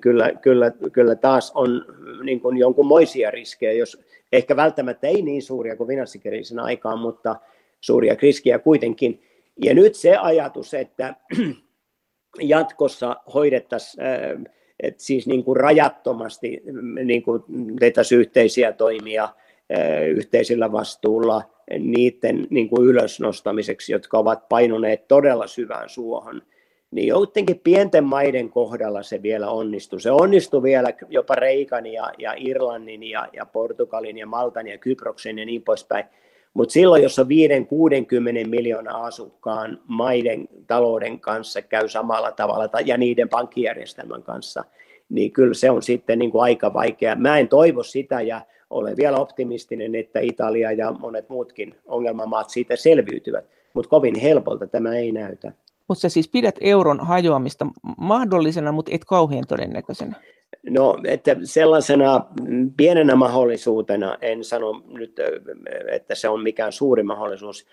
kyllä, 0.00 0.32
kyllä, 0.42 0.72
kyllä 0.92 1.14
taas 1.14 1.52
on 1.54 1.84
niin 2.22 2.40
kuin 2.40 2.56
jonkunmoisia 2.56 3.30
riskejä, 3.30 3.72
jos 3.72 4.00
ehkä 4.32 4.56
välttämättä 4.56 5.06
ei 5.06 5.22
niin 5.22 5.42
suuria 5.42 5.76
kuin 5.76 5.88
finanssikriisin 5.88 6.58
aikaan, 6.58 6.98
mutta 6.98 7.36
suuria 7.80 8.16
riskejä 8.22 8.58
kuitenkin. 8.58 9.22
Ja 9.62 9.74
nyt 9.74 9.94
se 9.94 10.16
ajatus, 10.16 10.74
että 10.74 11.14
jatkossa 12.40 13.16
hoidettaisiin 13.34 14.04
että 14.80 15.02
siis 15.02 15.26
niin 15.26 15.44
kuin 15.44 15.56
rajattomasti 15.56 16.62
niin 17.04 17.22
kuin 17.22 17.42
yhteisiä 18.16 18.72
toimia 18.72 19.28
yhteisillä 20.08 20.72
vastuulla 20.72 21.42
niiden 21.78 22.46
niin 22.50 22.68
kuin 22.68 22.86
ylösnostamiseksi, 22.86 23.92
jotka 23.92 24.18
ovat 24.18 24.48
painuneet 24.48 25.08
todella 25.08 25.46
syvään 25.46 25.88
suohon, 25.88 26.42
niin 26.90 27.08
jotenkin 27.08 27.60
pienten 27.60 28.04
maiden 28.04 28.50
kohdalla 28.50 29.02
se 29.02 29.22
vielä 29.22 29.50
onnistui. 29.50 30.00
Se 30.00 30.10
onnistui 30.10 30.62
vielä 30.62 30.92
jopa 31.08 31.34
Reikan 31.34 31.86
ja, 31.86 32.12
ja 32.18 32.34
Irlannin 32.36 33.02
ja, 33.02 33.28
ja 33.32 33.46
Portugalin 33.46 34.18
ja 34.18 34.26
Maltan 34.26 34.66
ja 34.66 34.78
Kyproksen 34.78 35.38
ja 35.38 35.44
niin 35.44 35.62
poispäin. 35.62 36.04
Mutta 36.54 36.72
silloin, 36.72 37.02
jos 37.02 37.18
on 37.18 37.26
5-60 37.26 38.48
miljoonaa 38.48 39.04
asukkaan 39.04 39.80
maiden 39.86 40.48
talouden 40.66 41.20
kanssa 41.20 41.62
käy 41.62 41.88
samalla 41.88 42.32
tavalla 42.32 42.80
ja 42.84 42.98
niiden 42.98 43.28
pankkijärjestelmän 43.28 44.22
kanssa, 44.22 44.64
niin 45.08 45.32
kyllä 45.32 45.54
se 45.54 45.70
on 45.70 45.82
sitten 45.82 46.18
niin 46.18 46.30
kuin 46.30 46.42
aika 46.42 46.74
vaikea. 46.74 47.16
Mä 47.16 47.38
en 47.38 47.48
toivo 47.48 47.82
sitä 47.82 48.20
ja 48.20 48.40
olen 48.70 48.96
vielä 48.96 49.16
optimistinen, 49.16 49.94
että 49.94 50.20
Italia 50.20 50.72
ja 50.72 50.92
monet 50.92 51.28
muutkin 51.28 51.74
ongelmamaat 51.86 52.50
siitä 52.50 52.76
selviytyvät, 52.76 53.44
mutta 53.74 53.90
kovin 53.90 54.20
helpolta 54.20 54.66
tämä 54.66 54.94
ei 54.94 55.12
näytä. 55.12 55.52
Mutta 55.88 56.02
sä 56.02 56.08
siis 56.08 56.28
pidät 56.28 56.54
euron 56.60 57.00
hajoamista 57.00 57.66
mahdollisena, 57.98 58.72
mutta 58.72 58.92
et 58.94 59.04
kauhean 59.04 59.44
todennäköisenä. 59.48 60.16
No, 60.70 60.98
että 61.04 61.36
sellaisena 61.42 62.26
pienenä 62.76 63.16
mahdollisuutena, 63.16 64.18
en 64.22 64.44
sano 64.44 64.82
nyt, 64.88 65.20
että 65.92 66.14
se 66.14 66.28
on 66.28 66.42
mikään 66.42 66.72
suuri 66.72 67.02
mahdollisuus. 67.02 67.66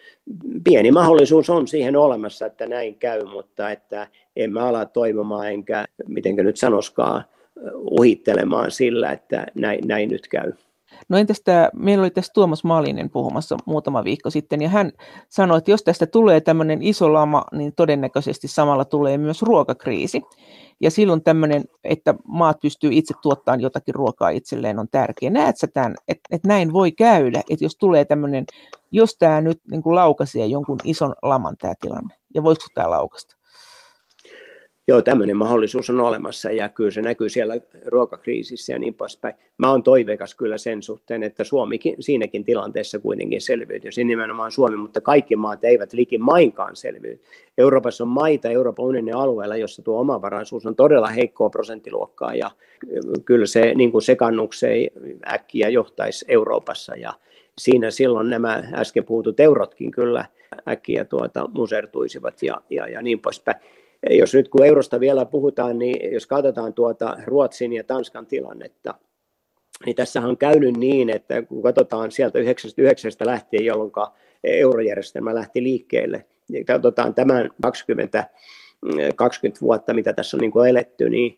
Pieni 0.63 0.91
mahdollisuus 0.91 1.49
on 1.49 1.67
siihen 1.67 1.95
olemassa, 1.95 2.45
että 2.45 2.67
näin 2.67 2.95
käy, 2.95 3.25
mutta 3.25 3.71
että 3.71 4.07
en 4.35 4.53
mä 4.53 4.65
ala 4.65 4.85
toivomaan 4.85 5.51
enkä, 5.51 5.85
miten 6.07 6.35
nyt 6.35 6.57
sanoskaan, 6.57 7.23
uhittelemaan 7.75 8.71
sillä, 8.71 9.11
että 9.11 9.45
näin, 9.55 9.87
näin 9.87 10.09
nyt 10.09 10.27
käy. 10.27 10.51
No 11.09 11.17
entäs 11.17 11.41
tämä, 11.41 11.69
meillä 11.73 12.01
oli 12.01 12.09
tässä 12.09 12.33
Tuomas 12.33 12.63
Malinen 12.63 13.09
puhumassa 13.09 13.57
muutama 13.65 14.03
viikko 14.03 14.29
sitten, 14.29 14.61
ja 14.61 14.69
hän 14.69 14.91
sanoi, 15.29 15.57
että 15.57 15.71
jos 15.71 15.83
tästä 15.83 16.05
tulee 16.07 16.41
tämmöinen 16.41 16.81
iso 16.81 17.13
lama, 17.13 17.43
niin 17.51 17.73
todennäköisesti 17.75 18.47
samalla 18.47 18.85
tulee 18.85 19.17
myös 19.17 19.41
ruokakriisi. 19.41 20.21
Ja 20.79 20.91
silloin 20.91 21.23
tämmöinen, 21.23 21.65
että 21.83 22.15
maat 22.27 22.59
pystyy 22.59 22.89
itse 22.93 23.13
tuottamaan 23.21 23.61
jotakin 23.61 23.95
ruokaa 23.95 24.29
itselleen 24.29 24.79
on 24.79 24.87
tärkeä. 24.91 25.29
Näet 25.29 25.57
sä 25.57 25.67
tämän, 25.67 25.95
että, 26.07 26.23
että 26.31 26.47
näin 26.47 26.73
voi 26.73 26.91
käydä, 26.91 27.41
että 27.49 27.65
jos 27.65 27.75
tulee 27.75 28.05
tämmöinen, 28.05 28.45
jos 28.91 29.15
tämä 29.19 29.41
nyt 29.41 29.61
niin 29.71 29.81
laukaisee 29.85 30.45
jonkun 30.45 30.79
ison 30.83 31.15
laman 31.21 31.57
tämä 31.57 31.73
tilanne, 31.81 32.15
ja 32.33 32.43
voisiko 32.43 32.67
tämä 32.73 32.89
laukasta? 32.89 33.40
Joo, 34.91 35.01
tämmöinen 35.01 35.37
mahdollisuus 35.37 35.89
on 35.89 35.99
olemassa 35.99 36.51
ja 36.51 36.69
kyllä 36.69 36.91
se 36.91 37.01
näkyy 37.01 37.29
siellä 37.29 37.53
ruokakriisissä 37.85 38.73
ja 38.73 38.79
niin 38.79 38.93
poispäin. 38.93 39.35
Mä 39.57 39.71
oon 39.71 39.83
toiveikas 39.83 40.35
kyllä 40.35 40.57
sen 40.57 40.83
suhteen, 40.83 41.23
että 41.23 41.43
Suomikin 41.43 41.95
siinäkin 41.99 42.43
tilanteessa 42.43 42.99
kuitenkin 42.99 43.41
selviytyy. 43.41 43.91
nimenomaan 44.03 44.51
Suomi, 44.51 44.77
mutta 44.77 45.01
kaikki 45.01 45.35
maat 45.35 45.63
eivät 45.63 45.93
likimainkaan 45.93 46.75
selviydy. 46.75 47.21
Euroopassa 47.57 48.03
on 48.03 48.07
maita 48.07 48.49
Euroopan 48.49 48.85
unionin 48.85 49.15
alueella, 49.15 49.55
jossa 49.55 49.81
tuo 49.81 49.99
omavaraisuus 49.99 50.65
on 50.65 50.75
todella 50.75 51.07
heikkoa 51.07 51.49
prosenttiluokkaa 51.49 52.35
ja 52.35 52.51
kyllä 53.25 53.45
se 53.45 53.73
niin 53.75 53.91
kuin 53.91 54.01
sekannukseen 54.01 54.91
äkkiä 55.33 55.69
johtaisi 55.69 56.25
Euroopassa 56.27 56.95
ja 56.95 57.13
siinä 57.57 57.91
silloin 57.91 58.29
nämä 58.29 58.63
äsken 58.73 59.03
puhutut 59.03 59.39
eurotkin 59.39 59.91
kyllä 59.91 60.25
äkkiä 60.67 61.05
tuota 61.05 61.49
musertuisivat 61.53 62.43
ja, 62.43 62.61
ja, 62.69 62.87
ja 62.87 63.01
niin 63.01 63.19
poispäin 63.19 63.57
jos 64.09 64.33
nyt 64.33 64.49
kun 64.49 64.65
eurosta 64.65 64.99
vielä 64.99 65.25
puhutaan, 65.25 65.79
niin 65.79 66.13
jos 66.13 66.27
katsotaan 66.27 66.73
tuota 66.73 67.17
Ruotsin 67.25 67.73
ja 67.73 67.83
Tanskan 67.83 68.25
tilannetta, 68.25 68.93
niin 69.85 69.95
tässä 69.95 70.21
on 70.21 70.37
käynyt 70.37 70.77
niin, 70.77 71.09
että 71.09 71.41
kun 71.41 71.63
katsotaan 71.63 72.11
sieltä 72.11 72.39
99 72.39 73.11
lähtien, 73.25 73.65
jolloin 73.65 73.91
eurojärjestelmä 74.43 75.35
lähti 75.35 75.63
liikkeelle, 75.63 76.25
niin 76.49 76.65
katsotaan 76.65 77.15
tämän 77.15 77.49
20, 77.61 78.29
20 79.15 79.61
vuotta, 79.61 79.93
mitä 79.93 80.13
tässä 80.13 80.37
on 80.37 80.41
niin 80.41 80.51
kuin 80.51 80.69
eletty, 80.69 81.09
niin 81.09 81.37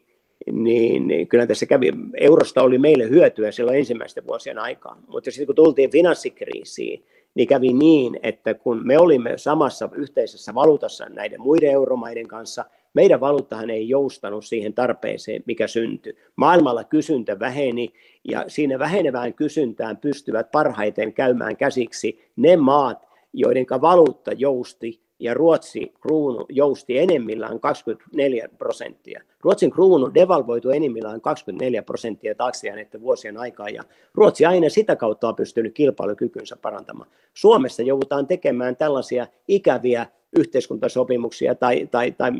niin, 0.51 1.07
niin 1.07 1.27
kyllä 1.27 1.47
tässä 1.47 1.65
kävi, 1.65 1.91
eurosta 2.17 2.61
oli 2.61 2.77
meille 2.77 3.09
hyötyä 3.09 3.51
silloin 3.51 3.77
ensimmäisten 3.77 4.27
vuosien 4.27 4.59
aikaa, 4.59 5.01
mutta 5.07 5.31
sitten 5.31 5.45
kun 5.45 5.55
tultiin 5.55 5.91
finanssikriisiin, 5.91 7.05
niin 7.35 7.47
kävi 7.47 7.73
niin, 7.73 8.19
että 8.23 8.53
kun 8.53 8.81
me 8.87 8.99
olimme 8.99 9.37
samassa 9.37 9.89
yhteisessä 9.93 10.55
valuutassa 10.55 11.05
näiden 11.09 11.41
muiden 11.41 11.71
euromaiden 11.71 12.27
kanssa, 12.27 12.65
meidän 12.93 13.19
valuuttahan 13.19 13.69
ei 13.69 13.89
joustanut 13.89 14.45
siihen 14.45 14.73
tarpeeseen, 14.73 15.43
mikä 15.45 15.67
syntyi. 15.67 16.17
Maailmalla 16.35 16.83
kysyntä 16.83 17.39
väheni 17.39 17.93
ja 18.23 18.45
siinä 18.47 18.79
vähenevään 18.79 19.33
kysyntään 19.33 19.97
pystyvät 19.97 20.51
parhaiten 20.51 21.13
käymään 21.13 21.57
käsiksi 21.57 22.19
ne 22.35 22.57
maat, 22.57 23.07
joiden 23.33 23.65
valuutta 23.81 24.31
jousti 24.31 25.02
ja 25.19 25.33
Ruotsi 25.33 25.93
kruunu 26.01 26.45
jousti 26.49 26.97
enemmillään 26.99 27.59
24 27.59 28.49
prosenttia. 28.57 29.21
Ruotsin 29.41 29.71
kruunu 29.71 30.13
devalvoitu 30.13 30.69
enimmillään 30.69 31.21
24 31.21 31.83
prosenttia 31.83 32.35
taakse 32.35 32.67
että 32.69 33.01
vuosien 33.01 33.37
aikaa, 33.37 33.69
ja 33.69 33.83
Ruotsi 34.13 34.45
aina 34.45 34.69
sitä 34.69 34.95
kautta 34.95 35.27
on 35.27 35.35
pystynyt 35.35 35.73
kilpailukykynsä 35.73 36.55
parantamaan. 36.61 37.09
Suomessa 37.33 37.83
joudutaan 37.83 38.27
tekemään 38.27 38.75
tällaisia 38.75 39.27
ikäviä 39.47 40.05
yhteiskuntasopimuksia 40.37 41.55
tai, 41.55 41.87
tai, 41.91 42.11
tai 42.11 42.31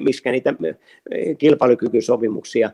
miskä 0.00 0.32
niitä 0.32 0.54
kilpailukykysopimuksia, 1.38 2.70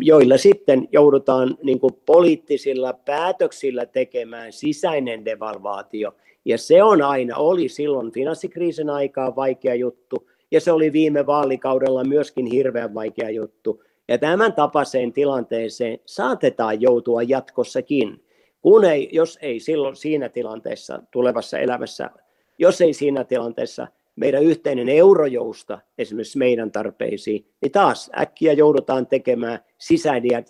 joilla 0.00 0.38
sitten 0.38 0.88
joudutaan 0.92 1.58
niin 1.62 1.78
poliittisilla 2.06 2.92
päätöksillä 2.92 3.86
tekemään 3.86 4.52
sisäinen 4.52 5.24
devalvaatio– 5.24 6.14
ja 6.46 6.58
se 6.58 6.82
on 6.82 7.02
aina, 7.02 7.36
oli 7.36 7.68
silloin 7.68 8.12
finanssikriisin 8.12 8.90
aikaa 8.90 9.36
vaikea 9.36 9.74
juttu, 9.74 10.28
ja 10.50 10.60
se 10.60 10.72
oli 10.72 10.92
viime 10.92 11.26
vaalikaudella 11.26 12.04
myöskin 12.04 12.46
hirveän 12.46 12.94
vaikea 12.94 13.30
juttu. 13.30 13.82
Ja 14.08 14.18
tämän 14.18 14.52
tapaiseen 14.52 15.12
tilanteeseen 15.12 15.98
saatetaan 16.04 16.80
joutua 16.80 17.22
jatkossakin, 17.22 18.24
kun 18.62 18.84
ei, 18.84 19.08
jos 19.12 19.38
ei 19.42 19.60
silloin 19.60 19.96
siinä 19.96 20.28
tilanteessa 20.28 21.02
tulevassa 21.10 21.58
elämässä, 21.58 22.10
jos 22.58 22.80
ei 22.80 22.92
siinä 22.92 23.24
tilanteessa 23.24 23.88
meidän 24.16 24.42
yhteinen 24.42 24.88
eurojousta 24.88 25.78
esimerkiksi 25.98 26.38
meidän 26.38 26.72
tarpeisiin, 26.72 27.46
niin 27.62 27.72
taas 27.72 28.10
äkkiä 28.18 28.52
joudutaan 28.52 29.06
tekemään 29.06 29.58
sisäisiä 29.78 30.42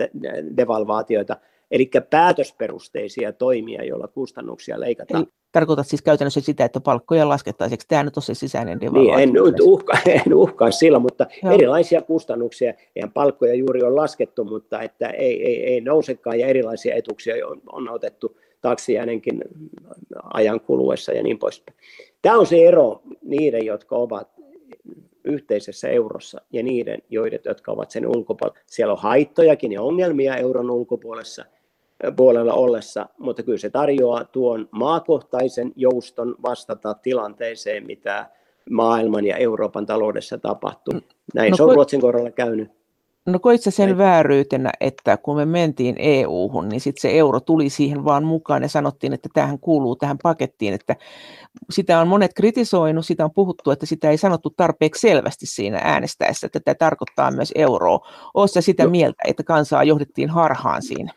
devalvaatioita, 0.57 1.36
eli 1.71 1.91
päätösperusteisia 2.11 3.33
toimia, 3.33 3.85
joilla 3.85 4.09
kustannuksia 4.09 4.81
leikataan. 4.81 5.27
Tarkoitat 5.53 5.87
siis 5.87 6.03
käytännössä 6.03 6.41
sitä, 6.41 6.64
että 6.64 6.81
palkkoja 6.81 7.29
laskettaisiin. 7.29 7.79
Tämä 7.89 8.03
nyt 8.03 8.17
on 8.17 8.23
se 8.23 8.35
sisäinen 8.35 8.81
devalvaatio? 8.81 9.27
Niin, 9.27 9.37
en, 9.37 9.55
uhka, 9.62 9.99
en 10.27 10.35
uhkaa 10.35 10.71
sillä, 10.71 10.99
mutta 10.99 11.27
Joo. 11.43 11.55
erilaisia 11.55 12.03
kustannuksia. 12.03 12.75
Eihän 12.97 13.12
palkkoja 13.12 13.55
juuri 13.55 13.83
on 13.83 13.97
laskettu, 13.97 14.45
mutta 14.45 14.83
että 14.83 15.09
ei, 15.09 15.47
ei, 15.47 15.64
ei 15.64 15.81
nousekaan 15.81 16.41
ja 16.41 16.47
erilaisia 16.47 16.95
etuksia 16.95 17.47
on, 17.47 17.61
on 17.73 17.89
otettu 17.89 18.39
taksijäänenkin 18.61 19.45
ajan 20.35 20.61
kuluessa 20.61 21.12
ja 21.12 21.23
niin 21.23 21.39
poispäin. 21.39 21.79
Tämä 22.23 22.39
on 22.39 22.47
se 22.47 22.67
ero 22.69 23.03
niiden, 23.23 23.67
jotka 23.67 23.97
ovat 23.97 24.29
yhteisessä 25.25 25.89
eurossa 25.89 26.41
ja 26.53 26.62
niiden, 26.62 27.03
joiden, 27.11 27.41
jotka 27.45 27.73
ovat 27.73 27.91
sen 27.91 28.07
ulkopuolella. 28.07 28.61
Siellä 28.67 28.93
on 28.93 29.01
haittojakin 29.03 29.73
ja 29.73 29.83
ongelmia 29.83 30.37
euron 30.37 30.71
ulkopuolessa– 30.71 31.45
puolella 32.16 32.53
ollessa, 32.53 33.09
mutta 33.18 33.42
kyllä 33.42 33.59
se 33.59 33.70
tarjoaa 33.70 34.24
tuon 34.24 34.68
maakohtaisen 34.70 35.72
jouston 35.76 36.34
vastata 36.42 36.94
tilanteeseen, 36.94 37.86
mitä 37.86 38.30
maailman 38.70 39.24
ja 39.24 39.36
Euroopan 39.36 39.86
taloudessa 39.86 40.38
tapahtuu. 40.38 40.94
Mm. 40.94 41.01
Näin 41.34 41.51
no, 41.51 41.57
se 41.57 41.62
on 41.62 41.74
Ruotsin 41.74 42.01
kohdalla 42.01 42.30
käynyt. 42.30 42.70
No 43.26 43.38
koit 43.38 43.62
sä 43.62 43.70
sen 43.70 43.99
vääryytenä, 43.99 44.70
että 44.80 45.16
kun 45.16 45.36
me 45.36 45.44
mentiin 45.44 45.97
EU-hun, 45.99 46.68
niin 46.68 46.80
sitten 46.80 47.01
se 47.01 47.18
euro 47.18 47.40
tuli 47.40 47.70
siihen 47.70 48.05
vaan 48.05 48.24
mukaan 48.24 48.62
ja 48.62 48.68
sanottiin, 48.68 49.12
että 49.12 49.28
tähän 49.34 49.59
kuuluu 49.59 49.97
tähän 49.97 50.18
pakettiin, 50.22 50.74
että 50.74 50.97
sitä 51.70 52.01
on 52.01 52.09
monet 52.09 52.30
kritisoinut, 52.34 53.07
sitä 53.07 53.24
on 53.24 53.30
puhuttu, 53.34 53.70
että 53.70 53.86
sitä 53.86 54.11
ei 54.11 54.18
sanottu 54.18 54.51
tarpeeksi 54.51 55.01
selvästi 55.01 55.47
siinä 55.47 55.80
äänestäessä, 55.84 56.47
että 56.47 56.61
tämä 56.61 56.74
tarkoittaa 56.74 57.30
myös 57.30 57.53
euroa. 57.55 58.01
Oletko 58.34 58.61
sitä 58.61 58.84
no. 58.84 58.90
mieltä, 58.90 59.22
että 59.28 59.42
kansaa 59.42 59.84
johdettiin 59.84 60.30
harhaan 60.30 60.82
siinä? 60.82 61.12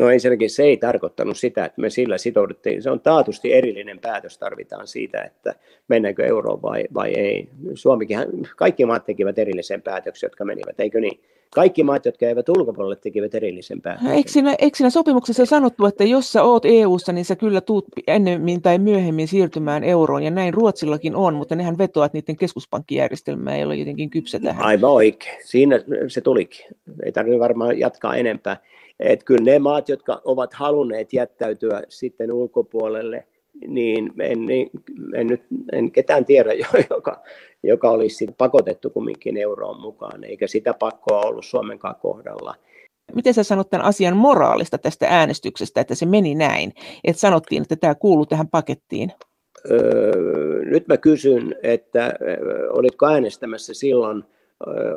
No 0.00 0.10
ensinnäkin 0.10 0.50
se 0.50 0.62
ei 0.62 0.76
tarkoittanut 0.76 1.36
sitä, 1.36 1.64
että 1.64 1.80
me 1.80 1.90
sillä 1.90 2.18
sitouduttiin. 2.18 2.82
Se 2.82 2.90
on 2.90 3.00
taatusti 3.00 3.52
erillinen 3.52 3.98
päätös 3.98 4.38
tarvitaan 4.38 4.86
siitä, 4.86 5.22
että 5.22 5.54
mennäänkö 5.88 6.26
euroon 6.26 6.62
vai, 6.62 6.84
vai 6.94 7.10
ei. 7.10 7.48
Suomikin, 7.74 8.18
kaikki 8.56 8.86
maat 8.86 9.04
tekivät 9.04 9.38
erillisen 9.38 9.82
päätöksen, 9.82 10.26
jotka 10.26 10.44
menivät, 10.44 10.80
eikö 10.80 11.00
niin? 11.00 11.20
Kaikki 11.54 11.82
maat, 11.82 12.06
jotka 12.06 12.26
eivät 12.26 12.48
ulkopuolelle, 12.48 12.96
tekivät 12.96 13.34
erillisen 13.34 13.82
päätöksen. 13.82 14.12
Eikö 14.12 14.30
siinä, 14.30 14.54
eikö 14.58 14.76
siinä 14.76 14.90
sopimuksessa 14.90 15.46
sanottu, 15.46 15.86
että 15.86 16.04
jos 16.04 16.32
sä 16.32 16.42
oot 16.42 16.64
EU-ssa, 16.64 17.12
niin 17.12 17.24
sä 17.24 17.36
kyllä 17.36 17.60
tuut 17.60 17.84
ennemmin 18.06 18.62
tai 18.62 18.78
myöhemmin 18.78 19.28
siirtymään 19.28 19.84
euroon, 19.84 20.22
ja 20.22 20.30
näin 20.30 20.54
Ruotsillakin 20.54 21.16
on, 21.16 21.34
mutta 21.34 21.56
nehän 21.56 21.78
vetoavat, 21.78 22.06
että 22.08 22.18
niiden 22.18 22.36
keskuspankkijärjestelmä 22.36 23.56
ei 23.56 23.64
ole 23.64 23.76
jotenkin 23.76 24.10
kypsä 24.10 24.40
tähän. 24.40 24.64
Aivan 24.64 24.90
oikein. 24.90 25.38
Siinä 25.44 25.80
se 26.08 26.20
tulikin. 26.20 26.66
Ei 27.04 27.12
tarvitse 27.12 27.38
varmaan 27.38 27.78
jatkaa 27.78 28.16
enempää. 28.16 28.56
Että 29.02 29.24
kyllä 29.24 29.44
ne 29.44 29.58
maat, 29.58 29.88
jotka 29.88 30.20
ovat 30.24 30.54
halunneet 30.54 31.12
jättäytyä 31.12 31.82
sitten 31.88 32.32
ulkopuolelle, 32.32 33.26
niin 33.66 34.12
en, 34.20 34.46
niin, 34.46 34.70
en, 35.14 35.26
nyt, 35.26 35.42
en 35.72 35.90
ketään 35.90 36.24
tiedä, 36.24 36.50
joka, 36.90 37.22
joka 37.62 37.90
olisi 37.90 38.26
pakotettu 38.38 38.90
kumminkin 38.90 39.36
euroon 39.36 39.80
mukaan, 39.80 40.24
eikä 40.24 40.46
sitä 40.46 40.74
pakkoa 40.74 41.20
ollut 41.20 41.44
Suomenkaan 41.44 41.96
kohdalla. 41.96 42.54
Miten 43.14 43.34
sä 43.34 43.42
sanot 43.42 43.70
tämän 43.70 43.86
asian 43.86 44.16
moraalista 44.16 44.78
tästä 44.78 45.06
äänestyksestä, 45.08 45.80
että 45.80 45.94
se 45.94 46.06
meni 46.06 46.34
näin, 46.34 46.72
että 47.04 47.20
sanottiin, 47.20 47.62
että 47.62 47.76
tämä 47.76 47.94
kuuluu 47.94 48.26
tähän 48.26 48.48
pakettiin? 48.48 49.12
Öö, 49.70 50.64
nyt 50.64 50.88
mä 50.88 50.96
kysyn, 50.96 51.54
että 51.62 52.14
olitko 52.70 53.06
äänestämässä 53.06 53.74
silloin 53.74 54.24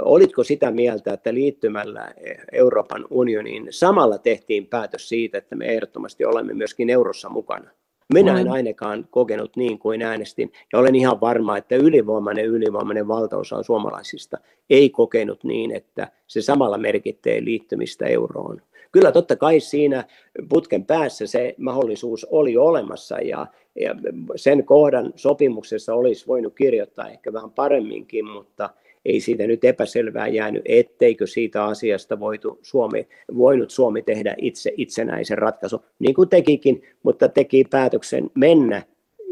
Olitko 0.02 0.44
sitä 0.44 0.72
mieltä, 0.72 1.14
että 1.14 1.34
liittymällä 1.34 2.14
Euroopan 2.52 3.06
unioniin 3.10 3.68
samalla 3.70 4.18
tehtiin 4.18 4.68
päätös 4.68 5.10
siitä, 5.10 5.38
että 5.38 5.56
me 5.56 5.66
ehdottomasti 5.66 6.26
olemme 6.26 6.54
myöskin 6.54 6.90
eurossa 6.90 7.30
mukana? 7.30 7.70
Minä 8.14 8.40
en 8.40 8.52
ainakaan 8.52 9.08
kokenut 9.12 9.56
niin 9.56 9.80
kuin 9.80 10.02
äänestin, 10.02 10.52
ja 10.74 10.80
olen 10.80 10.96
ihan 10.96 11.22
varma, 11.22 11.58
että 11.58 11.76
ylivoimainen 11.76 12.46
ylivoimainen 12.46 13.08
valtaosa 13.08 13.64
suomalaisista 13.64 14.38
ei 14.70 14.90
kokenut 14.90 15.44
niin, 15.44 15.72
että 15.72 16.12
se 16.28 16.42
samalla 16.42 16.78
merkittee 16.78 17.44
liittymistä 17.44 18.06
euroon. 18.06 18.62
Kyllä 18.92 19.12
totta 19.12 19.36
kai 19.36 19.60
siinä 19.60 20.04
putken 20.50 20.86
päässä 20.86 21.28
se 21.28 21.56
mahdollisuus 21.58 22.26
oli 22.26 22.58
olemassa, 22.58 23.16
ja, 23.16 23.48
ja 23.76 23.96
sen 24.36 24.66
kohdan 24.66 25.14
sopimuksessa 25.16 25.94
olisi 25.94 26.28
voinut 26.28 26.56
kirjoittaa 26.56 27.10
ehkä 27.10 27.34
vähän 27.34 27.52
paremminkin, 27.52 28.26
mutta– 28.26 28.70
ei 29.06 29.20
siitä 29.20 29.48
nyt 29.48 29.64
epäselvää 29.64 30.28
jäänyt, 30.28 30.62
etteikö 30.66 31.28
siitä 31.28 31.66
asiasta 31.66 32.20
voitu 32.20 32.60
Suomi, 32.62 33.08
voinut 33.38 33.70
Suomi 33.70 34.02
tehdä 34.02 34.36
itse 34.38 34.74
itsenäisen 34.78 35.38
ratkaisun, 35.38 35.80
niin 36.00 36.16
kuin 36.16 36.30
tekikin, 36.30 36.84
mutta 37.04 37.30
teki 37.30 37.64
päätöksen 37.70 38.30
mennä 38.36 38.84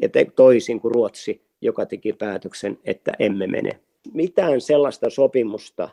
ja 0.01 0.09
te, 0.09 0.27
toisin 0.35 0.79
kuin 0.79 0.95
Ruotsi, 0.95 1.41
joka 1.61 1.85
teki 1.85 2.13
päätöksen, 2.13 2.79
että 2.85 3.11
emme 3.19 3.47
mene. 3.47 3.79
Mitään 4.13 4.61
sellaista 4.61 5.09
sopimusta, 5.09 5.89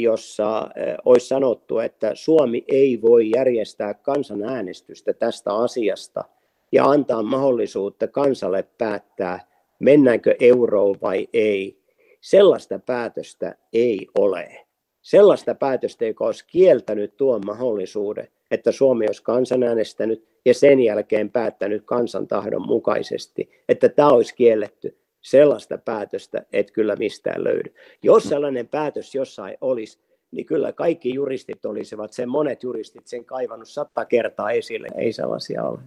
jossa 0.00 0.70
olisi 1.04 1.26
sanottu, 1.26 1.78
että 1.78 2.10
Suomi 2.14 2.64
ei 2.68 3.02
voi 3.02 3.30
järjestää 3.30 3.94
kansanäänestystä 3.94 5.12
tästä 5.12 5.54
asiasta 5.54 6.24
ja 6.72 6.84
antaa 6.84 7.22
mahdollisuutta 7.22 8.08
kansalle 8.08 8.64
päättää, 8.78 9.46
mennäänkö 9.78 10.34
euroon 10.40 10.96
vai 11.02 11.28
ei, 11.32 11.81
Sellaista 12.22 12.78
päätöstä 12.78 13.54
ei 13.72 14.08
ole. 14.18 14.66
Sellaista 15.02 15.54
päätöstä, 15.54 16.04
joka 16.04 16.24
olisi 16.24 16.44
kieltänyt 16.46 17.16
tuon 17.16 17.40
mahdollisuuden, 17.46 18.28
että 18.50 18.72
Suomi 18.72 19.06
olisi 19.06 19.22
kansanäänestänyt 19.22 20.28
ja 20.44 20.54
sen 20.54 20.80
jälkeen 20.80 21.30
päättänyt 21.30 21.82
kansan 21.84 22.28
tahdon 22.28 22.66
mukaisesti, 22.66 23.50
että 23.68 23.88
tämä 23.88 24.08
olisi 24.08 24.34
kielletty. 24.34 24.98
Sellaista 25.20 25.78
päätöstä 25.78 26.42
et 26.52 26.70
kyllä 26.70 26.96
mistään 26.96 27.44
löydy. 27.44 27.74
Jos 28.02 28.24
sellainen 28.24 28.68
päätös 28.68 29.14
jossain 29.14 29.56
olisi, 29.60 29.98
niin 30.30 30.46
kyllä 30.46 30.72
kaikki 30.72 31.14
juristit 31.14 31.64
olisivat, 31.64 32.12
sen 32.12 32.28
monet 32.28 32.62
juristit 32.62 33.06
sen 33.06 33.24
kaivannut 33.24 33.68
sata 33.68 34.04
kertaa 34.04 34.50
esille. 34.50 34.88
Ei 34.96 35.12
sellaisia 35.12 35.64
ole. 35.64 35.78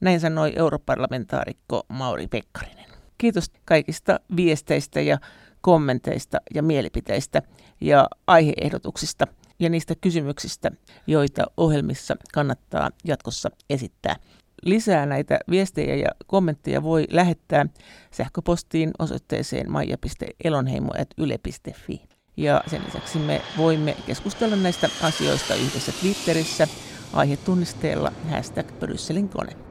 Näin 0.00 0.20
sanoi 0.20 0.52
europarlamentaarikko 0.56 1.82
Mauri 1.88 2.26
Pekkarinen. 2.26 2.86
Kiitos 3.18 3.50
kaikista 3.64 4.20
viesteistä 4.36 5.00
ja 5.00 5.18
kommenteista 5.66 6.38
ja 6.54 6.62
mielipiteistä 6.62 7.42
ja 7.80 8.08
aiheehdotuksista 8.26 9.26
ja 9.58 9.68
niistä 9.68 9.94
kysymyksistä, 10.00 10.70
joita 11.06 11.46
ohjelmissa 11.56 12.16
kannattaa 12.34 12.90
jatkossa 13.04 13.50
esittää. 13.70 14.16
Lisää 14.62 15.06
näitä 15.06 15.38
viestejä 15.50 15.94
ja 15.94 16.08
kommentteja 16.26 16.82
voi 16.82 17.04
lähettää 17.10 17.66
sähköpostiin 18.10 18.90
osoitteeseen 18.98 19.70
maija.elonheimo.yle.fi. 19.70 22.02
Ja 22.36 22.62
sen 22.66 22.82
lisäksi 22.86 23.18
me 23.18 23.42
voimme 23.56 23.96
keskustella 24.06 24.56
näistä 24.56 24.90
asioista 25.02 25.54
yhdessä 25.54 25.92
Twitterissä 26.00 26.68
aihetunnisteella 27.12 28.12
hashtag 28.30 28.78
Brysselin 28.78 29.28
kone. 29.28 29.65